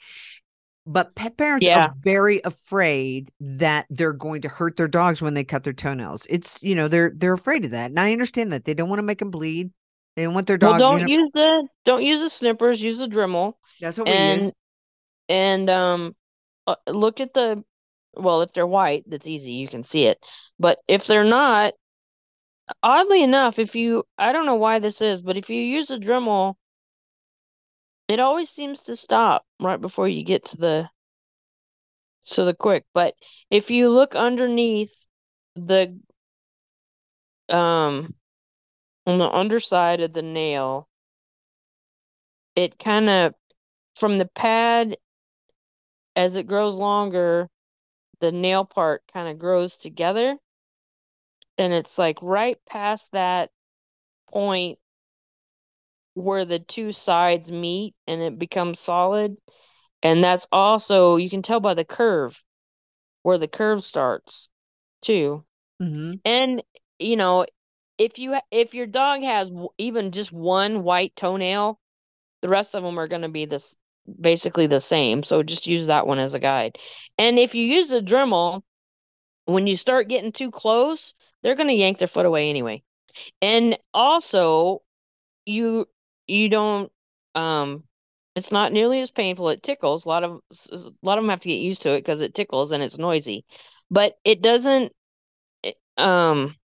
But 0.86 1.16
pet 1.16 1.38
parents 1.38 1.66
Yeah. 1.66 1.86
are 1.88 1.92
very 2.04 2.42
afraid 2.44 3.32
that 3.40 3.88
they're 3.90 4.14
going 4.14 4.42
to 4.42 4.50
hurt 4.50 4.78
their 4.78 4.88
dogs 4.88 5.22
when 5.22 5.34
they 5.34 5.44
cut 5.44 5.64
their 5.64 5.74
toenails. 5.74 6.28
It's 6.30 6.62
you 6.62 6.76
know 6.76 6.88
they're 6.88 7.12
they're 7.16 7.34
afraid 7.34 7.66
of 7.66 7.72
that, 7.72 7.92
and 7.92 8.00
I 8.00 8.12
understand 8.14 8.52
that 8.54 8.66
they 8.66 8.74
don't 8.74 8.90
want 8.90 9.00
to 9.00 9.04
make 9.04 9.20
them 9.20 9.32
bleed. 9.32 9.72
They 10.16 10.24
don't 10.24 10.34
want 10.34 10.48
their 10.48 10.58
Well, 10.60 10.74
dog. 10.74 10.80
don't 10.80 11.08
you 11.08 11.18
know- 11.18 11.24
use 11.24 11.32
the 11.34 11.68
don't 11.86 12.04
use 12.04 12.20
the 12.22 12.30
snippers, 12.30 12.82
use 12.82 12.98
the 12.98 13.08
Dremel. 13.08 13.54
that's 13.80 13.98
what 13.98 14.08
we 14.08 14.14
And 14.14 14.42
use. 14.44 14.54
and 15.30 15.70
um 15.70 16.16
uh, 16.68 16.76
look 16.88 17.20
at 17.20 17.34
the 17.34 17.64
well, 18.14 18.42
if 18.42 18.54
they're 18.54 18.68
white, 18.68 19.04
that's 19.08 19.28
easy, 19.28 19.54
you 19.54 19.68
can 19.68 19.84
see 19.84 20.06
it. 20.06 20.24
But 20.60 20.80
if 20.88 21.08
they're 21.08 21.24
not, 21.24 21.74
oddly 22.84 23.24
enough, 23.24 23.60
if 23.60 23.76
you 23.76 24.04
I 24.18 24.32
don't 24.32 24.46
know 24.46 24.56
why 24.56 24.80
this 24.80 25.02
is, 25.02 25.22
but 25.22 25.38
if 25.38 25.50
you 25.50 25.62
use 25.62 25.90
a 25.90 25.98
Dremel, 25.98 26.56
it 28.08 28.20
always 28.20 28.50
seems 28.50 28.82
to 28.84 28.96
stop 28.96 29.46
right 29.60 29.80
before 29.80 30.08
you 30.08 30.24
get 30.24 30.46
to 30.46 30.58
the 30.58 30.90
to 32.26 32.44
the 32.44 32.54
quick. 32.54 32.86
But 32.94 33.16
if 33.50 33.72
you 33.72 33.90
look 33.90 34.16
underneath 34.16 34.94
the 35.56 36.00
um 37.50 38.16
on 39.06 39.18
the 39.18 39.30
underside 39.30 40.02
of 40.02 40.14
the 40.14 40.22
nail, 40.22 40.88
it 42.56 42.78
kind 42.80 43.10
of 43.10 43.34
from 43.96 44.16
the 44.16 44.28
pad 44.28 44.98
as 46.16 46.36
it 46.36 46.48
grows 46.48 46.76
longer, 46.76 47.50
the 48.22 48.32
nail 48.32 48.66
part 48.66 49.04
kind 49.14 49.28
of 49.30 49.40
grows 49.40 49.78
together. 49.78 50.38
And 51.58 51.72
it's 51.72 51.98
like 51.98 52.18
right 52.22 52.58
past 52.66 53.14
that 53.14 53.52
point 54.32 54.80
where 56.14 56.46
the 56.46 56.60
two 56.60 56.92
sides 56.92 57.52
meet 57.52 57.96
and 58.08 58.22
it 58.22 58.38
becomes 58.40 58.80
solid. 58.80 59.38
And 60.04 60.24
that's 60.24 60.48
also, 60.52 61.18
you 61.18 61.30
can 61.30 61.42
tell 61.42 61.60
by 61.60 61.74
the 61.76 61.86
curve 61.86 62.44
where 63.24 63.38
the 63.38 63.48
curve 63.48 63.84
starts 63.84 64.50
too. 65.02 65.46
hmm 65.80 66.22
And 66.26 66.64
you 67.00 67.18
know, 67.18 67.46
if 67.98 68.20
you 68.20 68.38
if 68.52 68.74
your 68.76 68.88
dog 68.88 69.24
has 69.24 69.52
even 69.78 70.12
just 70.12 70.32
one 70.32 70.84
white 70.84 71.16
toenail, 71.16 71.80
the 72.42 72.50
rest 72.50 72.76
of 72.76 72.84
them 72.84 73.00
are 73.00 73.08
going 73.08 73.24
to 73.24 73.30
be 73.30 73.46
this 73.46 73.78
basically 74.20 74.68
the 74.68 74.80
same. 74.80 75.24
So 75.24 75.44
just 75.44 75.68
use 75.68 75.88
that 75.88 76.08
one 76.08 76.20
as 76.20 76.34
a 76.34 76.40
guide. 76.40 76.78
And 77.18 77.40
if 77.40 77.56
you 77.56 77.66
use 77.66 77.90
the 77.90 78.02
Dremel, 78.02 78.64
when 79.46 79.68
you 79.68 79.78
start 79.78 80.08
getting 80.10 80.32
too 80.32 80.52
close, 80.52 81.14
they're 81.42 81.56
going 81.56 81.68
to 81.68 81.74
yank 81.74 81.98
their 81.98 82.08
foot 82.08 82.26
away 82.26 82.50
anyway. 82.50 82.84
And 83.42 83.78
also, 83.94 84.84
you 85.46 85.88
you 86.28 86.50
don't 86.50 86.92
um 87.36 87.84
it's 88.36 88.52
not 88.52 88.74
nearly 88.74 89.02
as 89.02 89.12
painful. 89.12 89.50
It 89.50 89.64
tickles. 89.64 90.06
A 90.06 90.10
lot 90.10 90.24
of 90.24 90.42
a 90.72 90.78
lot 91.04 91.18
of 91.18 91.24
them 91.24 91.30
have 91.30 91.42
to 91.42 91.50
get 91.50 91.62
used 91.62 91.84
to 91.84 91.92
it 91.96 92.00
because 92.00 92.22
it 92.22 92.34
tickles 92.36 92.72
and 92.72 92.84
it's 92.84 92.98
noisy. 92.98 93.46
But 93.92 94.18
it 94.26 94.42
doesn't 94.42 94.94
it- 95.64 95.78
um 95.98 96.56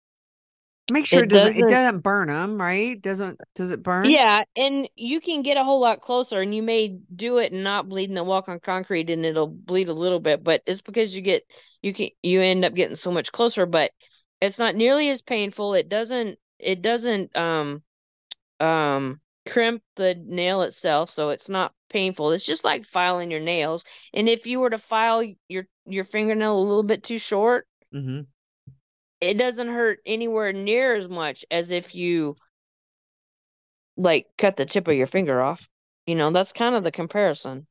Make 0.88 1.06
sure 1.06 1.22
it, 1.22 1.26
It 1.26 1.28
doesn't, 1.28 1.56
it 1.56 1.66
doesn't- 1.66 1.68
doesn't 1.68 2.00
burn 2.00 2.28
them, 2.28 2.60
right? 2.60 3.00
Doesn't 3.00 3.40
does 3.54 3.70
it 3.72 3.82
burn? 3.82 4.16
Yeah, 4.16 4.44
and 4.54 4.88
you 4.94 5.20
can 5.20 5.42
get 5.42 5.56
a 5.56 5.64
whole 5.64 5.80
lot 5.80 6.00
closer 6.00 6.40
and 6.40 6.54
you 6.54 6.62
may 6.62 6.88
do 7.14 7.38
it 7.38 7.52
and 7.52 7.64
not 7.64 7.88
bleed 7.88 8.08
and 8.08 8.16
then 8.16 8.26
walk 8.26 8.48
on 8.48 8.60
concrete 8.60 9.10
and 9.10 9.24
it'll 9.26 9.48
bleed 9.48 9.88
a 9.88 9.92
little 9.94 10.20
bit, 10.20 10.44
but 10.44 10.62
it's 10.66 10.80
because 10.80 11.14
you 11.14 11.22
get 11.22 11.42
you 11.82 11.92
can 11.92 12.10
you 12.22 12.40
end 12.40 12.64
up 12.64 12.74
getting 12.74 12.94
so 12.96 13.10
much 13.10 13.32
closer, 13.32 13.66
but 13.66 13.90
it's 14.40 14.58
not 14.58 14.76
nearly 14.76 15.10
as 15.10 15.22
painful. 15.22 15.74
It 15.74 15.88
doesn't 15.88 16.38
it 16.58 16.82
doesn't 16.82 17.36
um 17.36 17.82
um 18.60 19.20
crimp 19.48 19.82
the 19.96 20.14
nail 20.16 20.62
itself, 20.62 21.10
so 21.10 21.30
it's 21.30 21.48
not 21.48 21.74
painful. 21.90 22.32
It's 22.32 22.44
just 22.46 22.64
like 22.64 22.84
filing 22.84 23.30
your 23.30 23.40
nails. 23.40 23.84
And 24.14 24.28
if 24.28 24.46
you 24.46 24.60
were 24.60 24.70
to 24.70 24.78
file 24.78 25.22
your 25.48 25.66
your 25.86 26.04
fingernail 26.04 26.58
a 26.58 26.60
little 26.60 26.82
bit 26.84 27.04
too 27.04 27.18
short, 27.18 27.66
hmm 27.92 28.26
it 29.20 29.34
doesn't 29.34 29.68
hurt 29.68 30.00
anywhere 30.06 30.52
near 30.52 30.94
as 30.94 31.08
much 31.08 31.44
as 31.50 31.70
if 31.70 31.94
you 31.94 32.36
like 33.96 34.26
cut 34.36 34.56
the 34.56 34.66
tip 34.66 34.88
of 34.88 34.94
your 34.94 35.06
finger 35.06 35.40
off. 35.40 35.68
You 36.06 36.14
know, 36.14 36.30
that's 36.30 36.52
kind 36.52 36.74
of 36.74 36.82
the 36.82 36.92
comparison. 36.92 37.66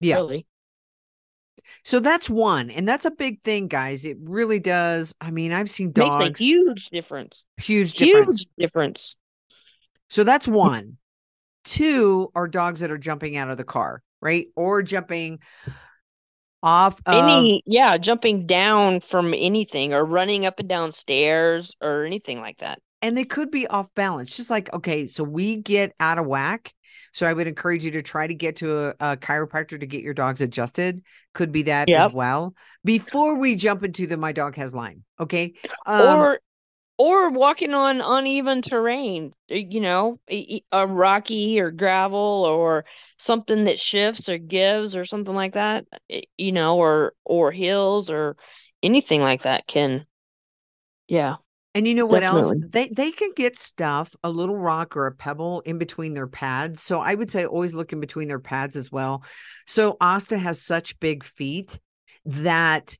Yeah. 0.00 0.16
Really. 0.16 0.46
So 1.84 2.00
that's 2.00 2.30
one, 2.30 2.70
and 2.70 2.88
that's 2.88 3.04
a 3.04 3.10
big 3.10 3.42
thing, 3.42 3.66
guys. 3.66 4.04
It 4.04 4.16
really 4.22 4.58
does. 4.58 5.14
I 5.20 5.30
mean, 5.30 5.52
I've 5.52 5.68
seen 5.68 5.92
Makes 5.94 6.16
a 6.16 6.18
dogs 6.20 6.40
huge 6.40 6.88
difference. 6.90 7.44
huge 7.58 7.94
difference. 7.94 8.40
Huge 8.40 8.48
difference. 8.56 9.16
So 10.08 10.24
that's 10.24 10.48
one. 10.48 10.96
Two 11.64 12.30
are 12.34 12.48
dogs 12.48 12.80
that 12.80 12.90
are 12.90 12.96
jumping 12.96 13.36
out 13.36 13.50
of 13.50 13.58
the 13.58 13.64
car, 13.64 14.02
right? 14.22 14.46
Or 14.56 14.82
jumping 14.82 15.40
off 16.62 17.00
of 17.06 17.14
Any 17.14 17.62
yeah, 17.66 17.98
jumping 17.98 18.46
down 18.46 19.00
from 19.00 19.32
anything 19.34 19.92
or 19.94 20.04
running 20.04 20.46
up 20.46 20.58
and 20.58 20.68
down 20.68 20.92
stairs 20.92 21.74
or 21.80 22.04
anything 22.04 22.40
like 22.40 22.58
that. 22.58 22.80
and 23.02 23.16
they 23.16 23.24
could 23.24 23.50
be 23.50 23.66
off 23.68 23.92
balance. 23.94 24.36
Just 24.36 24.50
like, 24.50 24.72
okay, 24.74 25.06
so 25.06 25.22
we 25.24 25.56
get 25.56 25.92
out 26.00 26.18
of 26.18 26.26
whack. 26.26 26.74
So 27.12 27.26
I 27.26 27.32
would 27.32 27.46
encourage 27.46 27.84
you 27.84 27.92
to 27.92 28.02
try 28.02 28.26
to 28.26 28.34
get 28.34 28.56
to 28.56 28.88
a, 29.00 29.12
a 29.12 29.16
chiropractor 29.16 29.78
to 29.80 29.86
get 29.86 30.02
your 30.02 30.14
dogs 30.14 30.40
adjusted. 30.40 31.02
Could 31.32 31.52
be 31.52 31.62
that 31.62 31.88
Yep. 31.88 32.10
as 32.10 32.14
well. 32.14 32.54
Before 32.84 33.38
we 33.38 33.54
jump 33.56 33.82
into 33.82 34.06
the 34.06 34.16
my 34.16 34.32
dog 34.32 34.56
has 34.56 34.74
Lyme. 34.74 35.04
Okay. 35.18 35.54
Um, 35.86 36.18
or 36.20 36.40
or 36.98 37.30
walking 37.30 37.74
on 37.74 38.00
uneven 38.00 38.60
terrain, 38.60 39.32
uh, 39.50 39.54
you 39.54 39.80
know, 39.80 40.18
a 40.72 40.86
rocky 40.86 41.60
or 41.60 41.70
gravel 41.70 42.44
or 42.44 42.84
something 43.18 43.64
that 43.64 43.78
shifts 43.78 44.28
or 44.28 44.38
gives 44.38 44.96
or 44.96 45.04
something 45.04 45.34
like 45.34 45.52
that, 45.54 45.86
you 46.36 46.52
know, 46.52 46.76
or 46.76 47.14
or 47.24 47.52
hills 47.52 48.10
or 48.10 48.36
anything 48.82 49.20
like 49.20 49.42
that 49.42 49.66
can, 49.66 50.06
yeah. 51.06 51.36
And 51.74 51.86
you 51.86 51.94
know 51.94 52.06
what 52.06 52.24
else? 52.24 52.52
They 52.70 52.88
they 52.88 53.12
can 53.12 53.30
get 53.36 53.56
stuff, 53.56 54.16
a 54.24 54.30
little 54.30 54.56
rock 54.56 54.96
or 54.96 55.06
a 55.06 55.12
pebble 55.14 55.60
in 55.60 55.78
between 55.78 56.14
their 56.14 56.26
pads. 56.26 56.82
So 56.82 57.00
I 57.00 57.14
would 57.14 57.30
say 57.30 57.44
always 57.44 57.74
look 57.74 57.92
in 57.92 58.00
between 58.00 58.26
their 58.26 58.40
pads 58.40 58.74
as 58.74 58.90
well. 58.90 59.22
So 59.66 59.96
Asta 60.00 60.38
has 60.38 60.60
such 60.60 60.98
big 60.98 61.22
feet 61.22 61.78
that 62.24 62.96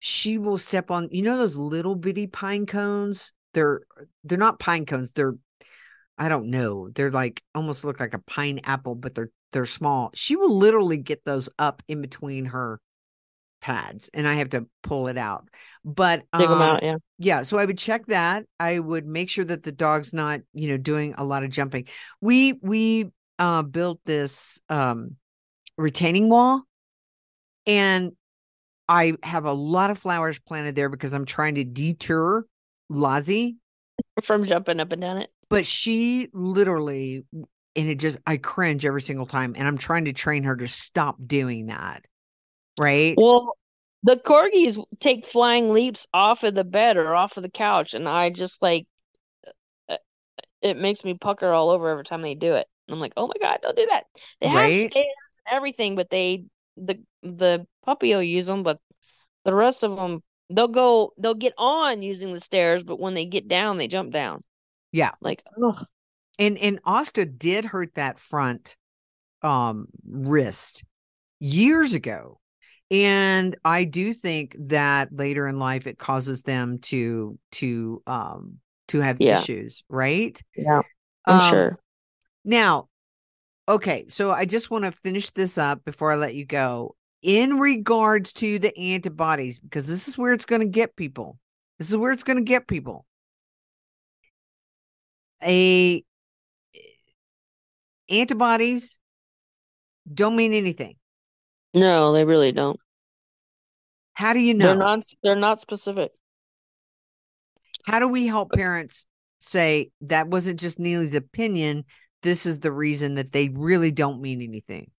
she 0.00 0.36
will 0.36 0.58
step 0.58 0.90
on, 0.90 1.08
you 1.10 1.22
know, 1.22 1.38
those 1.38 1.56
little 1.56 1.94
bitty 1.94 2.26
pine 2.26 2.66
cones. 2.66 3.32
They're 3.54 3.82
they're 4.24 4.38
not 4.38 4.58
pine 4.58 4.86
cones, 4.86 5.12
they're 5.12 5.34
I 6.18 6.28
don't 6.28 6.50
know. 6.50 6.90
They're 6.90 7.12
like 7.12 7.42
almost 7.54 7.84
look 7.84 8.00
like 8.00 8.14
a 8.14 8.18
pineapple, 8.18 8.96
but 8.96 9.14
they're 9.14 9.30
they're 9.52 9.66
small. 9.66 10.10
She 10.14 10.36
will 10.36 10.54
literally 10.54 10.98
get 10.98 11.24
those 11.24 11.48
up 11.58 11.82
in 11.88 12.02
between 12.02 12.46
her 12.46 12.80
pads 13.60 14.10
and 14.12 14.26
I 14.26 14.34
have 14.34 14.50
to 14.50 14.66
pull 14.82 15.08
it 15.08 15.16
out. 15.16 15.48
But 15.84 16.24
Dig 16.36 16.48
them 16.48 16.60
um, 16.60 16.70
out, 16.70 16.82
yeah. 16.82 16.96
yeah, 17.18 17.42
so 17.42 17.58
I 17.58 17.64
would 17.64 17.78
check 17.78 18.06
that. 18.06 18.44
I 18.60 18.78
would 18.78 19.06
make 19.06 19.30
sure 19.30 19.44
that 19.44 19.62
the 19.62 19.72
dog's 19.72 20.12
not, 20.12 20.40
you 20.52 20.68
know, 20.68 20.76
doing 20.76 21.14
a 21.16 21.24
lot 21.24 21.44
of 21.44 21.50
jumping. 21.50 21.88
We 22.20 22.54
we 22.62 23.10
uh 23.38 23.62
built 23.62 24.00
this 24.04 24.60
um 24.68 25.16
retaining 25.76 26.28
wall 26.28 26.62
and 27.66 28.12
I 28.88 29.14
have 29.22 29.44
a 29.44 29.52
lot 29.52 29.90
of 29.90 29.98
flowers 29.98 30.38
planted 30.38 30.74
there 30.74 30.88
because 30.88 31.12
I'm 31.12 31.26
trying 31.26 31.56
to 31.56 31.64
deter 31.64 32.44
Lazi, 32.90 33.56
From 34.22 34.44
jumping 34.44 34.80
up 34.80 34.92
and 34.92 35.00
down 35.00 35.18
it. 35.18 35.30
but 35.48 35.66
she 35.66 36.28
literally 36.32 37.24
and 37.76 37.88
it 37.88 37.96
just 37.96 38.18
I 38.26 38.36
cringe 38.36 38.84
every 38.84 39.02
single 39.02 39.26
time 39.26 39.54
and 39.56 39.66
I'm 39.66 39.78
trying 39.78 40.06
to 40.06 40.12
train 40.12 40.44
her 40.44 40.56
to 40.56 40.66
stop 40.68 41.16
doing 41.24 41.66
that. 41.66 42.04
Right? 42.76 43.16
Well, 43.16 43.56
the 44.02 44.16
corgis 44.16 44.82
take 45.00 45.26
flying 45.26 45.72
leaps 45.72 46.06
off 46.14 46.44
of 46.44 46.54
the 46.54 46.64
bed 46.64 46.96
or 46.96 47.14
off 47.14 47.36
of 47.36 47.42
the 47.42 47.50
couch, 47.50 47.94
and 47.94 48.08
I 48.08 48.30
just 48.30 48.62
like 48.62 48.86
uh, 49.88 49.96
it 50.62 50.76
makes 50.76 51.04
me 51.04 51.14
pucker 51.14 51.52
all 51.52 51.70
over 51.70 51.90
every 51.90 52.04
time 52.04 52.22
they 52.22 52.34
do 52.34 52.54
it. 52.54 52.68
I'm 52.90 53.00
like, 53.00 53.14
oh 53.16 53.26
my 53.28 53.34
God, 53.40 53.60
don't 53.62 53.76
do 53.76 53.86
that. 53.90 54.06
They 54.40 54.48
have 54.48 54.64
Right? 54.64 54.90
stairs 54.90 55.06
and 55.46 55.56
everything, 55.56 55.96
but 55.96 56.10
they 56.10 56.44
the 56.76 57.02
the 57.22 57.66
puppy 57.84 58.14
will 58.14 58.22
use 58.22 58.46
them, 58.46 58.62
but 58.62 58.80
the 59.44 59.54
rest 59.54 59.84
of 59.84 59.96
them 59.96 60.22
they'll 60.50 60.68
go 60.68 61.12
they'll 61.18 61.34
get 61.34 61.54
on 61.58 62.02
using 62.02 62.32
the 62.32 62.40
stairs, 62.40 62.84
but 62.84 63.00
when 63.00 63.14
they 63.14 63.26
get 63.26 63.48
down, 63.48 63.78
they 63.78 63.88
jump 63.88 64.12
down. 64.12 64.44
Yeah. 64.92 65.12
Like, 65.20 65.42
ugh. 65.62 65.86
And 66.38 66.58
and 66.58 66.80
Asta 66.84 67.24
did 67.26 67.64
hurt 67.64 67.94
that 67.94 68.18
front 68.18 68.76
um 69.42 69.88
wrist 70.06 70.84
years 71.40 71.94
ago. 71.94 72.40
And 72.90 73.56
I 73.64 73.84
do 73.84 74.14
think 74.14 74.56
that 74.58 75.12
later 75.12 75.46
in 75.46 75.58
life 75.58 75.86
it 75.86 75.98
causes 75.98 76.42
them 76.42 76.78
to 76.80 77.38
to 77.52 78.02
um 78.06 78.58
to 78.88 79.00
have 79.00 79.20
Yeah. 79.20 79.40
issues, 79.40 79.84
right? 79.88 80.40
Yeah, 80.56 80.82
I'm 81.26 81.34
Um, 81.34 81.40
sure. 81.40 81.78
Now, 82.44 82.88
okay, 83.68 84.06
so 84.08 84.30
I 84.32 84.46
just 84.46 84.70
want 84.70 84.84
to 84.84 84.92
finish 84.92 85.30
this 85.30 85.58
up 85.58 85.84
before 85.84 86.12
I 86.12 86.16
let 86.16 86.34
you 86.34 86.46
go. 86.46 86.96
In 87.22 87.58
regards 87.58 88.32
to 88.34 88.58
the 88.58 88.76
antibodies, 88.78 89.58
because 89.58 89.86
this 89.86 90.06
is 90.06 90.16
where 90.16 90.32
it's 90.32 90.44
going 90.44 90.62
to 90.62 90.68
get 90.68 90.94
people. 90.94 91.38
This 91.78 91.90
is 91.90 91.96
where 91.96 92.12
it's 92.12 92.24
going 92.24 92.38
to 92.38 92.44
get 92.44 92.68
people. 92.68 93.04
A 95.42 96.04
eh, 96.74 96.78
antibodies 98.08 98.98
don't 100.12 100.36
mean 100.36 100.52
anything. 100.52 100.96
No, 101.74 102.12
they 102.12 102.24
really 102.24 102.52
don't. 102.52 102.78
How 104.14 104.32
do 104.32 104.40
you 104.40 104.54
know? 104.54 104.66
They're 104.66 104.76
not 104.76 105.04
they're 105.22 105.36
not 105.36 105.60
specific. 105.60 106.10
How 107.86 108.00
do 108.00 108.08
we 108.08 108.26
help 108.26 108.52
parents 108.52 109.06
say 109.38 109.90
that 110.02 110.28
wasn't 110.28 110.58
just 110.60 110.78
Nealy's 110.78 111.14
opinion? 111.14 111.84
This 112.22 112.44
is 112.44 112.58
the 112.58 112.72
reason 112.72 113.14
that 113.14 113.32
they 113.32 113.48
really 113.48 113.92
don't 113.92 114.20
mean 114.20 114.42
anything. 114.42 114.90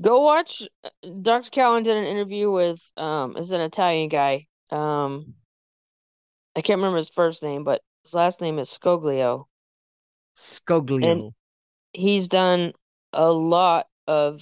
Go 0.00 0.20
watch 0.22 0.62
uh, 0.84 0.88
Dr. 1.22 1.50
Cowan 1.50 1.82
did 1.82 1.96
an 1.96 2.04
interview 2.04 2.50
with 2.50 2.80
um 2.96 3.36
is 3.36 3.52
an 3.52 3.60
Italian 3.60 4.08
guy. 4.08 4.46
Um 4.70 5.34
I 6.56 6.62
can't 6.62 6.78
remember 6.78 6.98
his 6.98 7.10
first 7.10 7.42
name, 7.42 7.64
but 7.64 7.82
his 8.04 8.14
last 8.14 8.40
name 8.40 8.58
is 8.58 8.70
Scoglio. 8.70 9.46
Scoglio. 10.34 11.32
He's 11.92 12.28
done 12.28 12.72
a 13.12 13.30
lot 13.30 13.86
of 14.06 14.40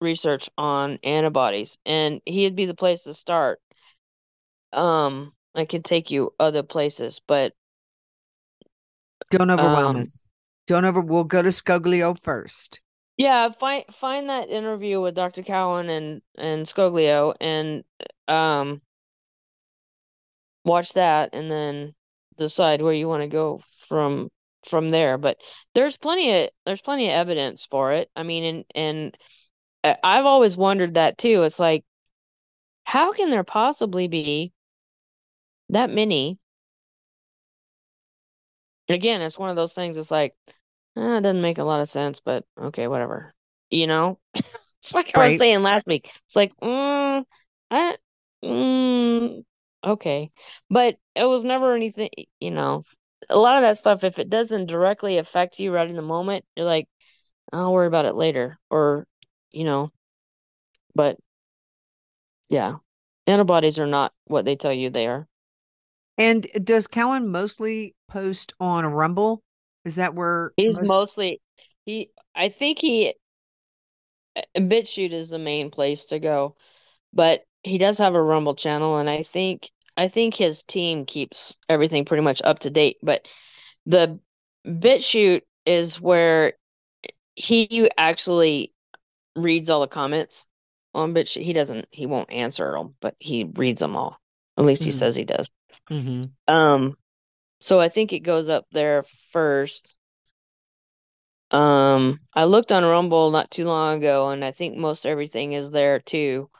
research 0.00 0.48
on 0.58 0.98
antibodies 1.02 1.78
and 1.84 2.20
he'd 2.24 2.56
be 2.56 2.66
the 2.66 2.74
place 2.74 3.04
to 3.04 3.14
start. 3.14 3.60
Um 4.72 5.32
I 5.54 5.66
can 5.66 5.82
take 5.82 6.10
you 6.10 6.34
other 6.40 6.62
places, 6.62 7.20
but 7.26 7.52
Don't 9.30 9.50
overwhelm 9.50 9.96
um, 9.96 10.02
us. 10.02 10.28
Don't 10.66 10.84
over. 10.84 11.00
We'll 11.00 11.24
go 11.24 11.42
to 11.42 11.50
Scoglio 11.50 12.18
first. 12.20 12.80
Yeah, 13.16 13.50
find 13.50 13.84
find 13.94 14.28
that 14.28 14.48
interview 14.48 15.00
with 15.00 15.14
Dr. 15.14 15.42
Cowan 15.42 15.88
and 15.88 16.22
and 16.36 16.66
Scoglio 16.66 17.34
and 17.40 17.84
um 18.28 18.82
watch 20.64 20.92
that 20.94 21.30
and 21.32 21.50
then 21.50 21.94
decide 22.36 22.82
where 22.82 22.92
you 22.92 23.08
want 23.08 23.22
to 23.22 23.28
go 23.28 23.60
from 23.88 24.30
from 24.66 24.88
there. 24.90 25.18
But 25.18 25.38
there's 25.74 25.96
plenty 25.96 26.44
of 26.44 26.50
there's 26.66 26.80
plenty 26.80 27.06
of 27.06 27.12
evidence 27.12 27.66
for 27.66 27.92
it. 27.92 28.10
I 28.16 28.22
mean, 28.22 28.44
and 28.44 28.64
and 29.84 29.98
I've 30.04 30.26
always 30.26 30.56
wondered 30.56 30.94
that 30.94 31.18
too. 31.18 31.42
It's 31.42 31.60
like 31.60 31.84
how 32.84 33.12
can 33.12 33.28
there 33.30 33.44
possibly 33.44 34.08
be 34.08 34.52
that 35.68 35.90
many? 35.90 36.38
Again, 38.88 39.20
it's 39.22 39.38
one 39.38 39.50
of 39.50 39.56
those 39.56 39.72
things. 39.74 39.96
It's 39.96 40.10
like, 40.10 40.34
eh, 40.96 41.18
it 41.18 41.20
doesn't 41.22 41.42
make 41.42 41.58
a 41.58 41.64
lot 41.64 41.80
of 41.80 41.88
sense, 41.88 42.20
but 42.20 42.44
okay, 42.58 42.88
whatever. 42.88 43.34
You 43.70 43.86
know? 43.86 44.18
It's 44.84 44.92
like 44.92 45.16
I 45.16 45.30
was 45.30 45.38
saying 45.38 45.62
last 45.62 45.86
week. 45.86 46.10
It's 46.26 46.36
like, 46.36 46.52
mm, 46.62 47.24
I, 47.70 47.96
mm, 48.44 49.44
okay, 49.82 50.30
but 50.68 50.98
it 51.14 51.24
was 51.24 51.42
never 51.42 51.74
anything. 51.74 52.10
You 52.38 52.50
know, 52.50 52.84
a 53.30 53.38
lot 53.38 53.56
of 53.56 53.62
that 53.62 53.78
stuff. 53.78 54.04
If 54.04 54.18
it 54.18 54.28
doesn't 54.28 54.66
directly 54.66 55.16
affect 55.16 55.58
you 55.58 55.72
right 55.72 55.88
in 55.88 55.96
the 55.96 56.02
moment, 56.02 56.44
you're 56.54 56.66
like, 56.66 56.86
I'll 57.50 57.72
worry 57.72 57.86
about 57.86 58.04
it 58.04 58.14
later, 58.14 58.58
or 58.68 59.06
you 59.52 59.64
know. 59.64 59.90
But 60.94 61.16
yeah, 62.50 62.76
antibodies 63.26 63.78
are 63.78 63.86
not 63.86 64.12
what 64.26 64.44
they 64.44 64.56
tell 64.56 64.72
you 64.72 64.90
they 64.90 65.06
are. 65.06 65.26
And 66.18 66.46
does 66.62 66.86
Cowan 66.86 67.28
mostly 67.28 67.94
post 68.08 68.52
on 68.60 68.84
Rumble? 68.84 69.43
Is 69.84 69.96
that 69.96 70.14
where 70.14 70.52
He's 70.56 70.76
most- 70.78 70.88
mostly 70.88 71.40
he. 71.84 72.10
I 72.34 72.48
think 72.48 72.78
he. 72.78 73.14
uh, 74.36 74.42
BitChute 74.56 75.12
is 75.12 75.28
the 75.28 75.38
main 75.38 75.70
place 75.70 76.06
to 76.06 76.18
go, 76.18 76.56
but 77.12 77.42
he 77.62 77.78
does 77.78 77.98
have 77.98 78.14
a 78.14 78.22
Rumble 78.22 78.54
channel, 78.54 78.98
and 78.98 79.08
I 79.08 79.22
think 79.22 79.70
I 79.96 80.08
think 80.08 80.34
his 80.34 80.64
team 80.64 81.04
keeps 81.06 81.56
everything 81.68 82.04
pretty 82.04 82.22
much 82.22 82.42
up 82.42 82.60
to 82.60 82.70
date. 82.70 82.96
But 83.02 83.28
the 83.86 84.18
BitChute 84.66 85.42
is 85.66 86.00
where 86.00 86.54
he 87.36 87.90
actually 87.96 88.72
reads 89.36 89.70
all 89.70 89.80
the 89.82 89.86
comments 89.88 90.46
on 90.94 91.12
BitChute. 91.14 91.42
He 91.42 91.52
doesn't. 91.52 91.86
He 91.90 92.06
won't 92.06 92.30
answer 92.32 92.72
them, 92.72 92.94
but 93.00 93.14
he 93.18 93.44
reads 93.44 93.80
them 93.80 93.96
all. 93.96 94.18
At 94.56 94.64
least 94.64 94.84
he 94.84 94.90
Mhm. 94.90 94.94
says 94.94 95.16
he 95.16 95.24
does. 95.24 95.50
Mhm. 95.90 96.30
Um, 96.48 96.96
so 97.64 97.80
I 97.80 97.88
think 97.88 98.12
it 98.12 98.20
goes 98.20 98.50
up 98.50 98.66
there 98.72 99.04
first. 99.32 99.96
Um, 101.50 102.20
I 102.34 102.44
looked 102.44 102.72
on 102.72 102.84
Rumble 102.84 103.30
not 103.30 103.50
too 103.50 103.64
long 103.64 103.96
ago, 103.96 104.28
and 104.28 104.44
I 104.44 104.50
think 104.50 104.76
most 104.76 105.06
everything 105.06 105.54
is 105.54 105.70
there 105.70 105.98
too. 105.98 106.50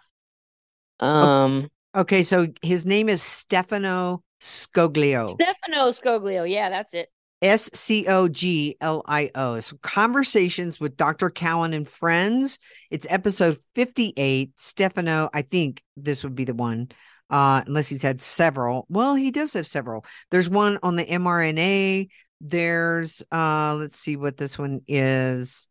Um, 1.00 1.68
Okay, 1.94 2.22
so 2.22 2.48
his 2.62 2.86
name 2.86 3.10
is 3.10 3.20
Stefano 3.20 4.22
Scoglio. 4.40 5.28
Stefano 5.28 5.90
Scoglio, 5.90 6.50
yeah, 6.50 6.70
that's 6.70 6.94
it. 6.94 7.08
S 7.42 7.68
C 7.74 8.06
O 8.08 8.26
G 8.26 8.74
L 8.80 9.02
I 9.06 9.30
O. 9.34 9.60
So 9.60 9.76
conversations 9.82 10.80
with 10.80 10.96
Dr. 10.96 11.28
Cowan 11.28 11.74
and 11.74 11.86
friends. 11.86 12.58
It's 12.90 13.06
episode 13.10 13.58
58. 13.74 14.52
Stefano, 14.56 15.28
I 15.34 15.42
think 15.42 15.82
this 15.98 16.24
would 16.24 16.34
be 16.34 16.44
the 16.44 16.54
one. 16.54 16.88
Uh, 17.30 17.62
unless 17.66 17.88
he's 17.88 18.02
had 18.02 18.20
several. 18.20 18.86
Well, 18.88 19.14
he 19.14 19.30
does 19.30 19.54
have 19.54 19.66
several. 19.66 20.04
There's 20.30 20.48
one 20.48 20.78
on 20.82 20.96
the 20.96 21.04
mRNA. 21.06 22.08
There's 22.40 23.22
uh 23.32 23.76
let's 23.76 23.98
see 23.98 24.16
what 24.16 24.36
this 24.36 24.58
one 24.58 24.82
is. 24.86 25.66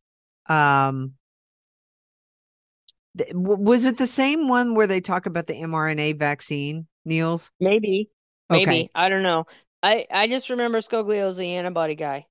Um 0.48 1.14
th- 3.18 3.32
was 3.34 3.86
it 3.86 3.98
the 3.98 4.08
same 4.08 4.48
one 4.48 4.74
where 4.76 4.88
they 4.88 5.02
talk 5.02 5.26
about 5.26 5.48
the 5.48 5.54
mRNA 5.54 6.18
vaccine, 6.18 6.88
Niels? 7.06 7.52
Maybe, 7.60 8.10
maybe 8.50 8.66
Okay. 8.66 8.90
I 8.96 9.10
don't 9.10 9.24
know. 9.24 9.46
I 9.82 10.08
I 10.10 10.28
just 10.28 10.50
remember 10.50 10.80
Scoglio's 10.80 11.38
the 11.38 11.56
antibody 11.56 11.96
guy, 11.96 12.26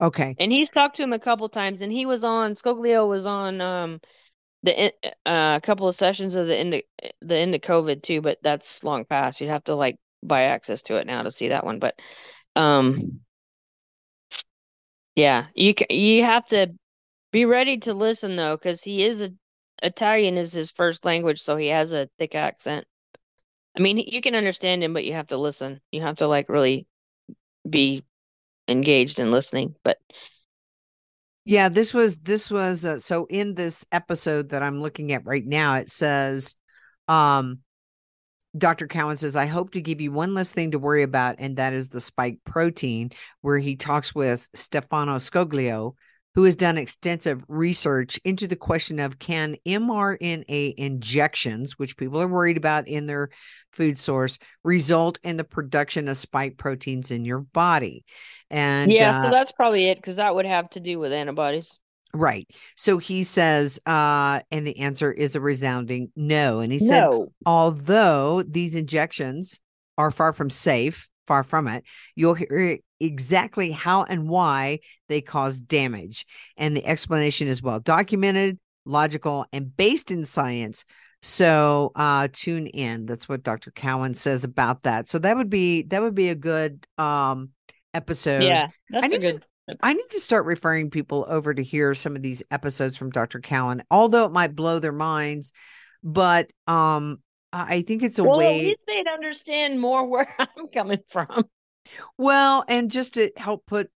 Okay. 0.00 0.36
and 0.38 0.52
he's 0.52 0.70
talked 0.70 0.96
to 0.96 1.02
him 1.02 1.12
a 1.12 1.18
couple 1.18 1.48
times, 1.48 1.80
and 1.82 1.90
he 1.92 2.04
was 2.04 2.24
on 2.24 2.54
Scoglio 2.54 3.08
was 3.08 3.26
on 3.26 3.60
um 3.60 4.00
the 4.66 4.92
uh, 5.24 5.56
a 5.56 5.60
couple 5.62 5.88
of 5.88 5.94
sessions 5.96 6.34
of 6.34 6.46
the 6.46 6.56
end 6.56 6.74
of, 6.74 6.82
the 7.22 7.36
end 7.36 7.54
of 7.54 7.62
COVID 7.62 8.02
too, 8.02 8.20
but 8.20 8.38
that's 8.42 8.84
long 8.84 9.06
past. 9.06 9.40
You'd 9.40 9.50
have 9.50 9.64
to 9.64 9.74
like 9.74 9.96
buy 10.22 10.42
access 10.44 10.82
to 10.84 10.96
it 10.96 11.06
now 11.06 11.22
to 11.22 11.30
see 11.30 11.48
that 11.48 11.64
one, 11.64 11.78
but 11.78 11.98
um 12.56 13.20
yeah, 15.14 15.46
you 15.54 15.74
you 15.88 16.24
have 16.24 16.46
to 16.48 16.68
be 17.32 17.46
ready 17.46 17.78
to 17.78 17.94
listen 17.94 18.36
though, 18.36 18.56
because 18.56 18.82
he 18.82 19.04
is 19.04 19.22
a 19.22 19.30
Italian 19.82 20.38
is 20.38 20.52
his 20.52 20.70
first 20.70 21.04
language, 21.04 21.40
so 21.40 21.56
he 21.56 21.68
has 21.68 21.92
a 21.92 22.08
thick 22.18 22.34
accent. 22.34 22.86
I 23.76 23.80
mean, 23.80 23.98
you 23.98 24.22
can 24.22 24.34
understand 24.34 24.82
him, 24.82 24.94
but 24.94 25.04
you 25.04 25.12
have 25.14 25.28
to 25.28 25.36
listen. 25.36 25.80
You 25.92 26.02
have 26.02 26.16
to 26.16 26.28
like 26.28 26.48
really 26.48 26.86
be 27.68 28.04
engaged 28.68 29.20
in 29.20 29.30
listening. 29.30 29.74
But 29.84 29.98
Yeah, 31.48 31.68
this 31.68 31.94
was 31.94 32.18
this 32.18 32.50
was 32.50 32.84
uh, 32.84 32.98
so 32.98 33.26
in 33.30 33.54
this 33.54 33.86
episode 33.92 34.48
that 34.48 34.64
I'm 34.64 34.82
looking 34.82 35.12
at 35.12 35.24
right 35.24 35.46
now 35.46 35.76
it 35.76 35.88
says 35.88 36.56
um 37.06 37.60
Dr. 38.58 38.88
Cowan 38.88 39.16
says 39.16 39.36
I 39.36 39.46
hope 39.46 39.70
to 39.72 39.80
give 39.80 40.00
you 40.00 40.10
one 40.10 40.34
less 40.34 40.50
thing 40.50 40.72
to 40.72 40.80
worry 40.80 41.04
about 41.04 41.36
and 41.38 41.56
that 41.56 41.72
is 41.72 41.88
the 41.88 42.00
spike 42.00 42.40
protein 42.44 43.10
where 43.42 43.58
he 43.58 43.76
talks 43.76 44.12
with 44.12 44.48
Stefano 44.54 45.18
Scoglio 45.18 45.94
who 46.36 46.44
has 46.44 46.54
done 46.54 46.76
extensive 46.76 47.42
research 47.48 48.20
into 48.22 48.46
the 48.46 48.56
question 48.56 49.00
of 49.00 49.18
can 49.18 49.56
mRNA 49.66 50.74
injections 50.76 51.78
which 51.78 51.96
people 51.96 52.20
are 52.20 52.28
worried 52.28 52.58
about 52.58 52.86
in 52.86 53.06
their 53.06 53.30
food 53.72 53.98
source 53.98 54.38
result 54.62 55.18
in 55.24 55.38
the 55.38 55.44
production 55.44 56.08
of 56.08 56.16
spike 56.16 56.58
proteins 56.58 57.10
in 57.10 57.24
your 57.24 57.40
body. 57.40 58.04
And 58.50 58.92
yeah, 58.92 59.10
uh, 59.10 59.22
so 59.22 59.30
that's 59.30 59.50
probably 59.50 59.88
it 59.88 59.96
because 59.96 60.16
that 60.16 60.34
would 60.34 60.46
have 60.46 60.68
to 60.70 60.80
do 60.80 60.98
with 60.98 61.10
antibodies. 61.10 61.80
Right. 62.12 62.46
So 62.76 62.98
he 62.98 63.24
says, 63.24 63.80
uh, 63.86 64.40
and 64.50 64.66
the 64.66 64.78
answer 64.78 65.10
is 65.10 65.36
a 65.36 65.40
resounding 65.40 66.12
no. 66.16 66.60
And 66.60 66.70
he 66.70 66.78
said, 66.78 67.00
No. 67.00 67.32
although 67.46 68.42
these 68.42 68.74
injections 68.74 69.60
are 69.96 70.10
far 70.10 70.34
from 70.34 70.50
safe, 70.50 71.08
far 71.26 71.42
from 71.44 71.68
it, 71.68 71.84
you'll 72.14 72.34
hear 72.34 72.78
exactly 73.00 73.70
how 73.70 74.04
and 74.04 74.28
why 74.28 74.80
they 75.08 75.20
cause 75.20 75.60
damage. 75.60 76.26
And 76.56 76.76
the 76.76 76.86
explanation 76.86 77.48
is 77.48 77.62
well 77.62 77.80
documented, 77.80 78.58
logical, 78.84 79.46
and 79.52 79.76
based 79.76 80.10
in 80.10 80.24
science. 80.24 80.84
So 81.22 81.92
uh 81.96 82.28
tune 82.32 82.66
in. 82.66 83.06
That's 83.06 83.28
what 83.28 83.42
Dr. 83.42 83.70
Cowan 83.70 84.14
says 84.14 84.44
about 84.44 84.82
that. 84.82 85.08
So 85.08 85.18
that 85.18 85.36
would 85.36 85.50
be 85.50 85.82
that 85.82 86.02
would 86.02 86.14
be 86.14 86.28
a 86.28 86.34
good 86.34 86.86
um 86.98 87.50
episode. 87.94 88.42
Yeah, 88.42 88.68
that's 88.90 89.06
a 89.06 89.08
need 89.08 89.20
to- 89.20 89.32
good. 89.32 89.44
I 89.82 89.94
need 89.94 90.08
to 90.10 90.20
start 90.20 90.44
referring 90.46 90.90
people 90.90 91.26
over 91.28 91.52
to 91.52 91.62
hear 91.62 91.92
some 91.94 92.14
of 92.14 92.22
these 92.22 92.40
episodes 92.52 92.96
from 92.96 93.10
Dr. 93.10 93.40
Cowan, 93.40 93.82
although 93.90 94.24
it 94.24 94.30
might 94.30 94.54
blow 94.54 94.78
their 94.78 94.92
minds. 94.92 95.50
But 96.04 96.52
um, 96.68 97.20
I 97.68 97.82
think 97.82 98.02
it's 98.02 98.18
a 98.18 98.24
Well, 98.24 98.40
at 98.40 98.40
way. 98.40 98.66
least 98.66 98.84
they'd 98.86 99.06
understand 99.08 99.80
more 99.80 100.06
where 100.08 100.34
I'm 100.38 100.68
coming 100.72 101.00
from. 101.08 101.48
Well, 102.18 102.64
and 102.68 102.90
just 102.90 103.14
to 103.14 103.30
help 103.36 103.66
put 103.66 103.90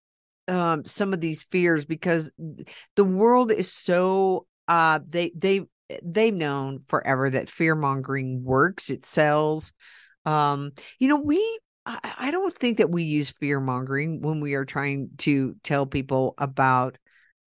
um, 0.46 0.84
some 0.84 1.12
of 1.12 1.20
these 1.20 1.44
fears, 1.44 1.84
because 1.84 2.30
the 2.96 3.04
world 3.04 3.50
is 3.50 3.72
so 3.72 4.46
uh, 4.66 5.00
they 5.06 5.32
they 5.34 5.62
they've 6.02 6.34
known 6.34 6.80
forever 6.88 7.30
that 7.30 7.48
fear 7.50 7.74
mongering 7.74 8.44
works. 8.44 8.90
It 8.90 9.04
sells. 9.04 9.72
Um, 10.26 10.72
you 10.98 11.08
know, 11.08 11.20
we 11.20 11.60
I, 11.86 11.98
I 12.18 12.30
don't 12.30 12.54
think 12.56 12.78
that 12.78 12.90
we 12.90 13.04
use 13.04 13.30
fear 13.30 13.60
mongering 13.60 14.20
when 14.20 14.40
we 14.40 14.54
are 14.54 14.64
trying 14.64 15.10
to 15.18 15.56
tell 15.62 15.86
people 15.86 16.34
about 16.38 16.98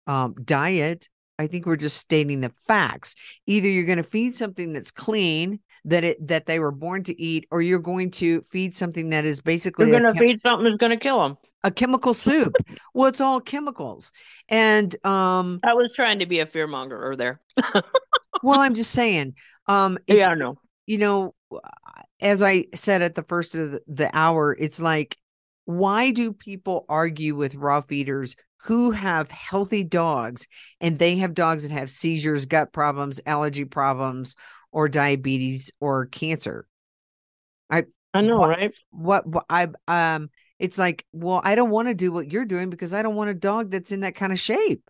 um, 0.07 0.35
diet. 0.43 1.07
I 1.39 1.47
think 1.47 1.65
we're 1.65 1.75
just 1.77 1.97
stating 1.97 2.41
the 2.41 2.51
facts. 2.67 3.15
Either 3.47 3.67
you're 3.67 3.85
going 3.85 3.97
to 3.97 4.03
feed 4.03 4.35
something 4.35 4.73
that's 4.73 4.91
clean 4.91 5.59
that 5.85 6.03
it 6.03 6.27
that 6.27 6.45
they 6.45 6.59
were 6.59 6.71
born 6.71 7.03
to 7.03 7.21
eat, 7.21 7.47
or 7.51 7.61
you're 7.61 7.79
going 7.79 8.11
to 8.11 8.41
feed 8.43 8.73
something 8.73 9.09
that 9.09 9.25
is 9.25 9.41
basically 9.41 9.89
You're 9.89 9.99
going 9.99 10.13
to 10.13 10.19
chem- 10.19 10.27
feed 10.27 10.39
something 10.39 10.63
that's 10.63 10.75
going 10.75 10.91
to 10.91 10.97
kill 10.97 11.21
them. 11.21 11.37
a 11.63 11.71
chemical 11.71 12.13
soup. 12.13 12.55
well, 12.93 13.07
it's 13.07 13.21
all 13.21 13.39
chemicals, 13.39 14.11
and 14.49 14.95
um, 15.05 15.59
I 15.63 15.73
was 15.73 15.93
trying 15.95 16.19
to 16.19 16.25
be 16.25 16.39
a 16.39 16.45
fear 16.45 16.67
mongerer 16.67 17.17
there. 17.17 17.41
well, 18.43 18.59
I'm 18.59 18.73
just 18.73 18.91
saying, 18.91 19.35
um, 19.67 19.97
yeah, 20.07 20.29
I 20.29 20.35
know. 20.35 20.57
you 20.85 20.97
know, 20.97 21.35
as 22.19 22.41
I 22.41 22.65
said 22.73 23.01
at 23.01 23.15
the 23.15 23.23
first 23.23 23.55
of 23.55 23.71
the, 23.71 23.81
the 23.87 24.09
hour, 24.13 24.55
it's 24.57 24.79
like, 24.79 25.17
why 25.65 26.11
do 26.11 26.33
people 26.33 26.85
argue 26.89 27.35
with 27.35 27.55
raw 27.55 27.81
feeders 27.81 28.35
who 28.63 28.91
have 28.91 29.29
healthy 29.29 29.83
dogs 29.83 30.47
and 30.79 30.97
they 30.97 31.17
have 31.17 31.33
dogs 31.33 31.63
that 31.63 31.73
have 31.73 31.89
seizures, 31.89 32.45
gut 32.45 32.71
problems, 32.71 33.19
allergy 33.25 33.65
problems, 33.65 34.35
or 34.73 34.89
diabetes 34.89 35.71
or 35.79 36.07
cancer? 36.07 36.67
I 37.69 37.85
I 38.13 38.21
know, 38.21 38.37
What- 38.37 38.49
right? 38.49 38.73
What, 38.91 39.25
what 39.27 39.45
I 39.49 39.67
um, 39.87 40.29
it's 40.59 40.77
like, 40.77 41.05
well, 41.13 41.41
I 41.43 41.55
don't 41.55 41.71
want 41.71 41.87
to 41.87 41.93
do 41.93 42.11
what 42.11 42.31
you're 42.31 42.45
doing 42.45 42.69
because 42.69 42.93
I 42.93 43.01
don't 43.01 43.15
want 43.15 43.29
a 43.29 43.33
dog 43.33 43.71
that's 43.71 43.91
in 43.91 44.01
that 44.01 44.15
kind 44.15 44.31
of 44.33 44.39
shape. 44.39 44.83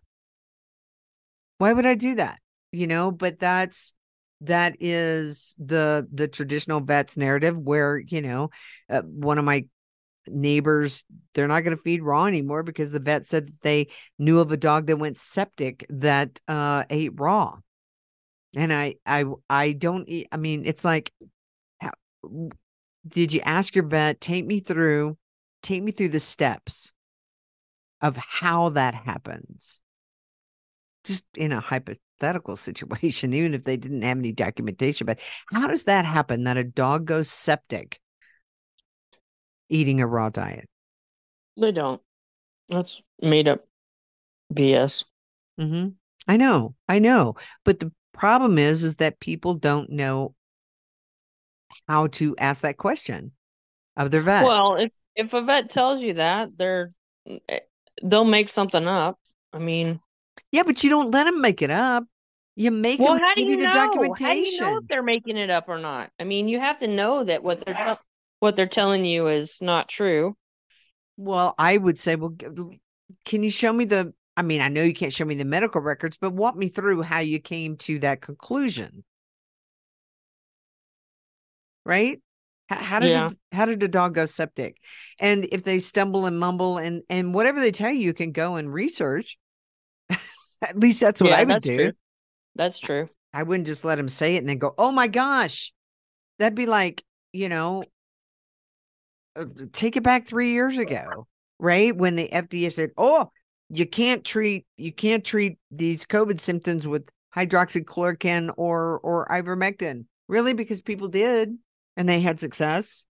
Why 1.58 1.72
would 1.72 1.86
I 1.86 1.94
do 1.94 2.16
that? 2.16 2.40
You 2.72 2.86
know, 2.86 3.12
but 3.12 3.38
that's 3.38 3.94
that 4.40 4.76
is 4.80 5.54
the 5.58 6.06
the 6.12 6.28
traditional 6.28 6.80
vets 6.80 7.16
narrative 7.16 7.56
where 7.58 7.98
you 7.98 8.20
know 8.20 8.50
uh, 8.90 9.02
one 9.02 9.38
of 9.38 9.44
my 9.44 9.64
neighbors 10.28 11.04
they're 11.34 11.48
not 11.48 11.64
going 11.64 11.76
to 11.76 11.82
feed 11.82 12.02
raw 12.02 12.26
anymore 12.26 12.62
because 12.62 12.92
the 12.92 13.00
vet 13.00 13.26
said 13.26 13.48
that 13.48 13.60
they 13.62 13.88
knew 14.18 14.40
of 14.40 14.52
a 14.52 14.56
dog 14.56 14.86
that 14.86 14.98
went 14.98 15.18
septic 15.18 15.86
that 15.90 16.40
uh 16.48 16.84
ate 16.90 17.12
raw 17.16 17.56
and 18.56 18.72
i 18.72 18.94
i 19.06 19.24
i 19.50 19.72
don't 19.72 20.08
eat, 20.08 20.28
i 20.32 20.36
mean 20.36 20.62
it's 20.64 20.84
like 20.84 21.12
how- 21.80 21.92
did 23.06 23.32
you 23.32 23.40
ask 23.42 23.74
your 23.74 23.86
vet 23.86 24.20
take 24.20 24.46
me 24.46 24.60
through 24.60 25.16
take 25.62 25.82
me 25.82 25.92
through 25.92 26.08
the 26.08 26.20
steps 26.20 26.92
of 28.00 28.16
how 28.16 28.68
that 28.70 28.94
happens 28.94 29.80
just 31.04 31.26
in 31.36 31.52
a 31.52 31.60
hypothetical 31.60 32.56
situation 32.56 33.32
even 33.32 33.54
if 33.54 33.64
they 33.64 33.76
didn't 33.76 34.02
have 34.02 34.18
any 34.18 34.32
documentation 34.32 35.06
but 35.06 35.18
how 35.52 35.66
does 35.66 35.84
that 35.84 36.04
happen 36.04 36.44
that 36.44 36.56
a 36.56 36.64
dog 36.64 37.04
goes 37.04 37.30
septic 37.30 38.00
eating 39.68 40.00
a 40.00 40.06
raw 40.06 40.28
diet 40.28 40.68
They 41.56 41.72
don't. 41.72 42.00
That's 42.68 43.02
made 43.20 43.48
up 43.48 43.66
BS. 44.52 45.04
hmm 45.58 45.88
I 46.26 46.36
know, 46.38 46.74
I 46.88 46.98
know. 47.00 47.34
But 47.64 47.80
the 47.80 47.92
problem 48.14 48.58
is, 48.58 48.84
is 48.84 48.96
that 48.98 49.20
people 49.20 49.54
don't 49.54 49.90
know 49.90 50.34
how 51.88 52.06
to 52.06 52.34
ask 52.38 52.62
that 52.62 52.78
question 52.78 53.32
of 53.96 54.10
their 54.10 54.22
vet. 54.22 54.44
Well, 54.44 54.76
if 54.76 54.92
if 55.14 55.34
a 55.34 55.42
vet 55.42 55.70
tells 55.70 56.02
you 56.02 56.14
that, 56.14 56.56
they're 56.56 56.92
eh, 57.48 57.60
they'll 58.02 58.24
make 58.24 58.48
something 58.48 58.86
up. 58.86 59.18
I 59.52 59.58
mean, 59.58 60.00
yeah, 60.50 60.62
but 60.62 60.82
you 60.82 60.90
don't 60.90 61.10
let 61.10 61.24
them 61.24 61.40
make 61.40 61.62
it 61.62 61.70
up. 61.70 62.04
You 62.56 62.70
make 62.70 63.00
well, 63.00 63.14
them 63.14 63.22
how 63.22 63.34
do 63.34 63.40
give 63.40 63.50
you 63.50 63.56
you 63.56 63.62
the 63.62 63.66
know? 63.66 64.14
How 64.18 64.32
do 64.32 64.38
you 64.38 64.60
know 64.60 64.78
if 64.78 64.86
they're 64.86 65.02
making 65.02 65.36
it 65.36 65.50
up 65.50 65.68
or 65.68 65.78
not? 65.78 66.10
I 66.20 66.24
mean, 66.24 66.48
you 66.48 66.60
have 66.60 66.78
to 66.78 66.86
know 66.86 67.24
that 67.24 67.42
what 67.42 67.64
they're 67.64 67.74
tell- 67.74 68.00
what 68.40 68.56
they're 68.56 68.66
telling 68.66 69.04
you 69.04 69.26
is 69.26 69.60
not 69.60 69.88
true. 69.88 70.36
Well, 71.16 71.54
I 71.58 71.76
would 71.76 71.98
say, 71.98 72.16
well, 72.16 72.36
can 73.24 73.42
you 73.42 73.50
show 73.50 73.72
me 73.72 73.84
the? 73.84 74.12
I 74.36 74.42
mean, 74.42 74.60
I 74.60 74.68
know 74.68 74.82
you 74.82 74.94
can't 74.94 75.12
show 75.12 75.24
me 75.24 75.34
the 75.36 75.44
medical 75.44 75.80
records, 75.80 76.16
but 76.16 76.32
walk 76.32 76.56
me 76.56 76.68
through 76.68 77.02
how 77.02 77.20
you 77.20 77.38
came 77.40 77.76
to 77.78 77.98
that 78.00 78.20
conclusion. 78.20 79.04
Right? 81.84 82.20
How, 82.68 82.76
how 82.76 83.00
did 83.00 83.12
Yeah. 83.12 83.30
how 83.52 83.66
did 83.66 83.80
the 83.80 83.88
dog 83.88 84.14
go 84.14 84.26
septic? 84.26 84.78
And 85.18 85.44
if 85.52 85.62
they 85.64 85.78
stumble 85.78 86.26
and 86.26 86.38
mumble 86.38 86.78
and 86.78 87.02
and 87.10 87.34
whatever 87.34 87.60
they 87.60 87.70
tell 87.72 87.90
you, 87.90 88.00
you 88.00 88.14
can 88.14 88.32
go 88.32 88.56
and 88.56 88.72
research. 88.72 89.36
At 90.62 90.78
least 90.78 91.00
that's 91.00 91.22
what 91.22 91.32
yeah, 91.32 91.34
I 91.34 91.44
would 91.44 91.60
do. 91.60 91.76
true. 91.76 91.92
That's 92.56 92.80
true. 92.80 93.08
I 93.32 93.42
wouldn't 93.42 93.66
just 93.66 93.84
let 93.84 93.98
him 93.98 94.08
say 94.08 94.36
it 94.36 94.38
and 94.38 94.48
then 94.48 94.58
go, 94.58 94.74
"Oh 94.78 94.92
my 94.92 95.08
gosh," 95.08 95.72
that'd 96.38 96.56
be 96.56 96.66
like, 96.66 97.04
you 97.32 97.48
know, 97.48 97.84
uh, 99.36 99.44
take 99.72 99.96
it 99.96 100.02
back 100.02 100.24
three 100.24 100.52
years 100.52 100.78
ago, 100.78 101.26
right? 101.58 101.94
When 101.96 102.16
the 102.16 102.32
FDA 102.32 102.70
said, 102.70 102.90
"Oh, 102.96 103.30
you 103.70 103.86
can't 103.86 104.24
treat 104.24 104.66
you 104.76 104.92
can't 104.92 105.24
treat 105.24 105.58
these 105.70 106.04
COVID 106.06 106.40
symptoms 106.40 106.86
with 106.86 107.08
hydroxychloroquine 107.36 108.52
or 108.56 108.98
or 109.00 109.26
ivermectin." 109.28 110.06
Really, 110.28 110.54
because 110.54 110.80
people 110.80 111.08
did 111.08 111.56
and 111.96 112.08
they 112.08 112.20
had 112.20 112.40
success. 112.40 113.06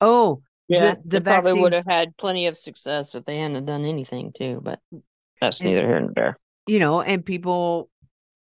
Oh, 0.00 0.42
Yeah, 0.68 0.94
the 1.04 1.20
they 1.20 1.20
probably 1.20 1.60
would 1.60 1.72
have 1.72 1.86
had 1.86 2.16
plenty 2.16 2.46
of 2.46 2.56
success 2.56 3.14
if 3.14 3.24
they 3.24 3.38
hadn't 3.38 3.64
done 3.66 3.84
anything 3.84 4.32
too, 4.36 4.60
but 4.62 4.80
mm, 4.92 5.02
that's 5.40 5.60
And- 5.60 5.70
neither 5.70 5.86
here 5.86 6.00
nor 6.00 6.12
there. 6.14 6.38
you 6.66 6.78
know, 6.80 7.00
and 7.00 7.24
people, 7.24 7.88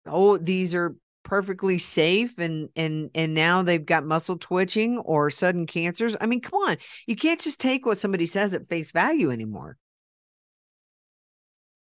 oh, 0.05 0.37
these 0.37 0.73
are 0.73 0.95
perfectly 1.23 1.77
safe 1.77 2.37
and 2.37 2.69
and 2.75 3.09
and 3.15 3.33
now 3.33 3.61
they've 3.63 3.85
got 3.85 4.05
muscle 4.05 4.37
twitching 4.37 4.97
or 4.99 5.29
sudden 5.29 5.65
cancers. 5.65 6.15
I 6.19 6.25
mean, 6.25 6.41
come 6.41 6.59
on. 6.63 6.77
You 7.07 7.15
can't 7.15 7.39
just 7.39 7.59
take 7.59 7.85
what 7.85 7.97
somebody 7.97 8.25
says 8.25 8.53
at 8.53 8.67
face 8.67 8.91
value 8.91 9.31
anymore. 9.31 9.77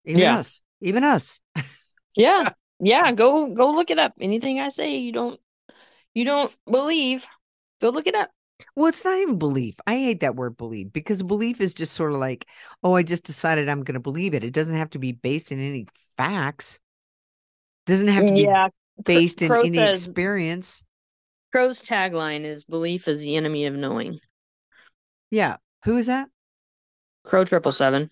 Even 0.07 0.23
Yeah. 0.23 0.39
us. 0.39 0.63
Even 0.81 1.05
us. 1.05 1.41
Yeah, 2.17 2.51
yeah. 2.81 3.13
Go 3.13 3.49
go 3.49 3.73
look 3.73 3.91
it 3.91 3.99
up. 3.99 4.15
Anything 4.21 4.59
I 4.61 4.71
say, 4.71 4.97
you 4.97 5.13
don't 5.13 5.39
you 6.15 6.25
don't 6.25 6.55
believe. 6.71 7.27
Go 7.81 7.91
look 7.91 8.07
it 8.07 8.15
up. 8.15 8.31
Well, 8.75 8.87
it's 8.87 9.05
not 9.05 9.19
even 9.19 9.39
belief. 9.39 9.79
I 9.87 9.97
hate 9.97 10.21
that 10.21 10.35
word 10.35 10.57
believe 10.57 10.93
because 10.93 11.23
belief 11.23 11.61
is 11.61 11.75
just 11.75 11.93
sort 11.93 12.13
of 12.13 12.19
like, 12.19 12.47
oh, 12.83 12.95
I 12.95 13.03
just 13.03 13.25
decided 13.25 13.69
I'm 13.69 13.83
going 13.85 13.95
to 13.95 14.01
believe 14.01 14.33
it. 14.33 14.45
It 14.45 14.53
doesn't 14.53 14.77
have 14.77 14.91
to 14.91 14.99
be 14.99 15.13
based 15.13 15.53
in 15.53 15.61
any 15.61 15.87
facts. 16.17 16.81
Doesn't 17.85 18.09
have 18.09 18.25
to 18.27 18.33
be 18.33 18.45
Yeah, 18.45 18.69
based 19.05 19.43
in 19.43 19.53
any 19.53 19.79
experience. 19.79 20.85
Crow's 21.53 21.83
tagline 21.83 22.45
is 22.45 22.65
"Belief 22.65 23.09
is 23.09 23.21
the 23.21 23.37
enemy 23.37 23.67
of 23.67 23.75
knowing." 23.75 24.21
Yeah. 25.31 25.57
Who 25.85 25.97
is 25.99 26.07
that? 26.07 26.29
Crow 27.25 27.45
triple 27.45 27.73
seven. 27.73 28.11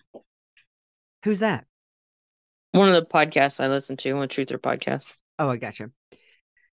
Who's 1.23 1.39
that? 1.39 1.65
One 2.75 2.89
of 2.89 2.95
the 2.95 3.05
podcasts 3.09 3.63
I 3.63 3.69
listen 3.69 3.95
to, 3.97 4.21
a 4.21 4.27
Truther 4.27 4.57
podcast. 4.57 5.07
Oh, 5.39 5.49
I 5.49 5.55
gotcha. 5.55 5.91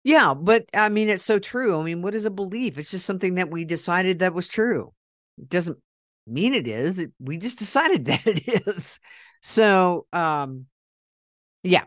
Yeah, 0.03 0.33
but 0.33 0.65
I 0.73 0.89
mean, 0.89 1.09
it's 1.09 1.23
so 1.23 1.37
true. 1.37 1.79
I 1.79 1.83
mean, 1.83 2.01
what 2.01 2.15
is 2.15 2.25
a 2.25 2.31
belief? 2.31 2.79
It's 2.79 2.89
just 2.89 3.05
something 3.05 3.35
that 3.35 3.51
we 3.51 3.65
decided 3.65 4.19
that 4.19 4.33
was 4.33 4.47
true. 4.47 4.93
It 5.37 5.47
doesn't 5.49 5.77
mean 6.25 6.55
it 6.55 6.65
is. 6.65 6.97
It, 6.97 7.11
we 7.19 7.37
just 7.37 7.59
decided 7.59 8.05
that 8.05 8.25
it 8.25 8.47
is. 8.47 8.99
So, 9.43 10.07
um, 10.11 10.65
yeah. 11.61 11.83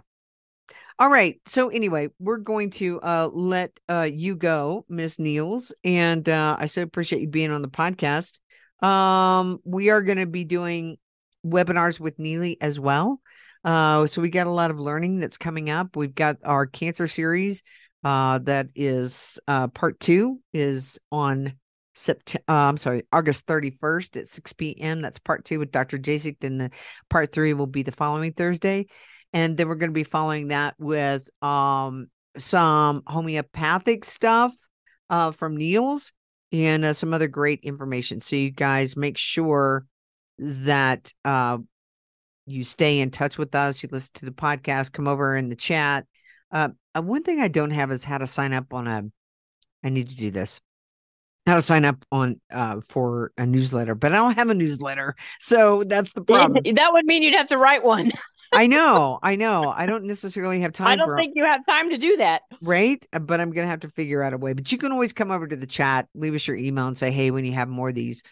All 1.01 1.11
right. 1.11 1.41
So 1.47 1.71
anyway, 1.71 2.11
we're 2.21 2.37
going 2.37 2.71
to 2.71 3.01
uh 3.01 3.31
let 3.33 3.81
uh 3.89 4.09
you 4.09 4.37
go, 4.37 4.85
Miss 4.89 5.19
Niels, 5.19 5.75
and 5.83 6.29
uh 6.29 6.57
I 6.57 6.67
so 6.67 6.83
appreciate 6.83 7.21
you 7.21 7.27
being 7.27 7.51
on 7.51 7.63
the 7.63 7.69
podcast. 7.69 8.39
Um, 8.81 9.59
we 9.65 9.91
are 9.91 10.03
going 10.03 10.19
to 10.19 10.27
be 10.27 10.45
doing 10.45 10.99
webinars 11.45 11.99
with 11.99 12.19
Nealy 12.19 12.59
as 12.61 12.79
well. 12.79 13.21
Uh, 13.65 14.07
so 14.07 14.21
we 14.21 14.29
got 14.29 14.47
a 14.47 14.51
lot 14.51 14.71
of 14.71 14.79
learning 14.79 15.21
that's 15.21 15.39
coming 15.39 15.71
up. 15.71 15.97
We've 15.97 16.15
got 16.15 16.37
our 16.45 16.67
cancer 16.67 17.09
series 17.09 17.63
uh, 18.05 18.39
that 18.41 18.69
is 18.75 19.39
uh, 19.49 19.69
part 19.69 19.99
two 19.99 20.41
is 20.53 20.99
on 21.11 21.55
September. 21.95 22.45
Uh, 22.49 22.69
I'm 22.69 22.77
sorry, 22.77 23.05
August 23.13 23.47
31st 23.47 24.19
at 24.19 24.29
6 24.29 24.53
p.m. 24.55 25.01
That's 25.01 25.19
part 25.19 25.45
two 25.45 25.59
with 25.59 25.71
Dr. 25.71 25.99
Jasek. 25.99 26.37
Then 26.41 26.59
the 26.59 26.71
part 27.09 27.33
three 27.33 27.55
will 27.55 27.67
be 27.67 27.83
the 27.83 27.93
following 27.93 28.33
Thursday, 28.33 28.87
and 29.33 29.57
then 29.57 29.69
we're 29.69 29.77
going 29.77 29.91
to 29.91 29.95
be 29.95 30.05
following 30.05 30.49
that 30.49 30.75
with 30.79 31.29
um, 31.41 32.09
some 32.37 33.03
homeopathic 33.07 34.05
stuff 34.05 34.53
uh, 35.09 35.31
from 35.31 35.57
Niels 35.57 36.13
and 36.53 36.85
uh, 36.85 36.93
some 36.93 37.15
other 37.15 37.29
great 37.29 37.61
information. 37.63 38.21
So 38.21 38.37
you 38.37 38.51
guys 38.51 38.97
make 38.97 39.17
sure 39.17 39.87
that 40.39 41.13
you 42.47 42.65
stay 42.65 43.01
in 43.01 43.11
touch 43.11 43.39
with 43.39 43.55
us. 43.55 43.83
You 43.83 43.89
listen 43.93 44.11
to 44.15 44.25
the 44.27 44.33
podcast. 44.33 44.93
Come 44.93 45.09
over 45.09 45.37
in 45.37 45.49
the 45.49 45.57
chat. 45.57 46.07
Uh, 46.51 46.69
uh, 46.95 47.03
one 47.03 47.23
thing 47.23 47.41
I 47.41 47.49
don't 47.49 47.71
have 47.71 47.91
is 47.91 48.05
how 48.05 48.19
to 48.19 48.27
sign 48.27 48.53
up 48.53 48.73
on 48.73 48.87
a. 48.87 49.05
I 49.83 49.89
need 49.89 50.09
to 50.09 50.17
do 50.17 50.31
this. 50.31 50.61
How 51.47 51.57
to 51.57 51.63
sign 51.63 51.85
up 51.85 52.03
on 52.11 52.41
uh 52.51 52.81
for 52.89 53.31
a 53.37 53.45
newsletter, 53.45 53.95
but 53.95 54.13
I 54.13 54.17
don't 54.17 54.37
have 54.37 54.49
a 54.49 54.55
newsletter, 54.55 55.15
so 55.41 55.85
that's 55.85 56.15
the 56.15 56.23
problem. 56.23 56.63
that 56.75 56.91
would 56.95 57.05
mean 57.05 57.23
you'd 57.23 57.35
have 57.35 57.49
to 57.49 57.59
write 57.59 57.85
one. 57.85 58.13
I 58.51 58.67
know, 58.67 59.19
I 59.23 59.37
know. 59.37 59.69
I 59.69 59.85
don't 59.85 60.05
necessarily 60.05 60.61
have 60.63 60.73
time. 60.73 60.87
I 60.87 60.97
don't 60.97 61.15
think 61.19 61.35
you 61.37 61.45
have 61.45 61.67
time 61.67 61.91
to 61.91 61.99
do 61.99 62.17
that. 62.17 62.43
right, 62.63 63.05
Uh, 63.13 63.19
but 63.19 63.41
I'm 63.41 63.51
gonna 63.51 63.67
have 63.69 63.81
to 63.81 63.91
figure 63.91 64.23
out 64.23 64.33
a 64.33 64.39
way. 64.39 64.55
But 64.55 64.73
you 64.73 64.79
can 64.79 64.91
always 64.91 65.13
come 65.13 65.31
over 65.31 65.47
to 65.47 65.57
the 65.57 65.67
chat, 65.67 66.09
leave 66.15 66.35
us 66.35 66.47
your 66.47 66.57
email, 66.57 66.87
and 66.87 66.97
say, 66.97 67.11
"Hey, 67.11 67.31
when 67.31 67.45
you 67.45 67.53
have 67.53 67.69
more 67.69 67.91
of 67.91 67.95
these, 67.95 68.23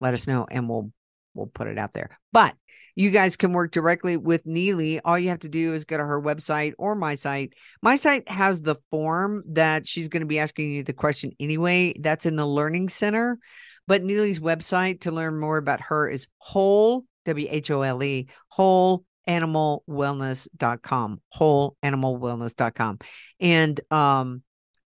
let 0.00 0.14
us 0.14 0.28
know, 0.28 0.46
and 0.48 0.68
we'll 0.68 0.92
we'll 1.34 1.46
put 1.46 1.68
it 1.68 1.78
out 1.78 1.92
there." 1.92 2.18
But 2.32 2.54
you 2.96 3.10
guys 3.10 3.36
can 3.36 3.52
work 3.52 3.70
directly 3.70 4.16
with 4.16 4.44
Nealy. 4.44 5.00
All 5.04 5.18
you 5.18 5.28
have 5.30 5.38
to 5.40 5.48
do 5.48 5.74
is 5.74 5.84
go 5.84 5.96
to 5.96 6.04
her 6.04 6.20
website 6.20 6.72
or 6.78 6.94
my 6.94 7.14
site. 7.14 7.54
My 7.82 7.96
site 7.96 8.28
has 8.28 8.62
the 8.62 8.76
form 8.90 9.42
that 9.48 9.86
she's 9.86 10.08
going 10.08 10.22
to 10.22 10.26
be 10.26 10.38
asking 10.38 10.72
you 10.72 10.82
the 10.82 10.92
question 10.92 11.32
anyway. 11.40 11.94
That's 11.98 12.26
in 12.26 12.36
the 12.36 12.46
Learning 12.46 12.88
Center. 12.88 13.38
But 13.86 14.02
Nealy's 14.02 14.38
website 14.38 15.00
to 15.00 15.10
learn 15.10 15.38
more 15.40 15.56
about 15.56 15.80
her 15.80 16.08
is 16.08 16.28
whole, 16.38 17.04
W 17.26 17.46
H 17.50 17.70
O 17.70 17.82
L 17.82 18.02
E, 18.02 18.28
whole 18.48 19.04
animalwellness.com, 19.28 21.20
whole 21.28 21.76
animalwellness.com. 21.82 22.98
And 23.40 23.80
um, 23.90 24.42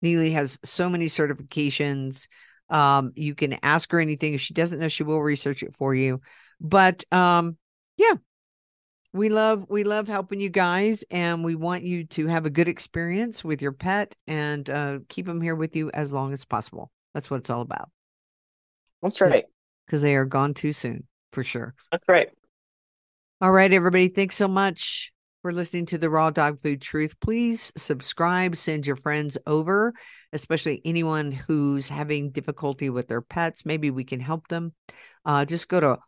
Nealy 0.05 0.32
has 0.32 0.59
so 0.64 0.88
many 0.88 1.07
certifications. 1.07 2.28
Um, 2.73 3.12
you 3.14 3.35
can 3.35 3.59
ask 3.62 3.91
her 3.93 4.01
anything. 4.01 4.35
If 4.35 4.41
she 4.41 4.55
doesn't 4.55 4.81
know, 4.81 4.89
she 4.89 5.05
will 5.05 5.20
research 5.20 5.62
it 5.62 5.77
for 5.77 5.95
you. 5.95 6.20
But 6.61 7.05
um, 7.12 7.57
yeah 7.97 8.14
we 9.12 9.29
love 9.29 9.66
we 9.68 9.85
love 9.85 10.09
helping 10.09 10.41
you 10.41 10.49
guys 10.49 11.05
and 11.11 11.45
we 11.45 11.55
want 11.55 11.83
you 11.83 12.05
to 12.05 12.27
have 12.27 12.47
a 12.47 12.51
good 12.51 12.68
experience 12.68 13.45
with 13.45 13.61
your 13.61 13.73
pet 13.73 14.14
and 14.27 14.68
uh, 14.70 14.99
keep 15.09 15.27
them 15.27 15.41
here 15.41 15.55
with 15.55 15.77
you 15.77 15.91
as 15.93 16.12
long 16.12 16.33
as 16.33 16.45
possible 16.45 16.91
that's 17.14 17.31
what 17.31 17.39
it's 17.39 17.51
all 17.51 17.61
about 17.61 17.91
That's 19.03 19.20
right. 19.20 19.45
because 19.87 20.03
they 20.03 20.16
are 20.16 20.25
gone 20.25 20.55
too 20.55 20.73
soon 20.73 21.07
for 21.33 21.45
sure 21.45 21.75
That's 21.91 22.05
right. 22.09 22.31
all 23.41 23.53
right 23.53 23.73
everybody 23.73 24.09
thanks 24.09 24.37
so 24.37 24.49
much 24.49 25.12
for 25.43 25.53
listening 25.53 25.84
to 25.86 25.99
the 25.99 26.09
raw 26.09 26.30
dog 26.30 26.61
food 26.61 26.80
truth 26.80 27.14
please 27.20 27.72
subscribe 27.76 28.55
send 28.57 28.86
your 28.86 28.97
friends 28.97 29.36
over 29.47 29.93
especially 30.32 30.80
anyone 30.84 31.32
who's 31.32 31.88
having 31.88 32.30
difficulty 32.30 32.88
with 32.88 33.09
their 33.09 33.20
pets 33.20 33.66
maybe 33.66 33.90
we 33.90 34.05
can 34.05 34.20
help 34.20 34.47
them 34.49 34.72
uh, 35.26 35.45
just 35.45 35.68
go 35.68 35.80
to 35.80 35.99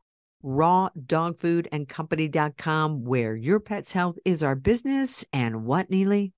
rawdogfoodandcompany.com 0.45 3.05
where 3.05 3.35
your 3.37 3.61
pet's 3.61 3.93
health 3.93 4.17
is 4.25 4.43
our 4.43 4.55
business 4.55 5.25
and 5.33 5.65
what 5.65 5.91
Nealy 5.91 6.33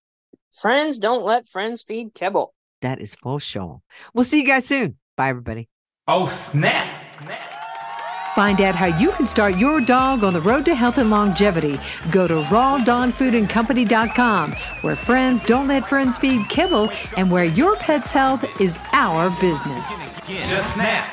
Friends 0.60 0.98
don't 0.98 1.24
let 1.24 1.46
friends 1.46 1.82
feed 1.82 2.14
kibble. 2.14 2.54
that 2.82 3.00
is 3.00 3.14
full 3.14 3.38
show 3.38 3.82
we'll 4.14 4.24
see 4.24 4.40
you 4.40 4.46
guys 4.46 4.66
soon 4.66 4.96
bye 5.16 5.28
everybody 5.28 5.68
Oh, 6.08 6.28
snap. 6.28 6.94
Snap. 6.94 7.52
Find 8.36 8.60
out 8.60 8.74
how 8.74 8.86
you 8.98 9.12
can 9.12 9.24
start 9.24 9.56
your 9.56 9.80
dog 9.80 10.22
on 10.22 10.34
the 10.34 10.42
road 10.42 10.66
to 10.66 10.74
health 10.74 10.98
and 10.98 11.08
longevity. 11.08 11.80
Go 12.10 12.28
to 12.28 12.34
rawdogfoodandcompany.com, 12.34 14.52
where 14.82 14.94
friends 14.94 15.42
don't 15.42 15.68
let 15.68 15.86
friends 15.86 16.18
feed 16.18 16.46
kibble 16.50 16.90
and 17.16 17.32
where 17.32 17.44
your 17.44 17.76
pet's 17.76 18.12
health 18.12 18.44
is 18.60 18.78
our 18.92 19.30
business. 19.40 20.10
Just 20.26 20.74
snap. 20.74 21.06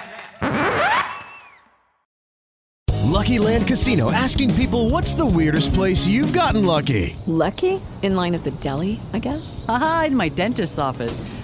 Lucky 3.04 3.40
Land 3.40 3.68
Casino 3.68 4.12
asking 4.12 4.54
people 4.56 4.90
what's 4.90 5.14
the 5.14 5.26
weirdest 5.26 5.74
place 5.74 6.06
you've 6.06 6.34
gotten 6.34 6.66
lucky? 6.66 7.16
Lucky? 7.26 7.80
In 8.02 8.16
line 8.16 8.36
at 8.36 8.44
the 8.44 8.52
deli, 8.52 9.00
I 9.14 9.20
guess? 9.20 9.64
Aha, 9.70 10.06
in 10.08 10.16
my 10.18 10.28
dentist's 10.28 10.78
office. 10.78 11.22